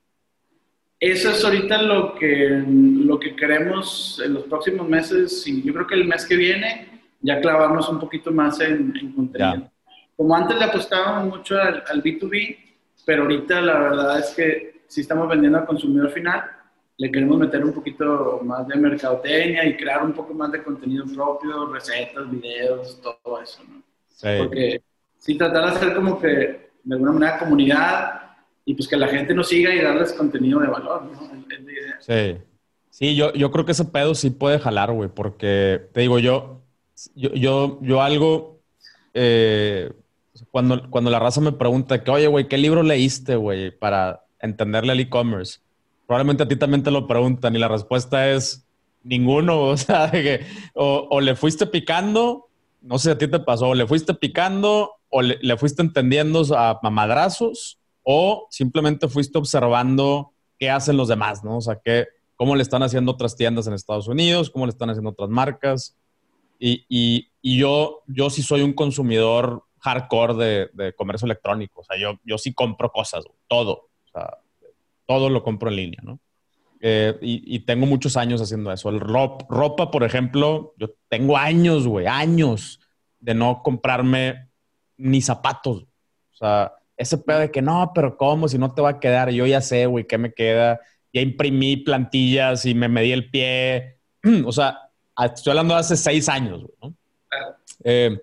Eso 1.00 1.30
es 1.30 1.44
ahorita 1.44 1.82
lo 1.82 2.14
que, 2.14 2.62
lo 2.66 3.18
que 3.18 3.34
queremos 3.34 4.22
en 4.24 4.34
los 4.34 4.44
próximos 4.44 4.88
meses 4.88 5.44
y 5.46 5.62
yo 5.62 5.72
creo 5.72 5.86
que 5.88 5.96
el 5.96 6.06
mes 6.06 6.24
que 6.24 6.36
viene 6.36 7.02
ya 7.20 7.40
clavarnos 7.40 7.88
un 7.88 7.98
poquito 7.98 8.30
más 8.30 8.60
en, 8.60 8.92
contenido. 9.12 9.72
Como 10.16 10.36
antes 10.36 10.56
le 10.56 10.64
apostábamos 10.64 11.36
mucho 11.36 11.60
al, 11.60 12.02
B2B, 12.02 12.58
pero 13.04 13.22
ahorita 13.22 13.60
la 13.60 13.78
verdad 13.78 14.18
es 14.20 14.34
que 14.36 14.82
si 14.86 15.00
estamos 15.00 15.28
vendiendo 15.28 15.58
al 15.58 15.66
consumidor 15.66 16.10
final, 16.10 16.44
le 16.98 17.12
queremos 17.12 17.38
meter 17.38 17.64
un 17.64 17.72
poquito 17.72 18.40
más 18.42 18.66
de 18.66 18.76
mercadotecnia 18.76 19.64
y 19.64 19.76
crear 19.76 20.04
un 20.04 20.12
poco 20.12 20.34
más 20.34 20.50
de 20.50 20.62
contenido 20.64 21.04
propio, 21.06 21.72
recetas, 21.72 22.28
videos, 22.28 23.00
todo 23.00 23.40
eso, 23.40 23.62
¿no? 23.68 23.82
Porque 24.38 24.82
sí 25.16 25.38
tratar 25.38 25.70
de 25.70 25.76
hacer 25.76 25.94
como 25.94 26.20
que 26.20 26.70
de 26.82 26.94
alguna 26.94 27.12
manera 27.12 27.38
comunidad 27.38 28.20
y 28.64 28.74
pues 28.74 28.88
que 28.88 28.96
la 28.96 29.06
gente 29.06 29.32
nos 29.32 29.48
siga 29.48 29.72
y 29.72 29.80
darles 29.80 30.12
contenido 30.12 30.58
de 30.58 30.66
valor, 30.66 31.04
¿no? 31.04 31.20
Sí. 32.00 32.36
Sí, 32.90 33.14
yo, 33.14 33.32
yo 33.32 33.52
creo 33.52 33.64
que 33.64 33.72
ese 33.72 33.84
pedo 33.84 34.16
sí 34.16 34.30
puede 34.30 34.58
jalar, 34.58 34.90
güey, 34.90 35.08
porque 35.08 35.88
te 35.92 36.00
digo, 36.00 36.18
yo, 36.18 36.62
yo, 37.14 37.32
yo, 37.32 37.78
yo 37.80 38.02
algo, 38.02 38.60
eh, 39.14 39.92
cuando, 40.50 40.90
cuando 40.90 41.08
la 41.08 41.20
raza 41.20 41.40
me 41.40 41.52
pregunta 41.52 42.02
que, 42.02 42.10
oye, 42.10 42.26
güey, 42.26 42.48
¿qué 42.48 42.58
libro 42.58 42.82
leíste, 42.82 43.36
güey, 43.36 43.70
para 43.70 44.24
entenderle 44.40 44.94
el 44.94 45.00
e-commerce? 45.00 45.60
Probablemente 46.08 46.44
a 46.44 46.48
ti 46.48 46.56
también 46.56 46.82
te 46.82 46.90
lo 46.90 47.06
preguntan 47.06 47.54
y 47.54 47.58
la 47.58 47.68
respuesta 47.68 48.30
es 48.30 48.66
ninguno, 49.02 49.60
o 49.64 49.76
sea, 49.76 50.10
que 50.10 50.46
o, 50.72 51.06
o, 51.10 51.20
le 51.20 51.36
fuiste 51.36 51.66
picando, 51.66 52.48
no 52.80 52.98
sé 52.98 53.04
si 53.04 53.10
a 53.10 53.18
ti 53.18 53.28
te 53.28 53.40
pasó, 53.40 53.68
o 53.68 53.74
le 53.74 53.86
fuiste 53.86 54.14
picando 54.14 54.92
o 55.10 55.20
le, 55.20 55.38
le 55.42 55.56
fuiste 55.58 55.82
entendiendo 55.82 56.42
a 56.56 56.80
mamadrazos 56.82 57.78
o 58.02 58.46
simplemente 58.48 59.06
fuiste 59.08 59.36
observando 59.36 60.32
qué 60.58 60.70
hacen 60.70 60.96
los 60.96 61.08
demás, 61.08 61.44
¿no? 61.44 61.58
O 61.58 61.60
sea, 61.60 61.78
qué, 61.84 62.06
cómo 62.36 62.56
le 62.56 62.62
están 62.62 62.82
haciendo 62.82 63.12
otras 63.12 63.36
tiendas 63.36 63.66
en 63.66 63.74
Estados 63.74 64.08
Unidos, 64.08 64.48
cómo 64.48 64.64
le 64.64 64.70
están 64.70 64.88
haciendo 64.88 65.10
otras 65.10 65.28
marcas. 65.28 65.94
Y, 66.58 66.86
y, 66.88 67.28
y 67.42 67.58
yo, 67.58 68.02
yo 68.06 68.30
sí 68.30 68.42
soy 68.42 68.62
un 68.62 68.72
consumidor 68.72 69.62
hardcore 69.80 70.34
de, 70.34 70.70
de, 70.72 70.94
comercio 70.94 71.26
electrónico. 71.26 71.82
O 71.82 71.84
sea, 71.84 71.98
yo, 71.98 72.18
yo 72.24 72.38
sí 72.38 72.54
compro 72.54 72.90
cosas, 72.90 73.24
todo. 73.46 73.90
O 74.06 74.10
sea, 74.10 74.38
todo 75.08 75.30
lo 75.30 75.42
compro 75.42 75.70
en 75.70 75.76
línea, 75.76 76.00
¿no? 76.02 76.20
Eh, 76.80 77.18
y, 77.22 77.56
y, 77.56 77.60
tengo 77.60 77.86
muchos 77.86 78.16
años 78.16 78.40
haciendo 78.40 78.70
eso. 78.70 78.88
El 78.90 79.00
ropa, 79.00 79.90
por 79.90 80.04
ejemplo, 80.04 80.74
yo 80.76 80.90
tengo 81.08 81.36
años, 81.36 81.88
güey, 81.88 82.06
años 82.06 82.78
de 83.18 83.34
no 83.34 83.62
comprarme 83.64 84.48
ni 84.96 85.20
zapatos. 85.20 85.82
O 86.32 86.36
sea, 86.36 86.72
ese 86.96 87.18
pedo 87.18 87.40
de 87.40 87.50
que 87.50 87.62
no, 87.62 87.90
pero 87.94 88.16
¿cómo? 88.16 88.48
Si 88.48 88.58
no 88.58 88.74
te 88.74 88.82
va 88.82 88.90
a 88.90 89.00
quedar, 89.00 89.30
yo 89.30 89.46
ya 89.46 89.60
sé, 89.60 89.86
güey, 89.86 90.06
¿qué 90.06 90.18
me 90.18 90.32
queda? 90.32 90.80
Ya 91.12 91.20
imprimí 91.20 91.78
plantillas 91.78 92.64
y 92.64 92.74
me 92.74 92.88
medí 92.88 93.10
el 93.10 93.30
pie. 93.30 93.98
o 94.44 94.52
sea, 94.52 94.78
estoy 95.24 95.52
hablando 95.52 95.74
de 95.74 95.80
hace 95.80 95.96
seis 95.96 96.28
años, 96.28 96.60
güey, 96.60 96.74
¿no? 96.82 96.94
Eh, 97.82 98.20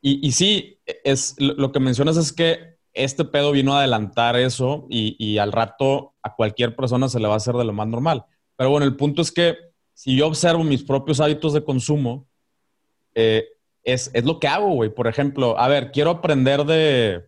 y, 0.00 0.28
y, 0.28 0.32
sí, 0.32 0.78
es, 1.04 1.34
lo 1.38 1.72
que 1.72 1.80
mencionas 1.80 2.16
es 2.16 2.32
que 2.32 2.75
este 2.96 3.24
pedo 3.24 3.52
vino 3.52 3.74
a 3.74 3.80
adelantar 3.80 4.36
eso 4.36 4.86
y, 4.88 5.16
y, 5.18 5.38
al 5.38 5.52
rato 5.52 6.14
a 6.22 6.34
cualquier 6.34 6.74
persona 6.74 7.08
se 7.08 7.20
le 7.20 7.28
va 7.28 7.34
a 7.34 7.36
hacer 7.36 7.54
de 7.54 7.64
lo 7.64 7.72
más 7.72 7.86
normal. 7.86 8.24
Pero 8.56 8.70
bueno, 8.70 8.86
el 8.86 8.96
punto 8.96 9.22
es 9.22 9.30
que 9.30 9.56
si 9.94 10.16
yo 10.16 10.26
observo 10.26 10.64
mis 10.64 10.82
propios 10.82 11.20
hábitos 11.20 11.52
de 11.52 11.64
consumo, 11.64 12.26
eh, 13.14 13.46
es, 13.82 14.10
es, 14.12 14.24
lo 14.24 14.38
que 14.38 14.48
hago, 14.48 14.68
güey. 14.72 14.90
Por 14.90 15.06
ejemplo, 15.06 15.58
a 15.58 15.68
ver, 15.68 15.90
quiero 15.92 16.10
aprender 16.10 16.64
de, 16.64 17.24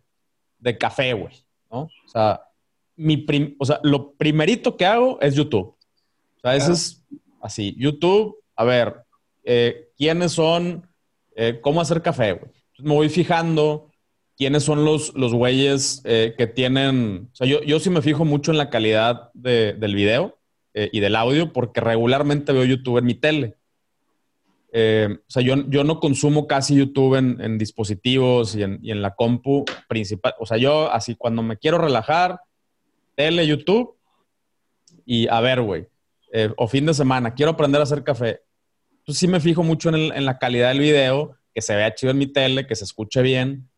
de 0.57 0.77
café, 0.77 1.13
güey, 1.13 1.33
¿no? 1.71 1.81
O 1.81 2.07
sea, 2.07 2.41
mi 2.95 3.25
o 3.57 3.65
sea, 3.65 3.79
lo 3.83 4.13
primerito 4.13 4.75
que 4.75 4.85
hago 4.85 5.19
es 5.21 5.35
YouTube. 5.35 5.75
O 6.37 6.39
sea, 6.41 6.55
eso 6.55 6.73
es 6.73 7.05
así. 7.41 7.75
YouTube, 7.77 8.37
a 8.55 8.63
ver, 8.65 9.03
eh, 9.43 9.89
quiénes 9.97 10.33
son, 10.33 10.87
eh, 11.35 11.59
cómo 11.61 11.81
hacer 11.81 12.01
café, 12.01 12.33
güey. 12.33 12.51
Me 12.79 12.93
voy 12.93 13.09
fijando 13.09 13.88
quiénes 14.39 14.63
son 14.63 14.85
los, 14.85 15.13
los 15.15 15.33
güeyes 15.33 16.01
eh, 16.05 16.33
que 16.37 16.47
tienen. 16.47 17.29
O 17.31 17.35
sea, 17.35 17.45
yo, 17.45 17.61
yo 17.61 17.79
sí 17.79 17.91
me 17.91 18.01
fijo 18.01 18.25
mucho 18.25 18.51
en 18.51 18.57
la 18.57 18.71
calidad 18.71 19.31
del 19.33 19.93
video 19.93 20.39
y 20.73 21.01
del 21.01 21.17
audio 21.17 21.51
porque 21.51 21.81
regularmente 21.81 22.53
veo 22.53 22.63
YouTube 22.63 22.99
en 22.99 23.05
mi 23.05 23.15
tele. 23.15 23.57
o 24.71 25.29
sea, 25.29 25.43
yo, 25.43 25.55
yo, 25.67 25.83
no 25.83 25.99
consumo 25.99 26.47
casi 26.47 26.75
YouTube 26.75 27.15
en, 27.15 27.41
en 27.41 27.57
dispositivos 27.57 28.55
y 28.55 28.63
en, 28.63 28.79
y 28.81 28.91
en, 28.91 29.01
la 29.01 29.13
compu 29.13 29.65
principal. 29.89 30.35
O 30.39 30.45
sea, 30.45 30.55
yo 30.57 30.89
así 30.89 31.15
cuando 31.15 31.43
me 31.43 31.57
quiero 31.57 31.79
relajar, 31.79 32.39
tele, 33.15 33.45
YouTube 33.45 33.97
y 35.05 35.27
a 35.27 35.41
ver, 35.41 35.61
güey, 35.61 35.87
o 36.55 36.67
fin 36.67 36.85
de 36.85 36.93
semana, 36.93 37.33
quiero 37.33 37.51
aprender 37.51 37.81
a 37.81 37.83
hacer 37.83 38.03
café. 38.03 38.41
Entonces 38.99 39.19
sí 39.19 39.27
me 39.27 39.39
fijo 39.39 39.63
mucho 39.63 39.89
en, 39.89 40.25
la 40.25 40.37
calidad 40.37 40.69
del 40.69 40.79
video, 40.79 41.35
que 41.53 41.61
se 41.61 41.75
vea 41.75 41.95
chido 41.95 42.11
en 42.11 42.19
mi 42.19 42.27
tele, 42.27 42.67
que 42.67 42.75
se 42.75 42.83
escuche 42.83 43.21
bien. 43.21 43.68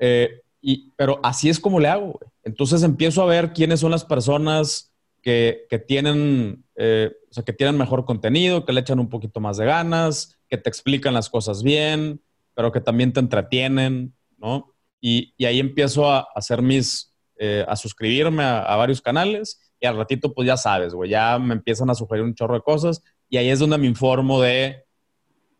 Eh, 0.00 0.40
y, 0.60 0.90
pero 0.96 1.20
así 1.22 1.48
es 1.48 1.60
como 1.60 1.78
le 1.78 1.86
hago. 1.86 2.18
Entonces 2.42 2.82
empiezo 2.82 3.22
a 3.22 3.26
ver 3.26 3.52
quiénes 3.52 3.78
son 3.78 3.92
las 3.92 4.04
personas 4.04 4.92
que, 5.22 5.68
tienen, 5.86 6.64
eh, 6.74 7.12
o 7.30 7.32
sea, 7.32 7.44
que 7.44 7.52
tienen 7.52 7.78
mejor 7.78 8.04
contenido, 8.04 8.64
que 8.64 8.72
le 8.72 8.80
echan 8.80 8.98
un 8.98 9.08
poquito 9.08 9.38
más 9.38 9.58
de 9.58 9.66
ganas, 9.66 10.38
que 10.48 10.56
te 10.56 10.68
explican 10.68 11.14
las 11.14 11.30
cosas 11.30 11.62
bien, 11.62 12.20
pero 12.54 12.72
que 12.72 12.80
también 12.80 13.12
te 13.12 13.20
entretienen, 13.20 14.14
¿no? 14.38 14.74
Y, 15.00 15.32
ahí 15.44 15.60
empiezo 15.60 16.10
a, 16.10 16.26
hacer 16.34 16.62
mis, 16.62 17.14
eh, 17.36 17.64
a 17.68 17.76
suscribirme 17.76 18.42
a, 18.42 18.62
a, 18.62 18.76
varios 18.76 19.00
canales 19.00 19.60
y 19.78 19.86
al 19.86 19.96
ratito, 19.96 20.34
pues 20.34 20.46
ya 20.46 20.56
sabes, 20.56 20.92
güey, 20.94 21.10
ya 21.10 21.38
me 21.38 21.54
empiezan 21.54 21.88
a 21.90 21.94
sugerir 21.94 22.24
un 22.24 22.34
chorro 22.34 22.54
de 22.54 22.62
cosas 22.62 23.02
y 23.30 23.36
ahí 23.36 23.48
es 23.48 23.60
donde 23.60 23.78
me 23.78 23.86
informo 23.86 24.42
de 24.42 24.84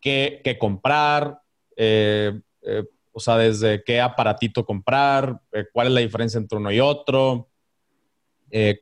qué, 0.01 0.57
comprar, 0.59 1.41
eh, 1.77 2.39
eh, 2.63 2.83
o 3.11 3.19
sea, 3.19 3.37
desde 3.37 3.83
qué 3.83 3.99
aparatito 3.99 4.65
comprar, 4.65 5.39
eh, 5.51 5.65
cuál 5.71 5.87
es 5.87 5.93
la 5.93 5.99
diferencia 6.01 6.37
entre 6.37 6.57
uno 6.57 6.71
y 6.71 6.79
otro, 6.79 7.47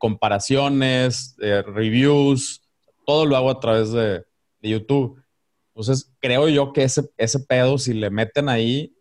comparaciones, 0.00 1.36
reviews, 1.38 2.60
todo 3.06 3.24
lo 3.24 3.36
hago 3.36 3.50
a 3.50 3.60
través 3.60 3.92
de, 3.92 4.24
YouTube. 4.60 5.22
Entonces, 5.68 6.12
creo 6.18 6.48
yo 6.48 6.72
que 6.72 6.82
ese, 6.82 7.08
ese 7.16 7.38
pedo, 7.38 7.78
si 7.78 7.94
le 7.94 8.10
meten 8.10 8.48
ahí, 8.48 8.92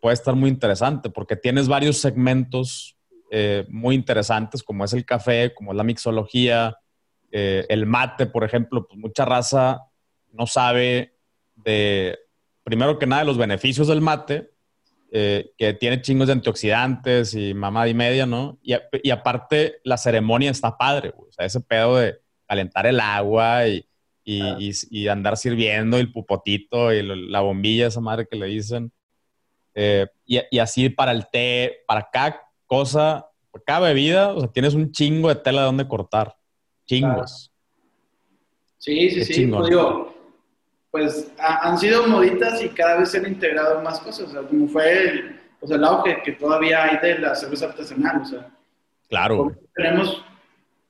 puede 0.00 0.14
estar 0.14 0.36
muy 0.36 0.50
interesante 0.50 1.10
porque 1.10 1.34
tienes 1.34 1.66
varios 1.66 1.98
segmentos 1.98 2.96
muy 3.68 3.96
interesantes, 3.96 4.62
como 4.62 4.84
es 4.84 4.92
el 4.92 5.04
café, 5.04 5.52
como 5.52 5.72
es 5.72 5.76
la 5.76 5.82
mixología, 5.82 6.78
eh, 7.30 7.66
el 7.68 7.86
mate, 7.86 8.26
por 8.26 8.44
ejemplo, 8.44 8.86
pues 8.86 8.98
mucha 8.98 9.24
raza 9.24 9.82
no 10.32 10.46
sabe 10.46 11.14
de, 11.56 12.18
primero 12.68 12.98
que 12.98 13.06
nada, 13.06 13.24
los 13.24 13.38
beneficios 13.38 13.88
del 13.88 14.02
mate, 14.02 14.50
eh, 15.10 15.52
que 15.56 15.72
tiene 15.72 16.02
chingos 16.02 16.26
de 16.26 16.34
antioxidantes 16.34 17.32
y 17.32 17.54
mamada 17.54 17.88
y 17.88 17.94
media, 17.94 18.26
¿no? 18.26 18.58
Y, 18.62 19.10
aparte, 19.10 19.80
la 19.84 19.96
ceremonia 19.96 20.50
está 20.50 20.76
padre, 20.76 21.14
O 21.16 21.32
sea, 21.32 21.46
ese 21.46 21.60
pedo 21.62 21.96
de 21.96 22.18
calentar 22.46 22.86
el 22.86 23.00
agua 23.00 23.66
y, 23.66 23.86
y, 24.22 25.08
andar 25.08 25.38
sirviendo 25.38 25.96
el 25.96 26.12
pupotito 26.12 26.92
y 26.92 27.02
la 27.02 27.40
bombilla, 27.40 27.86
esa 27.86 28.02
madre 28.02 28.28
que 28.30 28.36
le 28.36 28.46
dicen. 28.46 28.92
Eh, 29.74 30.06
y, 30.26 30.58
así 30.58 30.90
para 30.90 31.12
el 31.12 31.26
té, 31.30 31.78
para 31.86 32.06
cada 32.12 32.42
cosa, 32.66 33.30
para 33.50 33.64
cada 33.64 33.80
bebida, 33.88 34.34
o 34.34 34.40
sea, 34.40 34.52
tienes 34.52 34.74
un 34.74 34.92
chingo 34.92 35.30
de 35.30 35.36
tela 35.36 35.62
de 35.62 35.66
donde 35.66 35.88
cortar 35.88 36.36
chingos. 36.84 37.50
Sí, 38.76 39.08
sí, 39.08 39.24
sí. 39.24 39.46
Pues, 39.46 39.70
digo, 39.70 40.17
pues 40.90 41.30
han 41.38 41.78
sido 41.78 42.06
moditas 42.06 42.62
y 42.62 42.68
cada 42.70 42.98
vez 42.98 43.10
se 43.10 43.18
han 43.18 43.26
integrado 43.26 43.82
más 43.82 44.00
cosas. 44.00 44.28
O 44.28 44.32
sea, 44.32 44.42
como 44.42 44.68
fue 44.68 45.08
el, 45.08 45.40
pues, 45.60 45.70
el 45.72 45.84
auge 45.84 46.22
que 46.22 46.32
todavía 46.32 46.84
hay 46.84 46.98
de 46.98 47.18
la 47.18 47.34
cerveza 47.34 47.66
artesanal. 47.66 48.22
O 48.22 48.24
sea, 48.24 48.48
claro. 49.08 49.52
Tenemos 49.74 50.24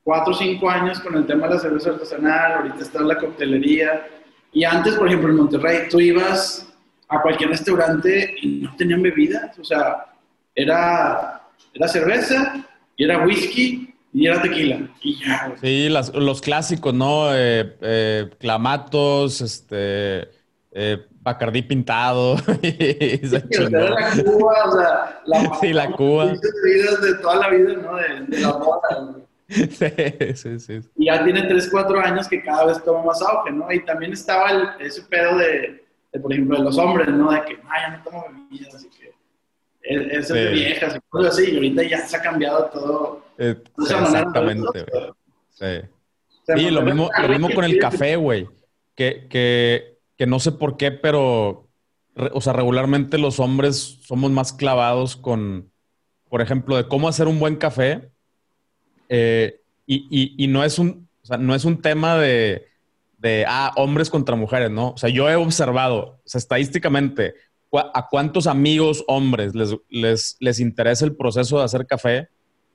cuatro 0.03 0.33
o 0.33 0.37
cinco 0.37 0.69
años 0.69 0.99
con 0.99 1.15
el 1.15 1.25
tema 1.25 1.47
de 1.47 1.55
la 1.55 1.59
cerveza 1.59 1.91
artesanal, 1.91 2.53
ahorita 2.53 2.79
está 2.79 3.01
la 3.01 3.17
coctelería. 3.17 4.07
Y 4.51 4.63
antes, 4.63 4.95
por 4.95 5.07
ejemplo, 5.07 5.29
en 5.29 5.35
Monterrey, 5.35 5.87
tú 5.89 5.99
ibas 5.99 6.67
a 7.07 7.21
cualquier 7.21 7.49
restaurante 7.49 8.35
y 8.41 8.61
no 8.61 8.75
tenían 8.75 9.01
bebidas. 9.01 9.57
O 9.59 9.63
sea, 9.63 10.05
era, 10.55 11.41
era 11.73 11.87
cerveza 11.87 12.65
y 12.95 13.03
era 13.03 13.23
whisky 13.25 13.88
y 14.11 14.27
era 14.27 14.41
tequila. 14.41 14.89
Y 15.01 15.19
ya, 15.19 15.53
Sí, 15.61 15.89
los 15.89 16.41
clásicos, 16.41 16.93
¿no? 16.93 17.33
Eh, 17.33 17.75
eh, 17.81 18.29
clamatos, 18.39 19.41
este. 19.41 20.29
Eh, 20.71 21.05
Bacardí 21.21 21.61
pintado. 21.61 22.37
sí, 22.61 23.21
o 23.23 23.27
sea, 23.27 23.39
la 23.69 24.23
Cuba, 24.23 24.53
o 24.65 24.71
sea, 24.71 25.21
la, 25.25 25.55
sí, 25.61 25.73
la 25.73 25.91
Cuba. 25.91 26.25
de 26.27 27.15
toda 27.21 27.35
la 27.35 27.49
vida, 27.49 27.73
¿no? 27.73 27.95
De, 27.95 28.39
la 28.39 28.57
moda. 28.57 29.15
Sí, 29.49 30.35
sí, 30.35 30.59
sí. 30.59 30.79
Y 30.95 31.05
ya 31.05 31.23
tiene 31.23 31.41
3, 31.41 31.69
4 31.71 31.99
años 32.01 32.27
que 32.27 32.43
cada 32.43 32.65
vez 32.65 32.83
toma 32.83 33.03
más 33.03 33.19
auge, 33.23 33.51
¿no? 33.51 33.71
Y 33.71 33.83
también 33.83 34.13
estaba 34.13 34.51
el, 34.51 34.69
ese 34.79 35.01
pedo 35.01 35.39
de, 35.39 35.83
de, 36.13 36.19
por 36.19 36.31
ejemplo, 36.31 36.55
de 36.59 36.65
los 36.65 36.77
hombres, 36.77 37.07
¿no? 37.09 37.31
De 37.31 37.41
que, 37.41 37.59
ay, 37.67 37.81
ya 37.81 37.97
no 37.97 38.03
tomo 38.03 38.25
bebidas, 38.29 38.75
así 38.75 38.87
que 38.89 39.11
es, 39.81 40.13
es 40.13 40.27
de 40.27 40.51
viejas 40.51 40.95
y 40.95 40.99
cosas 41.09 41.33
así, 41.33 41.49
y 41.49 41.55
ahorita 41.55 41.81
ya 41.81 41.97
se 41.97 42.17
ha 42.17 42.21
cambiado 42.21 42.65
todo 42.65 43.23
eh, 43.39 43.55
exactamente, 43.77 44.85
Sí. 45.51 46.69
lo 46.71 46.81
mismo, 46.81 47.09
lo 47.21 47.29
mismo 47.29 47.49
con 47.53 47.63
el 47.63 47.79
café, 47.79 48.15
güey. 48.15 48.47
Que, 48.95 49.27
que, 49.29 49.97
que, 50.17 50.27
no 50.27 50.39
sé 50.39 50.51
por 50.51 50.77
qué, 50.77 50.91
pero, 50.91 51.67
o 52.33 52.41
sea, 52.41 52.53
regularmente 52.53 53.17
los 53.17 53.39
hombres 53.39 53.99
somos 54.01 54.31
más 54.31 54.51
clavados 54.51 55.15
con, 55.15 55.71
por 56.27 56.41
ejemplo, 56.41 56.75
de 56.75 56.87
cómo 56.87 57.07
hacer 57.07 57.27
un 57.27 57.39
buen 57.39 57.55
café. 57.55 58.09
Eh, 59.07 59.61
y, 59.85 60.07
y, 60.09 60.43
y, 60.43 60.47
no, 60.47 60.63
es 60.63 60.77
un, 60.77 61.07
o 61.23 61.25
sea, 61.25 61.37
no 61.37 61.55
es 61.55 61.63
un 61.63 61.81
tema 61.81 62.17
de, 62.17 62.67
de, 63.19 63.45
ah, 63.47 63.71
hombres 63.77 64.09
contra 64.09 64.35
mujeres, 64.35 64.69
¿no? 64.69 64.89
O 64.91 64.97
sea, 64.97 65.09
yo 65.09 65.29
he 65.29 65.35
observado, 65.35 65.97
o 65.97 66.21
sea, 66.25 66.39
estadísticamente, 66.39 67.35
a 67.71 68.07
cuántos 68.09 68.47
amigos 68.47 69.03
hombres 69.07 69.55
les, 69.55 69.75
les, 69.89 70.35
les 70.39 70.59
interesa 70.59 71.05
el 71.05 71.15
proceso 71.15 71.59
de 71.59 71.65
hacer 71.65 71.85
café 71.85 72.29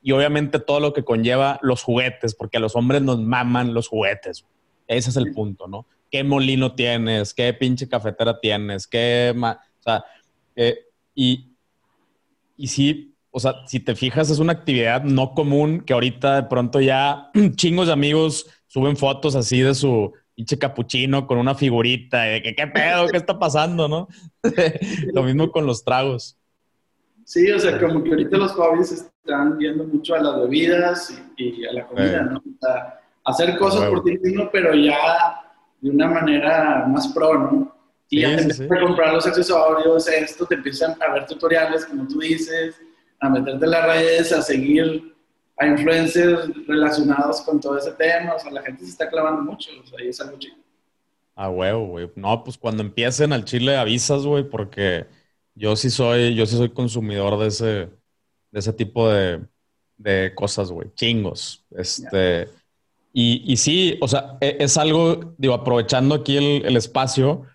y 0.06 0.12
obviamente 0.12 0.60
todo 0.60 0.80
lo 0.80 0.92
que 0.92 1.02
conlleva 1.02 1.58
los 1.62 1.82
juguetes, 1.82 2.34
porque 2.34 2.58
a 2.58 2.60
los 2.60 2.76
hombres 2.76 3.00
nos 3.00 3.18
maman 3.18 3.72
los 3.72 3.88
juguetes. 3.88 4.44
Ese 4.86 5.08
es 5.08 5.16
el 5.16 5.32
punto, 5.32 5.66
¿no? 5.66 5.86
¿Qué 6.10 6.22
molino 6.22 6.74
tienes? 6.74 7.32
¿Qué 7.32 7.54
pinche 7.54 7.88
cafetera 7.88 8.38
tienes? 8.38 8.86
¿Qué... 8.86 9.34
o 9.34 9.82
sea, 9.82 10.04
eh, 10.56 10.78
y, 11.14 11.52
y 12.58 12.66
sí, 12.68 13.14
o 13.30 13.40
sea, 13.40 13.66
si 13.66 13.80
te 13.80 13.96
fijas, 13.96 14.28
es 14.28 14.40
una 14.40 14.52
actividad 14.52 15.02
no 15.04 15.32
común 15.32 15.80
que 15.80 15.94
ahorita 15.94 16.36
de 16.36 16.42
pronto 16.48 16.82
ya 16.82 17.30
chingos 17.56 17.86
de 17.86 17.94
amigos 17.94 18.46
suben 18.66 18.98
fotos 18.98 19.34
así 19.34 19.62
de 19.62 19.74
su 19.74 20.12
pinche 20.34 20.58
capuchino 20.58 21.26
con 21.26 21.38
una 21.38 21.54
figurita, 21.54 22.24
de 22.24 22.42
que 22.42 22.54
qué 22.54 22.66
pedo, 22.66 23.08
qué 23.08 23.16
está 23.16 23.38
pasando, 23.38 23.88
¿no? 23.88 24.08
Lo 25.14 25.22
mismo 25.22 25.50
con 25.50 25.64
los 25.64 25.82
tragos. 25.82 26.36
Sí, 27.24 27.50
o 27.50 27.58
sea, 27.58 27.80
como 27.80 28.02
que 28.02 28.10
ahorita 28.10 28.36
los 28.36 28.52
jóvenes 28.52 28.92
están 28.92 29.56
viendo 29.56 29.84
mucho 29.84 30.14
a 30.14 30.20
las 30.20 30.40
bebidas 30.40 31.22
y, 31.36 31.64
a 31.64 31.72
la 31.72 31.86
comida, 31.86 32.22
¿no? 32.22 32.38
O 32.38 32.58
sea, 32.60 33.00
hacer 33.24 33.56
cosas 33.56 33.88
por 33.88 34.04
ti 34.04 34.18
mismo, 34.18 34.48
pero 34.52 34.74
ya 34.74 35.42
de 35.80 35.90
una 35.90 36.08
manera 36.08 36.84
más 36.86 37.08
pro, 37.08 37.38
¿no? 37.38 37.74
Y 38.10 38.20
ya 38.20 38.36
te 38.36 38.42
empiezas 38.42 38.70
a 38.70 38.80
comprar 38.80 39.14
los 39.14 39.26
accesorios, 39.26 40.08
esto, 40.08 40.46
te 40.46 40.54
empiezan 40.56 40.94
a 41.02 41.12
ver 41.12 41.26
tutoriales, 41.26 41.86
como 41.86 42.06
tú 42.06 42.20
dices, 42.20 42.76
a 43.20 43.30
meterte 43.30 43.64
en 43.64 43.70
las 43.70 43.86
redes, 43.86 44.32
a 44.32 44.42
seguir 44.42 45.14
a 45.56 45.66
influencers 45.66 46.50
relacionados 46.66 47.40
con 47.42 47.60
todo 47.60 47.78
ese 47.78 47.92
tema. 47.92 48.34
O 48.34 48.38
sea, 48.38 48.50
la 48.50 48.62
gente 48.62 48.84
se 48.84 48.90
está 48.90 49.08
clavando 49.08 49.42
mucho, 49.42 49.70
o 49.82 49.86
sea, 49.86 50.04
y 50.04 50.08
es 50.08 50.20
algo 50.20 50.38
chido. 50.38 50.56
A 51.36 51.48
huevo, 51.48 51.86
güey. 51.86 52.10
No, 52.14 52.44
pues 52.44 52.58
cuando 52.58 52.82
empiecen 52.82 53.32
al 53.32 53.44
chile 53.44 53.76
avisas, 53.76 54.24
güey, 54.24 54.48
porque 54.48 55.06
yo 55.54 55.76
sí 55.76 55.90
soy, 55.90 56.34
yo 56.34 56.46
sí 56.46 56.56
soy 56.56 56.70
consumidor 56.70 57.38
de 57.38 57.48
ese, 57.48 57.64
de 57.64 58.60
ese 58.60 58.72
tipo 58.72 59.08
de, 59.08 59.40
cosas, 60.34 60.70
güey. 60.70 60.88
Chingos. 60.94 61.64
Este. 61.70 62.48
Y, 63.12 63.42
y, 63.50 63.56
sí, 63.56 63.96
o 64.00 64.08
sea, 64.08 64.36
e, 64.40 64.56
es, 64.60 64.76
algo, 64.76 65.34
digo, 65.38 65.54
aprovechando 65.54 66.16
aquí 66.16 66.36
el, 66.36 66.76
espacio, 66.76 67.46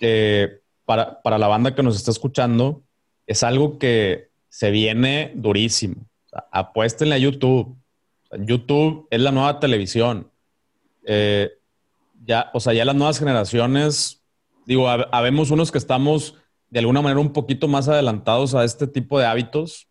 eh, 0.00 0.60
para, 0.84 1.20
para, 1.22 1.38
la 1.38 1.48
banda 1.48 1.74
que 1.74 1.82
nos 1.82 1.96
está 1.96 2.12
escuchando, 2.12 2.82
es 3.26 3.42
algo 3.42 3.78
que 3.78 4.28
se 4.48 4.70
viene 4.70 5.32
durísimo. 5.34 5.96
O 6.26 6.28
sea, 6.28 6.46
apuéstenle 6.52 7.16
a 7.16 7.18
YouTube. 7.18 7.76
YouTube 8.38 9.08
es 9.10 9.20
la 9.20 9.32
nueva 9.32 9.58
televisión. 9.58 10.30
Eh, 11.04 11.50
ya, 12.24 12.50
o 12.54 12.60
sea, 12.60 12.72
ya 12.72 12.84
las 12.84 12.94
nuevas 12.94 13.18
generaciones, 13.18 14.22
digo, 14.66 14.88
habemos 14.88 15.50
unos 15.50 15.70
que 15.70 15.78
estamos 15.78 16.34
de 16.70 16.78
alguna 16.80 17.02
manera 17.02 17.20
un 17.20 17.32
poquito 17.32 17.68
más 17.68 17.88
adelantados 17.88 18.54
a 18.54 18.64
este 18.64 18.86
tipo 18.86 19.18
de 19.18 19.26
hábitos, 19.26 19.88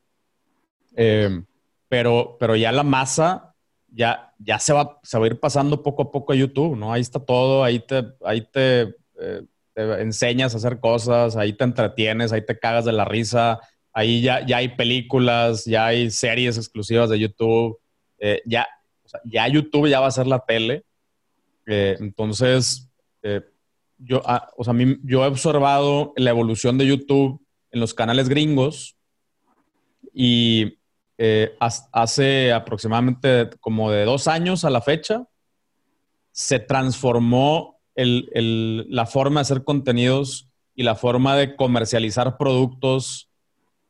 eh, 0.96 1.44
pero, 1.88 2.38
pero 2.40 2.56
ya 2.56 2.72
la 2.72 2.84
masa 2.84 3.56
ya, 3.96 4.34
ya 4.40 4.60
se, 4.60 4.74
va, 4.74 5.00
se 5.04 5.18
va 5.18 5.24
a 5.24 5.28
ir 5.28 5.40
pasando 5.40 5.82
poco 5.82 6.04
a 6.04 6.12
poco 6.12 6.34
a 6.34 6.36
YouTube, 6.36 6.76
¿no? 6.76 6.92
Ahí 6.92 7.02
está 7.02 7.20
todo, 7.20 7.64
ahí 7.64 7.80
te, 7.80 8.04
ahí 8.26 8.42
te, 8.42 8.94
eh, 9.20 9.42
enseñas 9.76 10.54
a 10.54 10.58
hacer 10.58 10.80
cosas, 10.80 11.38
ahí 11.38 11.54
te 11.54 11.64
entretienes, 11.64 12.34
ahí 12.34 12.46
te 12.46 12.60
cagas 12.60 12.84
de 12.86 12.92
la 12.92 13.06
risa, 13.06 13.60
ahí 13.94 14.22
ya, 14.22 14.46
ya 14.46 14.58
hay 14.58 14.70
películas, 14.76 15.64
ya 15.64 15.88
hay 15.88 16.12
series 16.12 16.58
exclusivas 16.58 17.10
de 17.10 17.20
YouTube, 17.20 17.80
eh, 18.20 18.42
ya, 18.46 18.68
ya 19.24 19.48
YouTube 19.48 19.90
ya 19.90 20.02
va 20.02 20.08
a 20.08 20.12
ser 20.12 20.28
la 20.28 20.40
tele. 20.40 20.84
Eh, 21.66 21.96
entonces, 22.00 22.90
yo, 23.98 24.22
ah, 24.26 24.50
o 24.58 24.64
sea, 24.64 24.74
yo 25.04 25.24
he 25.24 25.28
observado 25.28 26.14
la 26.16 26.30
evolución 26.30 26.78
de 26.78 26.88
YouTube 26.88 27.42
en 27.72 27.80
los 27.80 27.94
canales 27.94 28.30
gringos 28.30 28.96
y 30.14 30.78
eh, 31.18 31.56
hace 31.92 32.52
aproximadamente 32.52 33.50
como 33.60 33.92
de 33.92 34.06
dos 34.06 34.28
años 34.28 34.66
a 34.66 34.70
la 34.70 34.82
fecha, 34.82 35.26
se 36.32 36.60
transformó 36.60 37.80
la 37.96 39.06
forma 39.06 39.40
de 39.40 39.42
hacer 39.42 39.64
contenidos 39.64 40.50
y 40.76 40.84
la 40.84 40.96
forma 40.96 41.38
de 41.38 41.56
comercializar 41.56 42.38
productos 42.38 43.30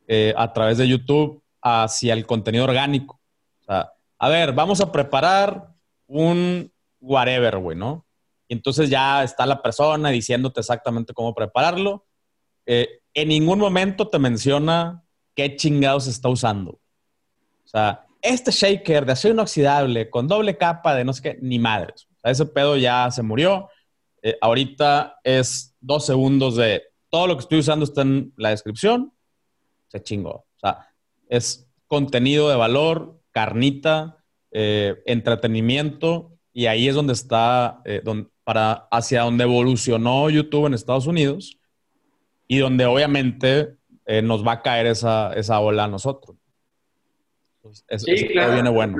eh, 0.06 0.32
a 0.36 0.52
través 0.52 0.78
de 0.78 0.86
YouTube 0.86 1.42
hacia 1.60 2.12
el 2.12 2.24
contenido 2.24 2.64
orgánico. 2.64 3.20
A 3.66 4.28
ver, 4.28 4.52
vamos 4.52 4.80
a 4.80 4.92
preparar 4.92 5.74
un 6.06 6.72
whatever, 7.00 7.58
güey, 7.58 7.76
¿no? 7.76 8.05
Y 8.48 8.54
entonces 8.54 8.90
ya 8.90 9.24
está 9.24 9.46
la 9.46 9.62
persona 9.62 10.10
diciéndote 10.10 10.60
exactamente 10.60 11.12
cómo 11.12 11.34
prepararlo. 11.34 12.06
Eh, 12.64 13.00
en 13.14 13.28
ningún 13.28 13.58
momento 13.58 14.08
te 14.08 14.18
menciona 14.18 15.02
qué 15.34 15.56
chingados 15.56 16.06
está 16.06 16.28
usando. 16.28 16.72
O 16.72 17.68
sea, 17.68 18.06
este 18.22 18.50
shaker 18.50 19.06
de 19.06 19.12
acero 19.12 19.34
inoxidable 19.34 20.10
con 20.10 20.28
doble 20.28 20.56
capa 20.56 20.94
de 20.94 21.04
no 21.04 21.12
sé 21.12 21.22
qué, 21.22 21.38
ni 21.40 21.58
madres. 21.58 22.06
O 22.16 22.20
sea, 22.20 22.30
ese 22.30 22.46
pedo 22.46 22.76
ya 22.76 23.10
se 23.10 23.22
murió. 23.22 23.68
Eh, 24.22 24.36
ahorita 24.40 25.20
es 25.22 25.76
dos 25.80 26.06
segundos 26.06 26.56
de 26.56 26.82
todo 27.10 27.26
lo 27.26 27.36
que 27.36 27.42
estoy 27.42 27.58
usando 27.58 27.84
está 27.84 28.02
en 28.02 28.32
la 28.36 28.50
descripción. 28.50 29.12
Se 29.88 30.02
chingó. 30.02 30.30
O 30.30 30.58
sea, 30.58 30.88
es 31.28 31.68
contenido 31.86 32.48
de 32.48 32.56
valor, 32.56 33.20
carnita, 33.30 34.24
eh, 34.50 35.02
entretenimiento, 35.06 36.32
y 36.52 36.66
ahí 36.66 36.88
es 36.88 36.94
donde 36.94 37.12
está, 37.12 37.82
eh, 37.84 38.00
para, 38.46 38.86
hacia 38.90 39.22
donde 39.22 39.42
evolucionó 39.42 40.30
YouTube 40.30 40.66
en 40.66 40.74
Estados 40.74 41.06
Unidos 41.06 41.58
y 42.46 42.58
donde 42.58 42.86
obviamente 42.86 43.74
nos 44.22 44.46
va 44.46 44.52
a 44.52 44.62
caer 44.62 44.86
esa, 44.86 45.32
esa 45.34 45.58
ola 45.58 45.84
a 45.84 45.88
nosotros 45.88 46.36
sí, 47.98 48.28
claro. 48.28 48.54
viene 48.54 48.70
bueno. 48.70 48.96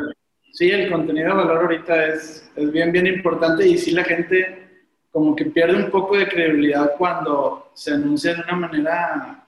Sí, 0.52 0.70
el 0.70 0.90
contenido 0.90 1.28
de 1.28 1.34
valor 1.34 1.62
ahorita 1.62 2.06
es, 2.06 2.50
es 2.56 2.72
bien, 2.72 2.92
bien 2.92 3.06
importante 3.06 3.66
y 3.66 3.76
sí 3.76 3.90
la 3.90 4.04
gente 4.04 4.64
como 5.10 5.36
que 5.36 5.46
pierde 5.46 5.76
un 5.76 5.90
poco 5.90 6.16
de 6.16 6.28
credibilidad 6.28 6.92
cuando 6.96 7.70
se 7.74 7.92
anuncia 7.92 8.34
de 8.34 8.40
una 8.42 8.56
manera 8.56 9.46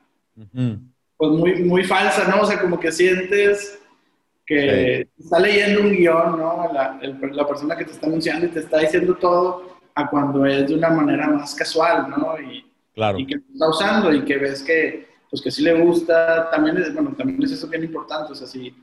pues 1.17 1.31
muy, 1.33 1.65
muy 1.65 1.85
falsa, 1.85 2.29
¿no? 2.29 2.43
O 2.43 2.47
sea, 2.47 2.61
como 2.61 2.79
que 2.79 2.93
sientes 2.93 3.81
que 4.47 5.09
está 5.19 5.41
leyendo 5.41 5.83
un 5.83 5.93
guion, 5.93 6.39
¿no? 6.39 6.71
La, 6.73 6.99
la, 7.03 7.47
persona 7.47 7.77
que 7.77 7.85
te 7.85 7.93
está 7.93 8.07
anunciando 8.07 8.47
y 8.47 8.51
te 8.51 8.61
está 8.61 8.79
diciendo 8.79 9.15
todo 9.17 9.78
a 10.01 10.09
cuando 10.09 10.47
es 10.47 10.69
de 10.69 10.75
una 10.75 10.91
manera 10.91 11.29
más 11.29 11.55
casual, 11.55 12.09
¿no? 12.11 12.41
Y, 12.41 12.65
claro. 12.95 13.19
y 13.19 13.27
que 13.27 13.35
está 13.35 13.69
usando 13.69 14.13
y 14.13 14.25
que 14.25 14.37
ves 14.37 14.63
que, 14.63 15.09
pues 15.31 15.43
que 15.43 15.51
sí 15.51 15.63
le 15.63 15.75
gusta, 15.75 16.51
también 16.51 16.77
es, 16.79 16.93
bueno, 16.95 17.15
también 17.17 17.43
es 17.43 17.53
eso 17.53 17.69
bien 17.69 17.85
importante, 17.85 18.33
o 18.33 18.35
sea, 18.35 18.47
si 18.47 18.75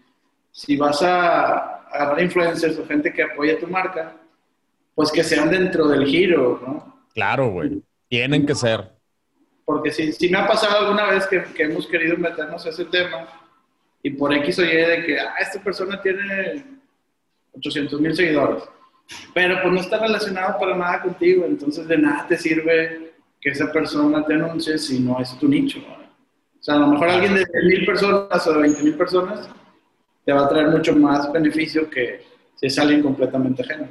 si 0.55 0.77
vas 0.77 1.01
a 1.01 1.81
agarrar 1.91 2.21
influencers 2.21 2.79
o 2.79 2.85
gente 2.85 3.11
que 3.11 3.23
apoya 3.23 3.59
tu 3.59 3.67
marca, 3.67 4.15
pues 4.95 5.11
que 5.11 5.21
sean 5.21 5.49
dentro 5.49 5.85
del 5.85 6.05
giro, 6.05 6.61
¿no? 6.65 7.03
Claro, 7.13 7.49
güey. 7.49 7.83
Tienen 8.07 8.45
que 8.45 8.55
ser. 8.55 8.89
Porque 9.65 9.91
si, 9.91 10.13
si 10.13 10.29
me 10.29 10.37
ha 10.37 10.47
pasado 10.47 10.79
alguna 10.79 11.07
vez 11.07 11.27
que, 11.27 11.43
que, 11.43 11.63
hemos 11.63 11.85
querido 11.87 12.15
meternos 12.15 12.65
a 12.65 12.69
ese 12.69 12.85
tema 12.85 13.27
y 14.01 14.11
por 14.11 14.33
X 14.33 14.59
o 14.59 14.63
Y 14.63 14.67
de 14.67 15.03
que, 15.05 15.19
ah, 15.19 15.33
esta 15.41 15.61
persona 15.61 16.01
tiene 16.01 16.63
800 17.51 17.99
mil 17.99 18.15
seguidores, 18.15 18.63
pero 19.33 19.61
pues 19.61 19.73
no 19.73 19.81
está 19.81 19.99
relacionado 19.99 20.59
para 20.59 20.75
nada 20.75 21.01
contigo, 21.01 21.45
entonces 21.45 21.87
de 21.87 21.97
nada 21.97 22.27
te 22.27 22.37
sirve 22.37 23.13
que 23.39 23.49
esa 23.51 23.71
persona 23.71 24.25
te 24.25 24.33
anuncie 24.33 24.77
si 24.77 24.99
no 24.99 25.19
es 25.19 25.37
tu 25.37 25.47
nicho. 25.47 25.79
O 25.79 26.63
sea, 26.63 26.75
a 26.75 26.79
lo 26.79 26.87
mejor 26.87 27.09
alguien 27.09 27.35
de 27.35 27.45
mil 27.63 27.85
personas 27.85 28.47
o 28.47 28.53
de 28.53 28.61
20 28.61 28.83
mil 28.83 28.95
personas 28.95 29.49
te 30.25 30.33
va 30.33 30.45
a 30.45 30.49
traer 30.49 30.69
mucho 30.69 30.95
más 30.95 31.31
beneficio 31.31 31.89
que 31.89 32.23
si 32.55 32.67
es 32.67 32.79
alguien 32.79 33.03
completamente 33.03 33.61
ajeno. 33.61 33.87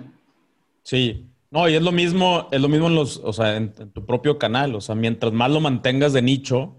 Sí, 0.82 1.26
no, 1.50 1.68
y 1.68 1.74
es 1.76 1.82
lo 1.82 1.92
mismo, 1.92 2.48
es 2.50 2.60
lo 2.60 2.68
mismo 2.68 2.88
en 2.88 2.96
los, 2.96 3.18
o 3.18 3.32
sea, 3.32 3.56
en, 3.56 3.72
tu 3.72 4.04
propio 4.04 4.38
canal. 4.38 4.74
O 4.74 4.80
sea, 4.80 4.96
mientras 4.96 5.32
más 5.32 5.50
lo 5.50 5.60
mantengas 5.60 6.12
de 6.12 6.22
nicho, 6.22 6.76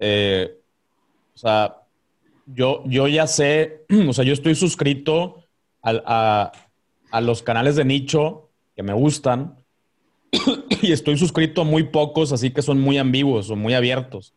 eh, 0.00 0.58
o 1.32 1.38
sea, 1.38 1.76
yo, 2.46 2.82
yo 2.86 3.06
ya 3.06 3.28
sé, 3.28 3.86
o 4.08 4.12
sea, 4.12 4.24
yo 4.24 4.32
estoy 4.32 4.56
suscrito 4.56 5.44
a, 5.82 6.50
a, 7.10 7.20
los 7.20 7.42
canales 7.42 7.76
de 7.76 7.84
nicho 7.84 8.48
que 8.74 8.82
me 8.82 8.92
gustan 8.92 9.56
y 10.82 10.92
estoy 10.92 11.18
suscrito 11.18 11.62
a 11.62 11.64
muy 11.64 11.84
pocos, 11.84 12.32
así 12.32 12.50
que 12.50 12.62
son 12.62 12.80
muy 12.80 12.98
ambiguos 12.98 13.50
o 13.50 13.56
muy 13.56 13.74
abiertos. 13.74 14.34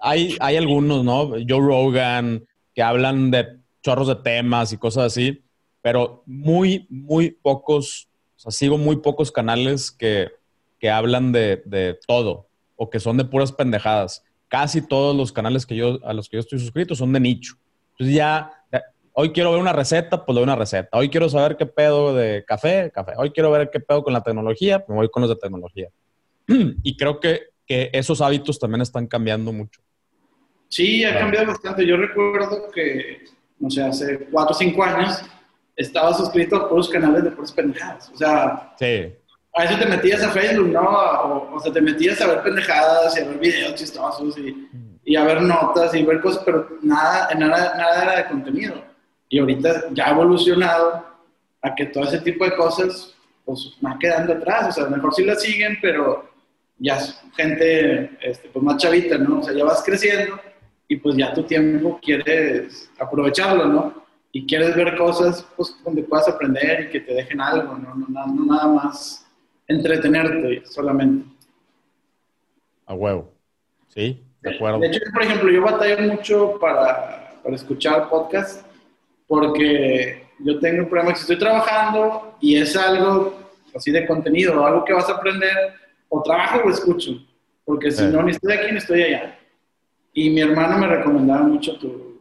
Hay, 0.00 0.36
hay 0.40 0.56
algunos, 0.56 1.04
¿no? 1.04 1.30
Joe 1.30 1.60
Rogan, 1.60 2.44
que 2.74 2.82
hablan 2.82 3.30
de 3.30 3.58
chorros 3.82 4.08
de 4.08 4.16
temas 4.16 4.72
y 4.72 4.78
cosas 4.78 5.04
así, 5.04 5.42
pero 5.82 6.22
muy, 6.26 6.86
muy 6.88 7.30
pocos, 7.30 8.08
o 8.36 8.40
sea, 8.40 8.52
sigo 8.52 8.78
muy 8.78 8.96
pocos 8.96 9.30
canales 9.30 9.90
que, 9.90 10.28
que 10.78 10.90
hablan 10.90 11.32
de, 11.32 11.62
de, 11.66 11.98
todo 12.06 12.48
o 12.76 12.90
que 12.90 13.00
son 13.00 13.16
de 13.16 13.24
puras 13.24 13.52
pendejadas. 13.52 14.24
Casi 14.48 14.80
todos 14.80 15.14
los 15.16 15.32
canales 15.32 15.66
que 15.66 15.76
yo, 15.76 15.98
a 16.04 16.12
los 16.12 16.28
que 16.28 16.36
yo 16.36 16.40
estoy 16.40 16.58
suscrito 16.58 16.94
son 16.94 17.12
de 17.12 17.20
nicho. 17.20 17.54
Entonces 17.92 18.16
ya, 18.16 18.63
hoy 19.14 19.32
quiero 19.32 19.50
ver 19.50 19.60
una 19.60 19.72
receta, 19.72 20.24
pues 20.24 20.34
doy 20.34 20.44
una 20.44 20.56
receta. 20.56 20.96
Hoy 20.96 21.08
quiero 21.08 21.28
saber 21.28 21.56
qué 21.56 21.66
pedo 21.66 22.14
de 22.14 22.44
café, 22.46 22.90
café. 22.92 23.12
Hoy 23.16 23.30
quiero 23.30 23.50
ver 23.50 23.70
qué 23.72 23.80
pedo 23.80 24.04
con 24.04 24.12
la 24.12 24.22
tecnología, 24.22 24.84
me 24.88 24.94
voy 24.94 25.08
con 25.08 25.22
los 25.22 25.30
de 25.30 25.36
tecnología. 25.36 25.88
y 26.46 26.96
creo 26.96 27.18
que, 27.18 27.40
que 27.66 27.90
esos 27.92 28.20
hábitos 28.20 28.58
también 28.58 28.82
están 28.82 29.06
cambiando 29.06 29.52
mucho. 29.52 29.80
Sí, 30.68 31.04
ha 31.04 31.18
cambiado 31.18 31.46
bastante. 31.46 31.86
Yo 31.86 31.96
recuerdo 31.96 32.70
que 32.70 33.22
no 33.58 33.70
sé, 33.70 33.82
hace 33.82 34.18
cuatro 34.30 34.54
o 34.54 34.58
cinco 34.58 34.82
años, 34.84 35.22
estaba 35.76 36.12
suscrito 36.14 36.56
a 36.56 36.68
todos 36.68 36.76
los 36.76 36.88
canales 36.88 37.24
de 37.24 37.30
puras 37.30 37.52
pendejadas. 37.52 38.10
O 38.12 38.16
sea, 38.16 38.74
sí. 38.78 39.12
a 39.54 39.62
veces 39.62 39.78
te 39.78 39.86
metías 39.86 40.22
a 40.22 40.30
Facebook, 40.30 40.68
¿no? 40.68 41.54
O, 41.54 41.60
sea, 41.60 41.72
te 41.72 41.80
metías 41.80 42.20
a 42.20 42.26
ver 42.26 42.42
pendejadas 42.42 43.16
y 43.16 43.20
a 43.20 43.24
ver 43.24 43.38
videos 43.38 43.74
chistosos 43.74 44.36
y, 44.38 44.68
y, 45.04 45.16
a 45.16 45.24
ver 45.24 45.42
notas 45.42 45.94
y 45.94 46.02
ver 46.02 46.20
cosas, 46.20 46.42
pero 46.44 46.68
nada, 46.82 47.28
nada, 47.34 47.74
nada 47.76 48.02
era 48.02 48.16
de 48.16 48.28
contenido. 48.28 48.93
Y 49.34 49.40
ahorita 49.40 49.86
ya 49.90 50.06
ha 50.06 50.10
evolucionado 50.12 51.04
a 51.60 51.74
que 51.74 51.86
todo 51.86 52.04
ese 52.04 52.20
tipo 52.20 52.44
de 52.44 52.54
cosas 52.54 53.16
pues 53.44 53.76
van 53.80 53.98
quedando 53.98 54.34
atrás. 54.34 54.68
O 54.68 54.72
sea, 54.72 54.88
mejor 54.88 55.12
sí 55.12 55.24
las 55.24 55.42
siguen, 55.42 55.76
pero 55.82 56.30
ya 56.78 56.98
es 56.98 57.20
gente 57.34 58.16
este, 58.22 58.48
pues 58.50 58.64
más 58.64 58.76
chavita, 58.76 59.18
¿no? 59.18 59.40
O 59.40 59.42
sea, 59.42 59.52
ya 59.52 59.64
vas 59.64 59.82
creciendo 59.84 60.40
y 60.86 60.98
pues 60.98 61.16
ya 61.16 61.34
tu 61.34 61.42
tiempo 61.42 61.98
quieres 62.00 62.88
aprovecharlo, 62.96 63.64
¿no? 63.64 64.04
Y 64.30 64.46
quieres 64.46 64.76
ver 64.76 64.96
cosas 64.96 65.44
pues, 65.56 65.76
donde 65.84 66.04
puedas 66.04 66.28
aprender 66.28 66.84
y 66.86 66.90
que 66.90 67.00
te 67.00 67.14
dejen 67.14 67.40
algo, 67.40 67.76
¿no? 67.76 67.92
No, 67.92 68.44
nada 68.46 68.68
más 68.68 69.26
entretenerte 69.66 70.62
solamente. 70.66 71.28
A 72.86 72.94
huevo. 72.94 73.32
Sí, 73.88 74.22
de 74.42 74.54
acuerdo. 74.54 74.78
De 74.78 74.86
hecho, 74.86 75.00
por 75.12 75.22
ejemplo, 75.24 75.50
yo 75.50 75.60
batallo 75.60 75.98
mucho 76.02 76.56
para, 76.60 77.40
para 77.42 77.56
escuchar 77.56 78.08
podcast 78.08 78.64
porque 79.26 80.26
yo 80.40 80.58
tengo 80.58 80.82
un 80.82 80.88
problema 80.88 81.12
que 81.12 81.16
si 81.16 81.22
estoy 81.22 81.38
trabajando 81.38 82.36
y 82.40 82.56
es 82.56 82.76
algo 82.76 83.44
así 83.74 83.90
de 83.90 84.06
contenido, 84.06 84.64
algo 84.64 84.84
que 84.84 84.92
vas 84.92 85.08
a 85.08 85.14
aprender, 85.14 85.74
o 86.08 86.22
trabajo 86.22 86.62
o 86.64 86.70
escucho, 86.70 87.12
porque 87.64 87.90
si 87.90 88.04
no, 88.04 88.22
ni 88.22 88.30
estoy 88.32 88.52
aquí 88.52 88.70
ni 88.70 88.78
estoy 88.78 89.02
allá. 89.02 89.38
Y 90.12 90.30
mi 90.30 90.40
hermano 90.40 90.78
me 90.78 90.86
recomendaba 90.86 91.42
mucho 91.42 91.76
tu, 91.78 92.20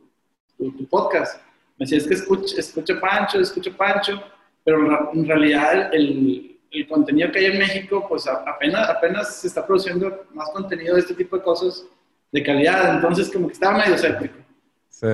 tu, 0.58 0.88
podcast. 0.88 1.40
Me 1.78 1.86
decía, 1.86 2.00
es 2.00 2.08
que 2.08 2.16
escucha, 2.16 2.56
escucha 2.58 3.00
Pancho, 3.00 3.40
escucha 3.40 3.72
Pancho, 3.72 4.24
pero 4.64 5.12
en 5.14 5.28
realidad 5.28 5.94
el, 5.94 6.58
el, 6.72 6.88
contenido 6.88 7.32
que 7.32 7.40
hay 7.40 7.46
en 7.46 7.60
México, 7.60 8.06
pues 8.10 8.28
apenas, 8.28 8.90
apenas 8.90 9.36
se 9.36 9.48
está 9.48 9.66
produciendo 9.66 10.26
más 10.34 10.50
contenido 10.50 10.96
de 10.96 11.02
este 11.02 11.14
tipo 11.14 11.38
de 11.38 11.44
cosas 11.44 11.86
de 12.32 12.42
calidad. 12.42 12.96
Entonces, 12.96 13.30
como 13.32 13.48
que 13.48 13.54
estaba 13.54 13.78
medio 13.78 13.94
escéptico. 13.94 14.43
Sí. 14.94 15.08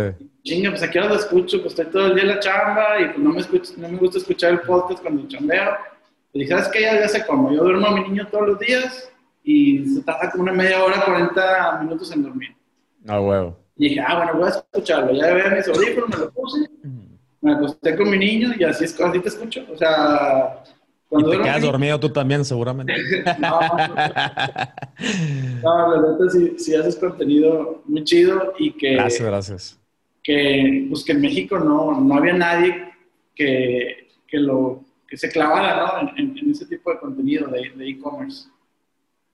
Chinga, 0.44 0.72
pues 0.72 0.84
aquí 0.84 0.98
ahora 0.98 1.14
lo 1.14 1.20
escucho, 1.20 1.62
pues 1.62 1.72
estoy 1.72 1.86
todo 1.86 2.08
el 2.08 2.16
día 2.16 2.24
en 2.24 2.30
la 2.30 2.40
chamba 2.40 3.00
y 3.00 3.06
pues 3.06 3.18
no 3.18 3.30
me, 3.32 3.40
escucho, 3.40 3.74
no 3.78 3.88
me 3.88 3.98
gusta 3.98 4.18
escuchar 4.18 4.52
el 4.52 4.60
podcast 4.62 5.02
cuando 5.02 5.26
chambeo. 5.28 5.72
Le 6.34 6.44
dije, 6.44 6.52
¿sabes 6.52 6.68
qué? 6.68 6.82
Ya, 6.82 7.00
ya 7.00 7.08
sé 7.08 7.26
cómo. 7.26 7.50
Yo 7.52 7.64
duermo 7.64 7.88
a 7.88 7.92
mi 7.94 8.02
niño 8.02 8.28
todos 8.30 8.50
los 8.50 8.60
días 8.60 9.10
y 9.42 9.86
se 9.86 10.04
tarda 10.04 10.30
como 10.32 10.44
una 10.44 10.52
media 10.52 10.84
hora, 10.84 11.02
40 11.06 11.80
minutos 11.82 12.12
en 12.12 12.24
dormir. 12.24 12.56
Ah, 13.08 13.22
huevo. 13.22 13.58
Y 13.78 13.88
dije, 13.90 14.02
ah, 14.06 14.18
bueno, 14.18 14.34
voy 14.34 14.48
a 14.48 14.50
escucharlo. 14.50 15.14
Ya 15.14 15.34
veía 15.34 15.50
mis 15.50 15.68
audífonos, 15.70 16.10
me 16.10 16.18
lo 16.18 16.32
puse, 16.32 16.70
me 17.40 17.54
acosté 17.54 17.96
con 17.96 18.10
mi 18.10 18.18
niño 18.18 18.52
y 18.60 18.66
así, 18.66 18.84
es, 18.84 19.00
así 19.00 19.20
te 19.20 19.30
escucho. 19.30 19.66
O 19.72 19.78
sea, 19.78 20.62
cuando 21.10 21.34
y 21.34 21.38
te 21.38 21.44
quedas 21.44 21.62
dormido 21.64 22.00
tú 22.00 22.10
también, 22.10 22.46
seguramente. 22.46 22.94
no, 23.40 23.60
no, 25.64 25.96
la 25.96 26.12
neta 26.12 26.24
sí, 26.58 26.76
haces 26.76 26.96
contenido 26.98 27.82
muy 27.86 28.04
chido 28.04 28.54
y 28.60 28.72
que... 28.74 28.94
Gracias, 28.94 29.28
gracias. 29.28 29.80
Que, 30.24 30.86
pues 30.88 31.04
que 31.04 31.14
en 31.14 31.22
México 31.22 31.58
no, 31.58 32.00
no 32.00 32.16
había 32.16 32.34
nadie 32.34 32.94
que, 33.34 34.08
que, 34.28 34.38
lo, 34.38 34.84
que 35.08 35.18
se 35.18 35.32
clavara 35.32 35.78
¿no? 35.78 36.12
en, 36.16 36.38
en, 36.38 36.52
ese 36.52 36.68
tipo 36.68 36.92
de 36.92 37.00
contenido 37.00 37.48
de 37.48 37.90
e-commerce. 37.90 38.48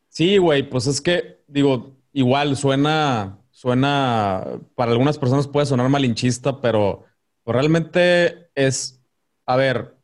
sí, 0.07 0.37
güey, 0.37 0.63
pues 0.69 0.87
es 0.87 1.01
que, 1.01 1.39
digo, 1.47 1.97
igual 2.13 2.55
suena, 2.55 3.39
suena, 3.51 4.61
para 4.75 4.91
algunas 4.91 5.17
personas 5.17 5.49
puede 5.49 5.65
sonar 5.65 5.89
malinchista, 5.89 6.61
pero 6.61 7.03
realmente 7.45 8.47
es, 8.55 9.03
a 9.45 9.57
ver, 9.57 9.94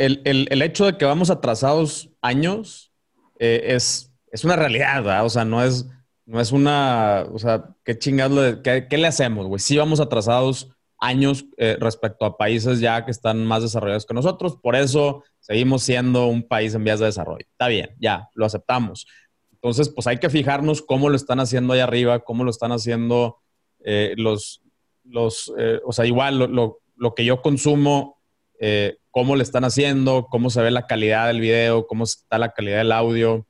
el, 0.00 0.62
hecho 0.62 0.86
de 0.86 0.96
que 0.96 1.04
vamos 1.04 1.30
atrasados 1.30 2.10
años 2.22 2.92
eh, 3.38 3.74
es, 3.74 4.12
es 4.32 4.44
una 4.44 4.56
realidad, 4.56 5.02
¿verdad? 5.02 5.24
O 5.26 5.30
sea, 5.30 5.44
no 5.44 5.62
es, 5.62 5.86
no 6.24 6.40
es 6.40 6.52
una, 6.52 7.26
o 7.32 7.38
sea, 7.38 7.76
¿qué 7.84 7.98
chingados, 7.98 8.58
qué, 8.64 8.86
qué 8.88 8.98
le 8.98 9.06
hacemos, 9.06 9.46
güey? 9.46 9.60
Sí 9.60 9.76
vamos 9.76 10.00
atrasados 10.00 10.70
años 10.98 11.44
eh, 11.56 11.76
respecto 11.80 12.24
a 12.24 12.36
países 12.36 12.80
ya 12.80 13.04
que 13.04 13.10
están 13.10 13.44
más 13.44 13.62
desarrollados 13.62 14.06
que 14.06 14.14
nosotros, 14.14 14.56
por 14.62 14.74
eso 14.74 15.22
seguimos 15.40 15.82
siendo 15.82 16.26
un 16.26 16.46
país 16.46 16.74
en 16.74 16.84
vías 16.84 17.00
de 17.00 17.06
desarrollo. 17.06 17.46
Está 17.50 17.68
bien, 17.68 17.90
ya, 17.98 18.28
lo 18.34 18.46
aceptamos. 18.46 19.06
Entonces, 19.52 19.90
pues 19.90 20.06
hay 20.06 20.18
que 20.18 20.30
fijarnos 20.30 20.80
cómo 20.80 21.10
lo 21.10 21.16
están 21.16 21.40
haciendo 21.40 21.74
ahí 21.74 21.80
arriba, 21.80 22.20
cómo 22.20 22.44
lo 22.44 22.50
están 22.50 22.72
haciendo 22.72 23.38
eh, 23.84 24.14
los, 24.16 24.62
los 25.04 25.52
o 25.84 25.92
sea, 25.92 26.06
igual 26.06 26.38
lo, 26.38 26.80
lo, 26.96 27.14
que 27.14 27.24
yo 27.24 27.42
consumo 27.42 28.20
eh, 28.58 28.99
cómo 29.10 29.36
le 29.36 29.42
están 29.42 29.64
haciendo, 29.64 30.26
cómo 30.30 30.50
se 30.50 30.62
ve 30.62 30.70
la 30.70 30.86
calidad 30.86 31.26
del 31.26 31.40
video, 31.40 31.86
cómo 31.86 32.04
está 32.04 32.38
la 32.38 32.52
calidad 32.52 32.78
del 32.78 32.92
audio, 32.92 33.46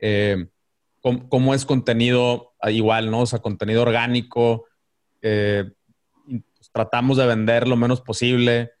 eh, 0.00 0.48
cómo, 1.00 1.54
es 1.54 1.64
contenido 1.64 2.52
ah, 2.60 2.70
igual, 2.70 3.10
¿no? 3.10 3.20
O 3.20 3.26
sea, 3.26 3.40
contenido 3.40 3.82
orgánico. 3.82 4.66
Eh, 5.22 5.70
pues, 6.26 6.70
tratamos 6.72 7.16
de 7.16 7.26
vender 7.26 7.68
lo 7.68 7.76
menos 7.76 8.00
posible 8.00 8.72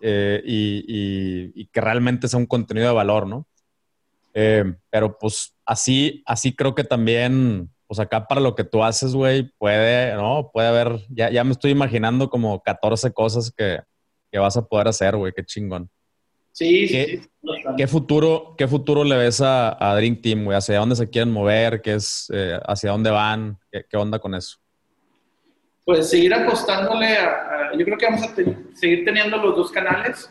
y, 0.00 1.66
que 1.66 1.80
realmente 1.80 2.28
sea 2.28 2.38
un 2.38 2.46
contenido 2.46 2.88
de 2.88 2.94
valor, 2.94 3.26
¿no? 3.26 3.46
pero 4.90 5.18
pues 5.18 5.56
así, 5.66 6.22
así 6.24 6.54
creo 6.54 6.72
que 6.72 6.84
también, 6.84 7.74
pues 7.88 7.98
acá 7.98 8.28
para 8.28 8.40
lo 8.40 8.54
que 8.54 8.62
tú 8.62 8.84
haces, 8.84 9.12
güey, 9.12 9.50
puede, 9.58 10.14
¿no? 10.14 10.50
Puede 10.52 10.68
haber, 10.68 11.04
ya, 11.08 11.28
ya 11.30 11.42
me 11.42 11.50
estoy 11.50 11.72
imaginando 11.72 12.30
como 12.30 12.62
14 12.62 13.12
cosas 13.12 13.50
que, 13.50 13.80
que 14.30 14.38
vas 14.38 14.56
a 14.56 14.66
poder 14.66 14.88
hacer, 14.88 15.16
güey. 15.16 15.32
Qué 15.32 15.44
chingón. 15.44 15.90
Sí, 16.52 16.88
¿Qué, 16.88 17.20
sí, 17.20 17.28
¿qué 17.76 17.86
futuro, 17.86 18.54
¿Qué 18.58 18.66
futuro 18.66 19.04
le 19.04 19.16
ves 19.16 19.40
a, 19.40 19.76
a 19.78 19.94
Dream 19.94 20.20
Team, 20.20 20.44
güey? 20.44 20.56
¿Hacia 20.56 20.78
dónde 20.78 20.96
se 20.96 21.08
quieren 21.08 21.32
mover? 21.32 21.80
¿Qué 21.80 21.94
es, 21.94 22.28
eh, 22.34 22.58
¿Hacia 22.66 22.90
dónde 22.90 23.10
van? 23.10 23.58
¿Qué, 23.70 23.96
onda 23.96 24.18
con 24.18 24.34
eso? 24.34 24.58
Pues 25.84 26.10
seguir 26.10 26.34
apostándole 26.34 27.16
a, 27.16 27.70
Yo 27.78 27.84
creo 27.84 27.96
que 27.96 28.06
vamos 28.06 28.22
a 28.22 28.34
seguir 28.74 29.04
teniendo 29.04 29.36
los 29.36 29.54
dos 29.54 29.70
canales. 29.70 30.28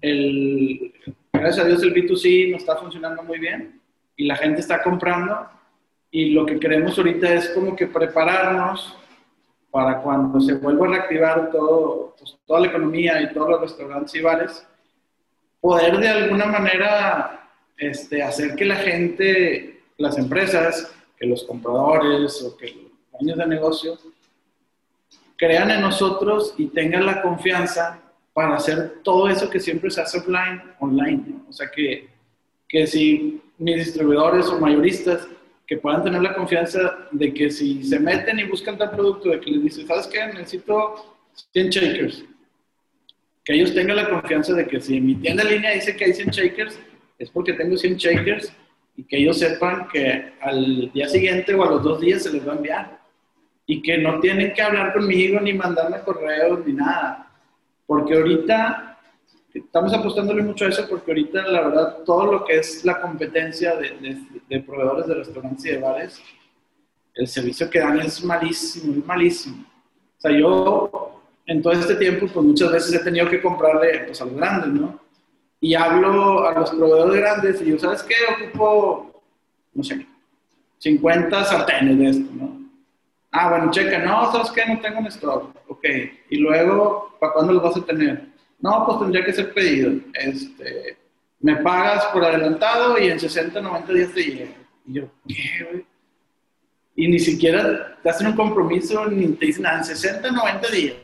El, 0.00 0.92
gracias 1.32 1.64
a 1.64 1.68
Dios 1.68 1.82
el 1.82 1.94
B2C 1.94 2.50
nos 2.50 2.60
está 2.60 2.76
funcionando 2.76 3.22
muy 3.22 3.38
bien 3.38 3.80
y 4.16 4.26
la 4.26 4.36
gente 4.36 4.60
está 4.60 4.82
comprando. 4.82 5.48
Y 6.10 6.30
lo 6.30 6.44
que 6.44 6.60
queremos 6.60 6.96
ahorita 6.98 7.32
es 7.32 7.48
como 7.50 7.74
que 7.74 7.86
prepararnos 7.86 8.96
para 9.74 10.02
cuando 10.02 10.40
se 10.40 10.54
vuelva 10.54 10.86
a 10.86 10.90
reactivar 10.90 11.50
todo, 11.50 12.14
pues, 12.16 12.36
toda 12.46 12.60
la 12.60 12.68
economía 12.68 13.20
y 13.20 13.32
todos 13.32 13.50
los 13.50 13.60
restaurantes 13.62 14.14
y 14.14 14.20
bares, 14.20 14.64
poder 15.60 15.98
de 15.98 16.08
alguna 16.08 16.46
manera 16.46 17.50
este, 17.76 18.22
hacer 18.22 18.54
que 18.54 18.66
la 18.66 18.76
gente, 18.76 19.82
las 19.98 20.16
empresas, 20.16 20.94
que 21.18 21.26
los 21.26 21.42
compradores 21.42 22.40
o 22.42 22.56
que 22.56 22.68
los 22.68 22.92
dueños 23.18 23.36
de 23.36 23.46
negocio 23.48 23.98
crean 25.36 25.72
en 25.72 25.80
nosotros 25.80 26.54
y 26.56 26.66
tengan 26.66 27.04
la 27.04 27.20
confianza 27.20 28.00
para 28.32 28.54
hacer 28.54 29.00
todo 29.02 29.28
eso 29.28 29.50
que 29.50 29.58
siempre 29.58 29.90
se 29.90 30.02
hace 30.02 30.18
offline, 30.18 30.62
online. 30.78 31.24
O 31.48 31.52
sea, 31.52 31.68
que, 31.68 32.10
que 32.68 32.86
si 32.86 33.42
mis 33.58 33.86
distribuidores 33.86 34.46
o 34.46 34.60
mayoristas 34.60 35.26
que 35.66 35.78
puedan 35.78 36.04
tener 36.04 36.22
la 36.22 36.34
confianza 36.34 37.08
de 37.10 37.32
que 37.32 37.50
si 37.50 37.82
se 37.84 37.98
meten 37.98 38.38
y 38.38 38.44
buscan 38.44 38.76
tal 38.76 38.90
producto, 38.90 39.30
de 39.30 39.40
que 39.40 39.50
les 39.50 39.62
dicen, 39.62 39.86
¿sabes 39.86 40.06
qué? 40.06 40.26
Necesito 40.26 41.16
100 41.52 41.70
shakers. 41.70 42.24
Que 43.44 43.54
ellos 43.54 43.74
tengan 43.74 43.96
la 43.96 44.08
confianza 44.08 44.54
de 44.54 44.66
que 44.66 44.80
si 44.80 45.00
mi 45.00 45.16
tienda 45.16 45.42
en 45.42 45.50
línea 45.50 45.72
dice 45.72 45.96
que 45.96 46.04
hay 46.04 46.12
100 46.14 46.30
shakers, 46.30 46.78
es 47.18 47.30
porque 47.30 47.54
tengo 47.54 47.76
100 47.76 47.96
shakers 47.96 48.52
y 48.96 49.04
que 49.04 49.16
ellos 49.16 49.38
sepan 49.38 49.88
que 49.88 50.32
al 50.40 50.92
día 50.92 51.08
siguiente 51.08 51.54
o 51.54 51.64
a 51.64 51.70
los 51.70 51.82
dos 51.82 52.00
días 52.00 52.22
se 52.22 52.32
les 52.32 52.46
va 52.46 52.52
a 52.52 52.56
enviar. 52.56 53.00
Y 53.66 53.80
que 53.80 53.96
no 53.98 54.20
tienen 54.20 54.52
que 54.52 54.60
hablar 54.60 54.92
conmigo 54.92 55.40
ni 55.40 55.54
mandarme 55.54 56.00
correos 56.00 56.60
ni 56.66 56.74
nada. 56.74 57.30
Porque 57.86 58.14
ahorita 58.14 58.83
estamos 59.54 59.94
apostándole 59.94 60.42
mucho 60.42 60.64
a 60.64 60.68
eso 60.68 60.86
porque 60.88 61.12
ahorita, 61.12 61.46
la 61.46 61.68
verdad, 61.68 61.98
todo 62.04 62.32
lo 62.32 62.44
que 62.44 62.58
es 62.58 62.84
la 62.84 63.00
competencia 63.00 63.76
de, 63.76 64.20
de, 64.48 64.60
proveedores 64.60 65.06
de 65.06 65.14
restaurantes 65.14 65.64
y 65.64 65.70
de 65.70 65.78
bares, 65.78 66.22
el 67.14 67.28
servicio 67.28 67.70
que 67.70 67.78
dan 67.78 68.00
es 68.00 68.22
malísimo, 68.24 68.94
es 68.98 69.06
malísimo. 69.06 69.64
O 70.18 70.20
sea, 70.20 70.32
yo 70.32 71.20
en 71.46 71.62
todo 71.62 71.72
este 71.72 71.94
tiempo, 71.94 72.26
pues 72.26 72.44
muchas 72.44 72.72
veces 72.72 72.94
he 72.94 73.04
tenido 73.04 73.28
que 73.28 73.40
comprarle 73.40 74.04
pues, 74.06 74.20
a 74.20 74.24
los 74.24 74.34
grandes, 74.34 74.68
¿no? 74.80 74.98
Y 75.60 75.74
hablo 75.74 76.46
a 76.46 76.52
los 76.58 76.70
proveedores 76.70 77.16
grandes 77.16 77.62
y 77.62 77.66
yo, 77.66 77.78
¿sabes 77.78 78.02
qué? 78.02 78.14
Ocupo, 78.46 79.22
no 79.72 79.84
sé, 79.84 80.06
50 80.78 81.44
sartenes 81.44 81.98
de 81.98 82.08
esto, 82.10 82.30
¿no? 82.34 82.64
Ah, 83.30 83.50
bueno, 83.50 83.70
checa, 83.70 83.98
no, 83.98 84.30
¿sabes 84.30 84.50
qué? 84.50 84.62
No 84.66 84.80
tengo 84.80 84.98
en 84.98 85.06
stock. 85.06 85.54
Ok, 85.68 85.84
y 86.30 86.36
luego, 86.38 87.16
¿para 87.18 87.32
cuándo 87.32 87.52
los 87.54 87.62
vas 87.62 87.76
a 87.76 87.86
tener? 87.86 88.33
No, 88.60 88.84
pues 88.86 88.98
tendría 89.00 89.24
que 89.24 89.32
ser 89.32 89.52
pedido. 89.52 89.92
Este, 90.14 90.96
me 91.40 91.56
pagas 91.56 92.06
por 92.06 92.24
adelantado 92.24 92.98
y 92.98 93.08
en 93.08 93.20
60, 93.20 93.60
90 93.60 93.92
días 93.92 94.12
te 94.12 94.22
llega. 94.22 94.50
Y 94.86 94.92
yo, 94.94 95.02
¿qué, 95.28 95.66
güey? 95.70 95.86
Y 96.96 97.08
ni 97.08 97.18
siquiera 97.18 97.98
te 98.02 98.08
hacen 98.08 98.28
un 98.28 98.36
compromiso 98.36 99.06
ni 99.06 99.28
te 99.28 99.46
dicen 99.46 99.64
nada, 99.64 99.78
en 99.78 99.84
60, 99.84 100.30
90 100.30 100.68
días. 100.70 100.96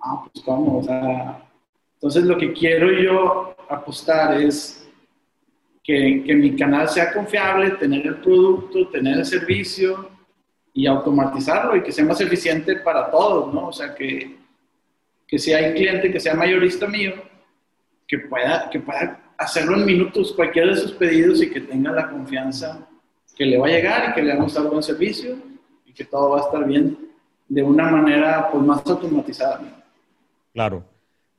Ah, 0.00 0.22
pues 0.24 0.44
cómo, 0.44 0.78
o 0.78 0.82
sea. 0.82 1.42
Entonces 1.94 2.24
lo 2.24 2.36
que 2.36 2.52
quiero 2.52 2.92
yo 2.92 3.56
apostar 3.68 4.40
es 4.40 4.86
que, 5.82 6.22
que 6.26 6.34
mi 6.34 6.54
canal 6.54 6.88
sea 6.88 7.12
confiable, 7.12 7.70
tener 7.72 8.06
el 8.06 8.16
producto, 8.16 8.88
tener 8.88 9.18
el 9.18 9.24
servicio 9.24 10.10
y 10.74 10.86
automatizarlo 10.86 11.76
y 11.76 11.82
que 11.82 11.92
sea 11.92 12.04
más 12.04 12.20
eficiente 12.20 12.76
para 12.76 13.10
todos, 13.10 13.54
¿no? 13.54 13.68
O 13.68 13.72
sea, 13.72 13.94
que, 13.94 14.36
que 15.26 15.38
si 15.38 15.52
hay 15.52 15.74
cliente 15.74 16.12
que 16.12 16.20
sea 16.20 16.34
mayorista 16.34 16.86
mío, 16.86 17.12
que 18.06 18.18
pueda, 18.18 18.68
que 18.70 18.80
pueda 18.80 19.20
hacerlo 19.38 19.76
en 19.76 19.84
minutos 19.84 20.32
cualquiera 20.32 20.68
de 20.68 20.76
sus 20.76 20.92
pedidos 20.92 21.42
y 21.42 21.50
que 21.50 21.60
tenga 21.60 21.92
la 21.92 22.08
confianza 22.08 22.88
que 23.36 23.46
le 23.46 23.58
va 23.58 23.66
a 23.66 23.70
llegar 23.70 24.10
y 24.10 24.14
que 24.14 24.22
le 24.22 24.34
vamos 24.34 24.56
a 24.56 24.62
dar 24.62 24.70
buen 24.70 24.82
servicio 24.82 25.36
y 25.84 25.92
que 25.92 26.04
todo 26.04 26.30
va 26.30 26.40
a 26.40 26.44
estar 26.44 26.64
bien 26.64 26.96
de 27.48 27.62
una 27.62 27.90
manera 27.90 28.48
pues 28.50 28.62
más 28.62 28.86
automatizada. 28.86 29.60
Claro. 30.52 30.84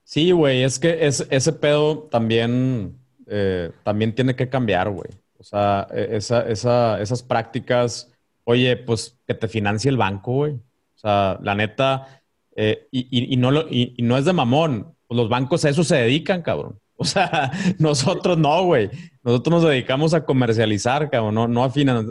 Sí, 0.04 0.32
güey, 0.32 0.64
es 0.64 0.78
que 0.78 1.06
es, 1.06 1.26
ese 1.32 1.54
pedo 1.54 2.00
también, 2.12 2.98
eh, 3.28 3.72
también 3.84 4.14
tiene 4.14 4.36
que 4.36 4.50
cambiar, 4.50 4.90
güey. 4.90 5.10
O 5.40 5.44
sea, 5.44 5.88
e, 5.92 6.18
esa, 6.18 6.48
esa, 6.48 7.02
esas 7.02 7.24
prácticas, 7.24 8.12
oye, 8.44 8.78
pues 8.78 9.18
que 9.26 9.34
te 9.34 9.48
financie 9.48 9.90
el 9.90 9.98
banco, 9.98 10.34
güey. 10.34 10.54
O 10.54 10.98
sea, 10.98 11.40
la 11.42 11.56
neta, 11.56 12.24
eh, 12.56 12.88
y, 12.89 13.36
no 13.36 13.51
lo, 13.51 13.68
y, 13.70 13.93
no 13.99 14.18
es 14.18 14.26
de 14.26 14.34
mamón. 14.34 14.95
Los 15.10 15.30
bancos 15.30 15.66
a 15.66 15.70
eso 15.70 15.84
se 15.84 15.97
dedican, 15.97 16.41
cabrón. 16.41 16.80
O 16.97 17.03
sea, 17.03 17.51
nosotros 17.78 18.38
no, 18.38 18.64
güey. 18.64 18.89
Nosotros 19.22 19.56
nos 19.62 19.70
dedicamos 19.70 20.14
a 20.14 20.24
comercializar, 20.24 21.10
cabrón, 21.10 21.36
no, 21.36 21.45
no, 21.45 21.66
a, 21.66 21.68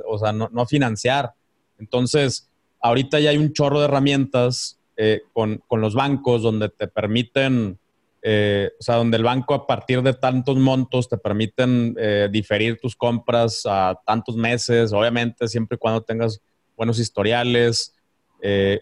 o 0.07 0.19
sea, 0.19 0.31
no, 0.35 0.51
a 0.55 0.67
financiar. 0.67 1.33
Entonces, 1.79 2.51
ahorita 2.83 3.19
ya 3.19 3.31
hay 3.31 3.39
un 3.39 3.55
chorro 3.55 3.79
de 3.79 3.87
herramientas 3.87 4.79
eh, 4.99 5.23
con, 5.33 5.63
los 5.71 5.95
bancos 5.95 6.43
donde 6.43 6.69
te 6.69 6.87
permiten, 6.87 7.79
eh, 8.21 8.73
o 8.79 8.83
sea, 8.83 8.97
donde 8.97 9.17
el 9.17 9.23
banco 9.23 9.55
a 9.55 9.67
partir 9.67 10.03
de 10.03 10.13
tantos 10.13 10.59
montos 10.59 11.09
te 11.09 11.17
permiten 11.17 11.97
diferir 12.31 12.79
tus 12.79 12.95
compras 12.95 13.63
a 13.65 13.99
tantos 14.05 14.37
meses, 14.37 14.93
obviamente 14.93 15.49
siempre 15.49 15.77
y 15.77 15.79
cuando 15.79 16.03
tengas 16.03 16.43
buenos 16.77 16.99
historiales 16.99 17.95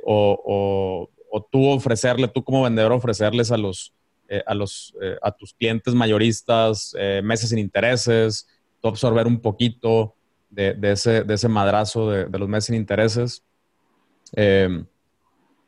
o 0.04 1.08
tú 1.40 1.66
ofrecerle, 1.68 2.28
tú 2.28 2.44
como 2.44 2.62
vendedor 2.62 2.92
ofrecerles 2.92 3.50
a 3.50 3.56
los, 3.56 3.94
eh, 4.28 4.42
a, 4.46 4.54
los, 4.54 4.94
eh, 5.00 5.16
a 5.22 5.32
tus 5.32 5.54
clientes 5.54 5.94
mayoristas, 5.94 6.94
meses 7.22 7.50
sin 7.50 7.58
intereses, 7.58 8.46
tú 8.80 8.88
absorber 8.88 9.26
un 9.26 9.40
poquito 9.40 10.14
de, 10.50 10.76
ese, 10.82 11.24
de 11.24 11.34
ese 11.34 11.48
madrazo 11.48 12.10
de, 12.10 12.38
los 12.38 12.48
meses 12.48 12.66
sin 12.66 12.74
intereses. 12.74 13.42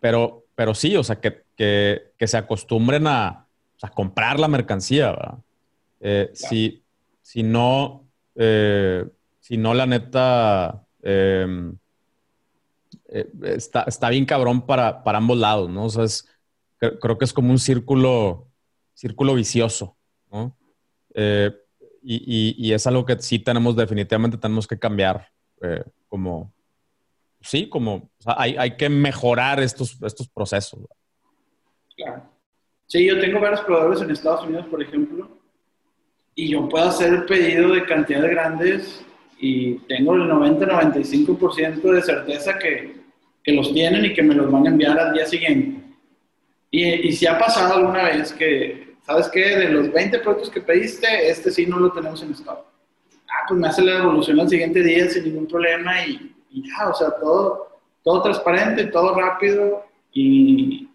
pero, 0.01 0.45
pero 0.55 0.75
sí, 0.75 0.97
o 0.97 1.03
sea, 1.03 1.21
que, 1.21 1.45
que, 1.57 2.27
se 2.27 2.37
acostumbren 2.37 3.07
a, 3.07 3.47
a, 3.81 3.91
comprar 3.91 4.39
la 4.39 4.49
mercancía, 4.49 5.12
¿verdad? 5.12 6.31
si, 6.35 6.83
si, 7.23 7.43
no, 7.43 8.05
si 8.35 9.57
no, 9.57 9.73
la 9.73 9.87
neta, 9.87 10.85
está, 13.43 13.85
está 13.85 14.11
bien 14.11 14.25
cabrón 14.25 14.67
para, 14.67 15.05
para 15.05 15.19
ambos 15.19 15.39
lados, 15.39 15.71
¿no? 15.71 15.85
O 15.85 15.91
sea, 15.91 16.05
es, 16.05 16.29
creo 17.01 17.19
que 17.19 17.25
es 17.25 17.33
como 17.33 17.51
un 17.51 17.59
círculo, 17.59 18.49
círculo 18.93 19.35
vicioso, 19.35 19.97
¿no? 20.31 20.57
Eh, 21.15 21.53
y, 22.07 22.73
es 22.73 22.87
algo 22.87 23.07
que 23.07 23.19
sí 23.21 23.39
tenemos, 23.39 23.77
definitivamente 23.77 24.37
tenemos 24.37 24.67
que 24.67 24.79
cambiar, 24.79 25.29
eh, 25.62 25.83
como, 26.09 26.53
sí, 27.41 27.69
como, 27.69 28.11
hay, 28.27 28.77
que 28.77 28.91
mejorar 28.91 29.61
estos, 29.61 29.97
estos 30.03 30.29
procesos. 30.29 30.81
Claro. 31.97 32.25
Sí, 32.87 33.07
yo 33.07 33.19
tengo 33.19 33.41
varios 33.41 33.62
proveedores 33.62 34.03
en 34.03 34.11
Estados 34.11 34.45
Unidos, 34.45 34.67
por 34.67 34.83
ejemplo, 34.83 35.39
y 36.35 36.51
yo 36.51 36.69
puedo 36.69 36.87
hacer 36.87 37.15
el 37.15 37.25
pedido 37.25 37.73
de 37.73 37.87
cantidades 37.87 38.31
grandes 38.31 39.05
y 39.39 39.79
tengo 39.87 40.15
el 40.15 40.23
90-95% 40.31 41.81
de 41.93 42.03
certeza 42.03 42.59
que, 42.59 43.03
que 43.45 43.53
los 43.53 43.72
tienen 43.72 44.05
y 44.07 44.14
que 44.14 44.22
me 44.22 44.34
los 44.34 44.51
van 44.51 44.66
a 44.66 44.70
enviar 44.70 44.99
al 44.99 45.12
día 45.12 45.26
siguiente. 45.26 45.82
Y, 46.70 47.12
si 47.12 47.26
ha 47.26 47.38
pasado 47.38 47.74
alguna 47.74 48.05
vez 48.05 48.32
que, 48.32 48.97
¿sabes 49.07 49.28
qué? 49.28 49.57
De 49.57 49.68
los 49.68 49.92
20 49.92 50.18
productos 50.18 50.51
que 50.51 50.61
pediste, 50.61 51.07
este 51.28 51.53
sí 51.53 51.66
no 51.66 51.78
lo 51.78 51.92
tenemos 51.92 52.20
en 52.22 52.32
stock. 52.32 52.64
Ah, 53.28 53.45
pues 53.47 53.61
me 53.61 53.68
hace 53.68 53.82
la 53.82 53.97
devolución 53.97 54.40
al 54.40 54.49
siguiente 54.49 54.82
día 54.82 55.09
sin 55.09 55.24
ningún 55.24 55.47
problema 55.47 56.05
y, 56.05 56.34
ya, 56.51 56.88
o 56.88 56.95
sea, 56.95 57.11
todo, 57.20 57.78
todo 58.03 58.22
transparente, 58.22 58.86
todo 58.86 59.14
rápido 59.14 59.84
y, 60.12 60.88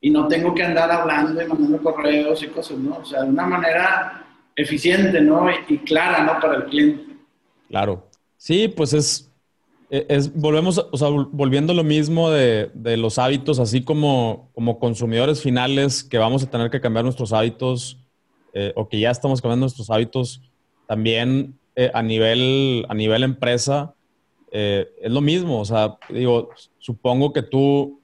y 0.00 0.10
no 0.10 0.26
tengo 0.26 0.54
que 0.54 0.64
andar 0.64 0.90
hablando 0.90 1.40
y 1.40 1.46
mandando 1.46 1.80
correos 1.82 2.42
y 2.42 2.48
cosas, 2.48 2.78
¿no? 2.78 2.96
O 2.96 3.04
sea, 3.04 3.22
de 3.22 3.28
una 3.28 3.46
manera 3.46 4.26
eficiente, 4.56 5.20
¿no? 5.20 5.46
y 5.68 5.78
clara, 5.78 6.24
¿no? 6.24 6.40
Para 6.40 6.56
el 6.56 6.64
cliente. 6.64 7.14
Claro. 7.68 8.08
Sí, 8.36 8.68
pues 8.68 8.92
es, 8.92 9.30
es, 9.90 10.34
volvemos, 10.34 10.84
o 10.90 10.96
sea, 10.96 11.08
volviendo 11.08 11.72
lo 11.72 11.84
mismo 11.84 12.30
de, 12.30 12.70
los 12.96 13.18
hábitos, 13.18 13.58
así 13.58 13.82
como, 13.82 14.50
como 14.54 14.78
consumidores 14.78 15.42
finales 15.42 16.02
que 16.02 16.18
vamos 16.18 16.42
a 16.42 16.50
tener 16.50 16.70
que 16.70 16.80
cambiar 16.80 17.04
nuestros 17.04 17.32
hábitos 17.32 17.98
eh, 18.52 18.72
o 18.74 18.88
que 18.88 18.98
ya 18.98 19.10
estamos 19.10 19.40
cambiando 19.40 19.64
nuestros 19.64 19.90
hábitos, 19.90 20.42
también 20.86 21.58
eh, 21.76 21.90
a, 21.94 22.02
nivel, 22.02 22.84
a 22.88 22.94
nivel 22.94 23.22
empresa 23.22 23.94
eh, 24.50 24.88
es 25.00 25.10
lo 25.10 25.20
mismo. 25.20 25.60
O 25.60 25.64
sea, 25.64 25.98
digo, 26.08 26.50
supongo 26.78 27.32
que 27.32 27.42
tú, 27.42 28.00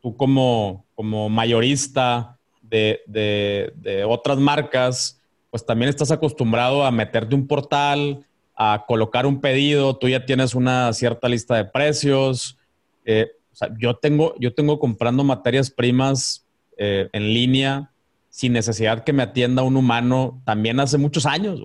tú 0.00 0.16
como, 0.16 0.84
como 0.94 1.28
mayorista 1.28 2.38
de, 2.62 3.02
de 3.06 4.04
otras 4.08 4.38
marcas, 4.38 5.20
pues 5.50 5.64
también 5.64 5.90
estás 5.90 6.10
acostumbrado 6.10 6.84
a 6.84 6.90
meterte 6.90 7.34
un 7.34 7.46
portal, 7.46 8.24
a 8.54 8.84
colocar 8.86 9.26
un 9.26 9.40
pedido, 9.40 9.96
tú 9.96 10.08
ya 10.08 10.24
tienes 10.24 10.54
una 10.54 10.92
cierta 10.92 11.28
lista 11.28 11.56
de 11.56 11.64
precios. 11.64 12.58
Eh, 13.04 13.32
o 13.52 13.54
sea, 13.54 13.68
yo 13.78 13.96
tengo, 13.96 14.34
yo 14.38 14.54
tengo 14.54 14.78
comprando 14.78 15.24
materias 15.24 15.70
primas 15.70 16.46
eh, 16.76 17.08
en 17.12 17.34
línea 17.34 17.92
sin 18.28 18.54
necesidad 18.54 19.04
que 19.04 19.12
me 19.12 19.22
atienda 19.22 19.62
un 19.62 19.76
humano 19.76 20.40
también 20.44 20.80
hace 20.80 20.96
muchos 20.96 21.26
años. 21.26 21.62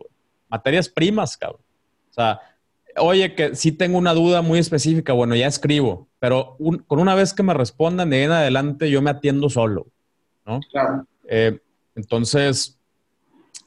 Materias 0.50 0.90
primas, 0.90 1.38
cabrón. 1.38 1.62
O 2.10 2.14
sea, 2.14 2.42
oye, 2.98 3.36
que 3.36 3.56
si 3.56 3.72
tengo 3.72 3.98
una 3.98 4.14
duda 4.14 4.42
muy 4.42 4.60
específica, 4.60 5.14
bueno, 5.14 5.36
ya 5.36 5.48
escribo, 5.48 6.10
pero 6.20 6.58
con 6.88 7.00
una 7.00 7.16
vez 7.16 7.34
que 7.34 7.44
me 7.44 7.54
respondan 7.54 8.10
de 8.10 8.18
ahí 8.18 8.24
en 8.24 8.32
adelante, 8.32 8.90
yo 8.90 9.02
me 9.02 9.12
atiendo 9.12 9.50
solo, 9.50 9.88
¿no? 10.46 10.60
Claro. 10.72 11.06
Eh, 11.30 11.58
entonces, 11.96 12.77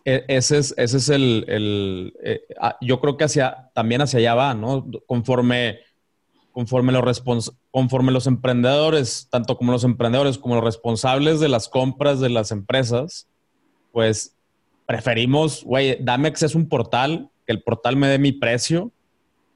ese 0.05 0.59
es, 0.59 0.75
ese 0.77 0.97
es 0.97 1.09
el, 1.09 2.15
eh, 2.23 2.41
ah, 2.61 2.77
yo 2.81 3.01
creo 3.01 3.17
que 3.17 3.25
hacia, 3.25 3.71
también 3.75 4.01
hacia 4.01 4.19
allá 4.19 4.35
va, 4.35 4.55
¿no? 4.55 4.87
Conforme, 5.07 5.81
conforme, 6.53 6.93
los 6.93 7.23
conforme 7.71 8.13
los 8.13 8.27
emprendedores, 8.27 9.29
tanto 9.31 9.57
como 9.57 9.73
los 9.73 9.85
emprendedores 9.85 10.39
como 10.39 10.55
los 10.55 10.65
responsables 10.65 11.41
de 11.41 11.49
las 11.49 11.69
compras 11.69 12.21
de 12.21 12.31
las 12.31 12.51
empresas, 12.51 13.29
pues 13.93 14.37
preferimos, 14.87 15.65
güey, 15.65 15.99
dame 16.01 16.29
acceso 16.29 16.57
a 16.57 16.61
un 16.61 16.69
portal, 16.69 17.31
que 17.47 17.53
el 17.53 17.63
portal 17.63 17.97
me 17.97 18.09
dé 18.09 18.19
mi 18.19 18.33
precio 18.33 18.91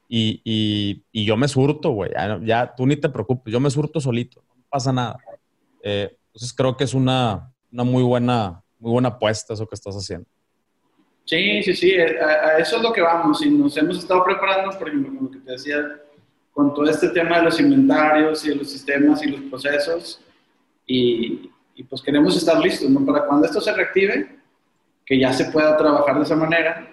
y, 0.08 1.02
yo 1.12 1.36
me 1.36 1.48
surto, 1.48 1.90
güey, 1.90 2.10
ya, 2.44 2.74
tú 2.76 2.86
ni 2.86 2.96
te 2.96 3.08
preocupes, 3.08 3.52
yo 3.52 3.60
me 3.60 3.70
surto 3.70 4.00
solito, 4.00 4.44
no 4.48 4.62
pasa 4.68 4.92
nada. 4.92 5.18
Eh, 5.82 6.16
entonces 6.26 6.52
creo 6.52 6.76
que 6.76 6.84
es 6.84 6.94
una, 6.94 7.52
una 7.72 7.84
muy 7.84 8.02
buena, 8.02 8.62
muy 8.78 8.92
buena 8.92 9.08
apuesta 9.08 9.54
eso 9.54 9.66
que 9.66 9.74
estás 9.74 9.94
haciendo. 9.96 10.28
Sí, 11.24 11.62
sí, 11.62 11.74
sí, 11.74 11.90
eh, 11.92 12.20
a, 12.20 12.58
eso 12.58 12.76
es 12.76 12.82
lo 12.82 12.92
que 12.92 13.00
vamos 13.00 13.40
y 13.42 13.50
nos 13.50 13.76
hemos 13.76 13.98
estado 13.98 14.22
preparando, 14.24 14.76
por 14.78 14.88
ejemplo, 14.88 15.14
como 15.14 15.30
que 15.30 15.38
te 15.38 15.52
decía, 15.52 15.76
con 16.52 16.74
todo 16.74 16.88
este 16.88 17.08
tema 17.08 17.38
de 17.38 17.44
los 17.44 17.58
inventarios 17.58 18.44
y 18.44 18.50
de 18.50 18.56
los 18.56 18.70
sistemas 18.70 19.22
y 19.22 19.30
los 19.30 19.40
procesos 19.42 20.20
y, 20.86 21.50
pues 21.88 22.02
queremos 22.02 22.36
estar 22.36 22.58
listos, 22.60 22.88
¿no? 22.88 23.04
Para 23.04 23.26
cuando 23.26 23.46
esto 23.46 23.60
se 23.60 23.72
reactive, 23.72 24.38
que 25.04 25.18
ya 25.18 25.32
se 25.32 25.46
pueda 25.46 25.76
trabajar 25.76 26.16
de 26.16 26.22
esa 26.22 26.36
manera 26.36 26.88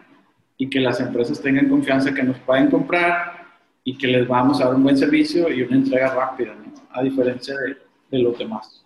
y 0.57 0.69
que 0.69 0.79
las 0.79 0.99
empresas 0.99 1.39
tengan 1.39 1.69
confianza 1.69 2.13
que 2.13 2.23
nos 2.23 2.39
pueden 2.39 2.71
comprar 2.71 3.45
y 3.83 3.97
que 3.97 4.07
les 4.07 4.27
vamos 4.27 4.59
a 4.59 4.65
dar 4.65 4.75
un 4.75 4.83
buen 4.83 4.97
servicio 4.97 5.51
y 5.51 5.61
una 5.61 5.75
entrega 5.75 6.15
rápida, 6.15 6.55
¿no? 6.55 6.73
A 6.91 7.03
diferencia 7.03 7.55
de, 7.57 7.77
de 8.09 8.23
los 8.23 8.37
demás. 8.37 8.85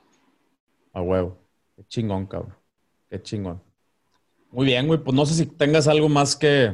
A 0.91 1.01
huevo. 1.01 1.37
Qué 1.75 1.83
chingón, 1.87 2.25
cabrón. 2.25 2.55
Qué 3.09 3.21
chingón. 3.21 3.61
Muy 4.55 4.65
bien, 4.67 4.87
güey. 4.87 5.01
Pues 5.01 5.13
no 5.13 5.25
sé 5.25 5.33
si 5.33 5.45
tengas 5.45 5.89
algo 5.89 6.07
más 6.07 6.37
que, 6.37 6.73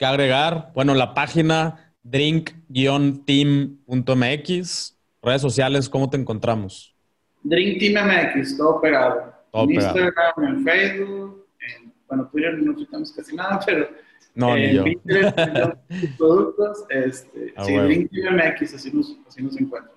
agregar. 0.00 0.72
Bueno, 0.74 0.94
la 0.94 1.12
página 1.12 1.92
drink-team.mx. 2.02 4.98
Redes 5.20 5.42
sociales, 5.42 5.90
¿cómo 5.90 6.08
te 6.08 6.16
encontramos? 6.16 6.96
Drink 7.42 7.80
Team 7.80 8.06
MX, 8.06 8.56
todo 8.56 8.80
pegado. 8.80 9.34
en 9.52 9.72
Instagram, 9.72 10.32
en 10.38 10.64
Facebook, 10.64 11.46
en, 11.60 11.92
bueno, 12.08 12.26
Twitter 12.32 12.62
no 12.62 12.72
usamos 12.72 13.12
casi 13.12 13.36
nada, 13.36 13.60
pero 13.66 13.90
no, 14.34 14.56
ni 14.56 14.72
yo. 14.72 14.84
productos, 16.16 16.86
este, 16.88 17.52
sí, 17.62 17.76
Drink 17.76 18.10
Team 18.10 18.36
MX, 18.36 18.74
así 18.74 18.90
nos, 18.90 19.14
así 19.28 19.42
nos 19.42 19.54
encuentran. 19.60 19.94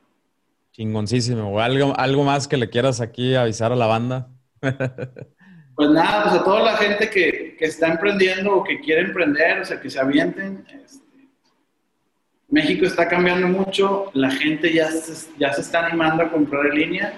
Chingoncísimo. 0.73 1.57
¿Algo, 1.61 1.97
¿Algo 1.97 2.25
más 2.25 2.49
que 2.49 2.57
le 2.57 2.69
quieras 2.69 2.99
aquí 2.99 3.35
avisar 3.35 3.71
a 3.71 3.77
la 3.77 3.85
banda? 3.85 4.27
Pues 5.75 5.89
nada, 5.89 6.23
pues 6.23 6.35
a 6.35 6.43
toda 6.43 6.63
la 6.63 6.77
gente 6.77 7.09
que, 7.09 7.55
que, 7.57 7.65
está 7.65 7.87
emprendiendo 7.87 8.57
o 8.57 8.63
que 8.63 8.79
quiere 8.79 9.01
emprender, 9.01 9.61
o 9.61 9.65
sea, 9.65 9.79
que 9.79 9.89
se 9.89 9.99
avienten. 9.99 10.65
Este, 10.83 11.29
México 12.49 12.85
está 12.85 13.07
cambiando 13.07 13.47
mucho, 13.47 14.11
la 14.13 14.29
gente 14.29 14.73
ya 14.73 14.91
se, 14.91 15.29
ya 15.39 15.53
se 15.53 15.61
está 15.61 15.85
animando 15.85 16.23
a 16.23 16.31
comprar 16.31 16.67
en 16.67 16.75
línea 16.75 17.13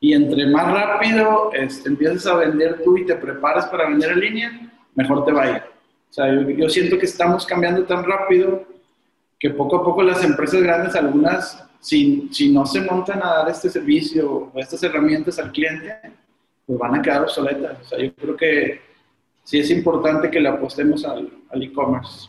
y 0.00 0.14
entre 0.14 0.46
más 0.48 0.72
rápido 0.72 1.52
este, 1.52 1.88
empiezas 1.88 2.26
a 2.26 2.34
vender 2.34 2.82
tú 2.82 2.98
y 2.98 3.06
te 3.06 3.14
preparas 3.14 3.66
para 3.66 3.88
vender 3.88 4.10
en 4.10 4.20
línea, 4.20 4.70
mejor 4.96 5.24
te 5.24 5.32
va 5.32 5.42
a 5.44 5.50
ir. 5.50 5.62
O 6.10 6.12
sea, 6.12 6.34
yo, 6.34 6.50
yo 6.50 6.68
siento 6.68 6.98
que 6.98 7.06
estamos 7.06 7.46
cambiando 7.46 7.84
tan 7.84 8.04
rápido 8.04 8.66
que 9.38 9.50
poco 9.50 9.76
a 9.76 9.84
poco 9.84 10.02
las 10.02 10.22
empresas 10.24 10.60
grandes, 10.60 10.94
algunas, 10.96 11.64
si, 11.80 12.28
si 12.32 12.52
no 12.52 12.66
se 12.66 12.80
montan 12.80 13.22
a 13.22 13.38
dar 13.38 13.48
este 13.48 13.70
servicio 13.70 14.50
o 14.52 14.58
estas 14.58 14.82
herramientas 14.82 15.38
al 15.38 15.52
cliente, 15.52 15.94
pues 16.78 16.90
van 16.90 16.98
a 16.98 17.02
quedar 17.02 17.22
obsoletas. 17.22 17.78
O 17.80 17.84
sea, 17.84 17.98
yo 17.98 18.14
creo 18.14 18.36
que 18.36 18.80
sí 19.44 19.58
es 19.58 19.70
importante 19.70 20.30
que 20.30 20.40
le 20.40 20.48
apostemos 20.48 21.04
al, 21.04 21.30
e-commerce. 21.52 22.28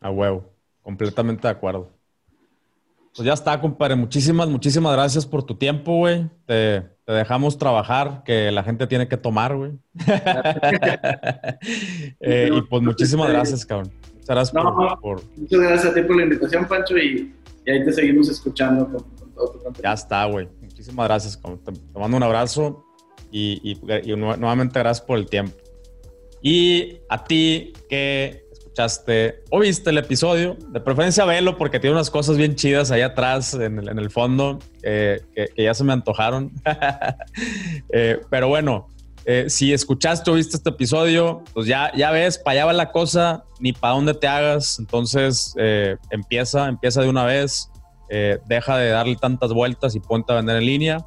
A 0.00 0.10
huevo, 0.10 0.44
completamente 0.82 1.46
de 1.46 1.52
acuerdo. 1.52 1.90
Pues 3.14 3.26
ya 3.26 3.34
está, 3.34 3.60
compadre. 3.60 3.96
Muchísimas, 3.96 4.48
muchísimas 4.48 4.92
gracias 4.94 5.26
por 5.26 5.44
tu 5.44 5.56
tiempo, 5.56 5.98
güey. 5.98 6.28
Te, 6.46 6.84
dejamos 7.06 7.58
trabajar, 7.58 8.22
que 8.24 8.50
la 8.50 8.62
gente 8.62 8.86
tiene 8.86 9.06
que 9.08 9.16
tomar, 9.16 9.56
güey. 9.56 9.72
Eh, 12.20 12.50
y 12.52 12.62
pues 12.62 12.82
muchísimas 12.82 13.28
gracias, 13.28 13.64
cabrón. 13.64 13.90
Muchas 14.14 14.52
gracias, 14.52 15.00
por, 15.00 15.22
Muchas 15.36 15.60
gracias 15.60 15.92
a 15.92 15.94
ti 15.94 16.02
por 16.02 16.16
la 16.16 16.22
invitación, 16.24 16.66
Pancho, 16.66 16.96
y, 16.96 17.32
ahí 17.66 17.84
te 17.84 17.92
seguimos 17.92 18.28
escuchando 18.28 18.86
con, 18.86 19.32
todo 19.34 19.52
tu 19.52 19.58
contenido. 19.58 19.82
Ya 19.82 19.92
está, 19.92 20.24
güey. 20.26 20.48
Muchísimas 20.60 21.06
gracias, 21.06 21.36
cabrón. 21.36 21.60
te 21.64 21.98
mando 21.98 22.16
un 22.16 22.22
abrazo 22.22 22.84
y, 23.34 23.80
nuevamente 24.16 24.78
gracias 24.78 25.04
por 25.06 25.18
el 25.18 25.26
tiempo. 25.26 25.56
Y 26.42 26.98
a 27.08 27.24
ti 27.24 27.72
que 27.88 28.44
escuchaste 28.52 29.42
o 29.50 29.60
viste 29.60 29.90
el 29.90 29.98
episodio, 29.98 30.56
de 30.68 30.80
preferencia 30.80 31.24
velo 31.24 31.56
porque 31.56 31.80
tiene 31.80 31.94
unas 31.94 32.10
cosas 32.10 32.36
bien 32.36 32.54
chidas 32.54 32.90
ahí 32.90 33.00
atrás 33.00 33.54
en 33.54 33.78
el, 33.78 33.88
en 33.88 33.98
el 33.98 34.10
fondo 34.10 34.58
que, 34.82 35.22
ya 35.56 35.74
se 35.74 35.84
me 35.84 35.92
antojaron. 35.92 36.52
Eh, 37.92 38.18
pero 38.28 38.48
bueno, 38.48 38.88
Eh, 39.26 39.46
si 39.48 39.72
escuchaste 39.72 40.30
o 40.30 40.34
viste 40.34 40.56
este 40.56 40.68
episodio, 40.70 41.42
pues 41.54 41.66
ya, 41.66 41.90
ya 41.96 42.10
ves, 42.10 42.38
para 42.38 42.52
allá 42.52 42.66
va 42.66 42.72
la 42.74 42.92
cosa, 42.92 43.44
ni 43.58 43.72
para 43.72 43.94
dónde 43.94 44.14
te 44.14 44.26
hagas. 44.26 44.78
Entonces, 44.78 45.54
eh, 45.56 45.96
empieza, 46.10 46.68
empieza 46.68 47.00
de 47.00 47.08
una 47.08 47.24
vez, 47.24 47.70
eh, 48.10 48.38
deja 48.46 48.76
de 48.76 48.90
darle 48.90 49.16
tantas 49.16 49.52
vueltas 49.52 49.94
y 49.94 50.00
ponte 50.00 50.32
a 50.32 50.36
vender 50.36 50.56
en 50.58 50.66
línea. 50.66 51.06